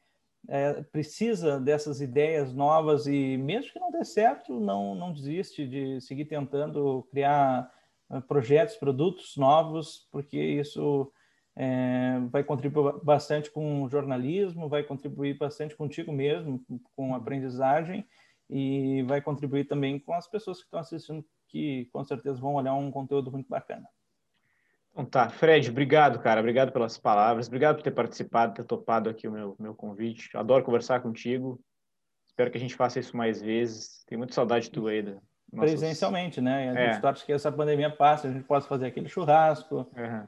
[0.48, 6.00] é, precisa dessas ideias novas e mesmo que não dê certo, não, não desiste de
[6.00, 7.70] seguir tentando criar
[8.10, 11.12] eh, projetos, produtos novos, porque isso
[11.62, 16.64] é, vai contribuir bastante com o jornalismo, vai contribuir bastante contigo mesmo,
[16.96, 18.08] com a aprendizagem
[18.48, 22.72] e vai contribuir também com as pessoas que estão assistindo, que com certeza vão olhar
[22.72, 23.86] um conteúdo muito bacana.
[24.90, 29.28] Então tá, Fred, obrigado, cara, obrigado pelas palavras, obrigado por ter participado, ter topado aqui
[29.28, 30.34] o meu, meu convite.
[30.38, 31.60] Adoro conversar contigo.
[32.26, 34.02] Espero que a gente faça isso mais vezes.
[34.06, 35.02] Tenho muita saudade de tu aí.
[35.02, 35.18] Da.
[35.54, 36.70] Presencialmente, né?
[36.70, 37.26] A gente é.
[37.26, 39.86] que essa pandemia passe, a gente possa fazer aquele churrasco.
[39.94, 40.26] Uhum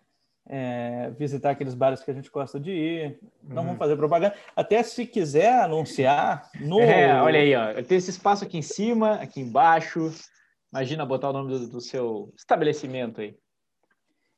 [0.48, 3.19] é, visitar aqueles bares que a gente gosta de ir.
[3.43, 3.66] Não uhum.
[3.66, 4.35] vamos fazer propaganda.
[4.56, 6.81] Até se quiser anunciar no.
[6.81, 7.82] É, olha aí, ó.
[7.82, 10.12] Tem esse espaço aqui em cima, aqui embaixo.
[10.73, 13.36] Imagina botar o nome do, do seu estabelecimento aí.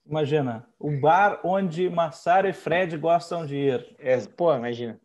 [0.07, 3.97] Imagina, o bar onde Massara e Fred gostam de ir.
[3.99, 5.01] É, pô, imagina.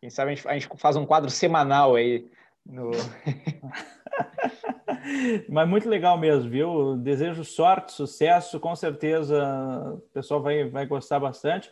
[0.00, 2.30] Quem sabe a gente, a gente faz um quadro semanal aí
[2.64, 2.90] no.
[5.48, 6.96] Mas muito legal mesmo, viu?
[6.96, 11.70] Desejo sorte, sucesso, com certeza o pessoal vai, vai gostar bastante.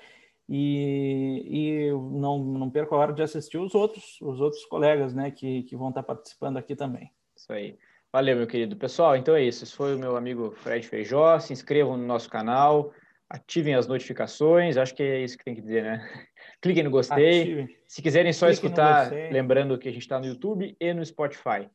[0.49, 5.31] E, e não, não perca a hora de assistir os outros, os outros colegas né,
[5.31, 7.11] que, que vão estar participando aqui também.
[7.35, 7.79] Isso aí.
[8.13, 8.77] Valeu, meu querido.
[8.77, 9.65] Pessoal, então é isso.
[9.65, 11.39] Esse foi o meu amigo Fred Feijó.
[11.41, 12.93] Se inscrevam no nosso canal,
[13.29, 14.77] ativem as notificações.
[14.77, 16.09] Acho que é isso que tem que dizer, né?
[16.61, 17.43] Cliquem no gostei.
[17.43, 17.79] Ative.
[17.89, 21.69] Se quiserem só Clique escutar, lembrando que a gente está no YouTube e no Spotify.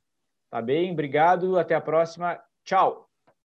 [0.50, 0.92] Tá bem?
[0.92, 2.40] Obrigado, até a próxima.
[2.64, 3.09] Tchau!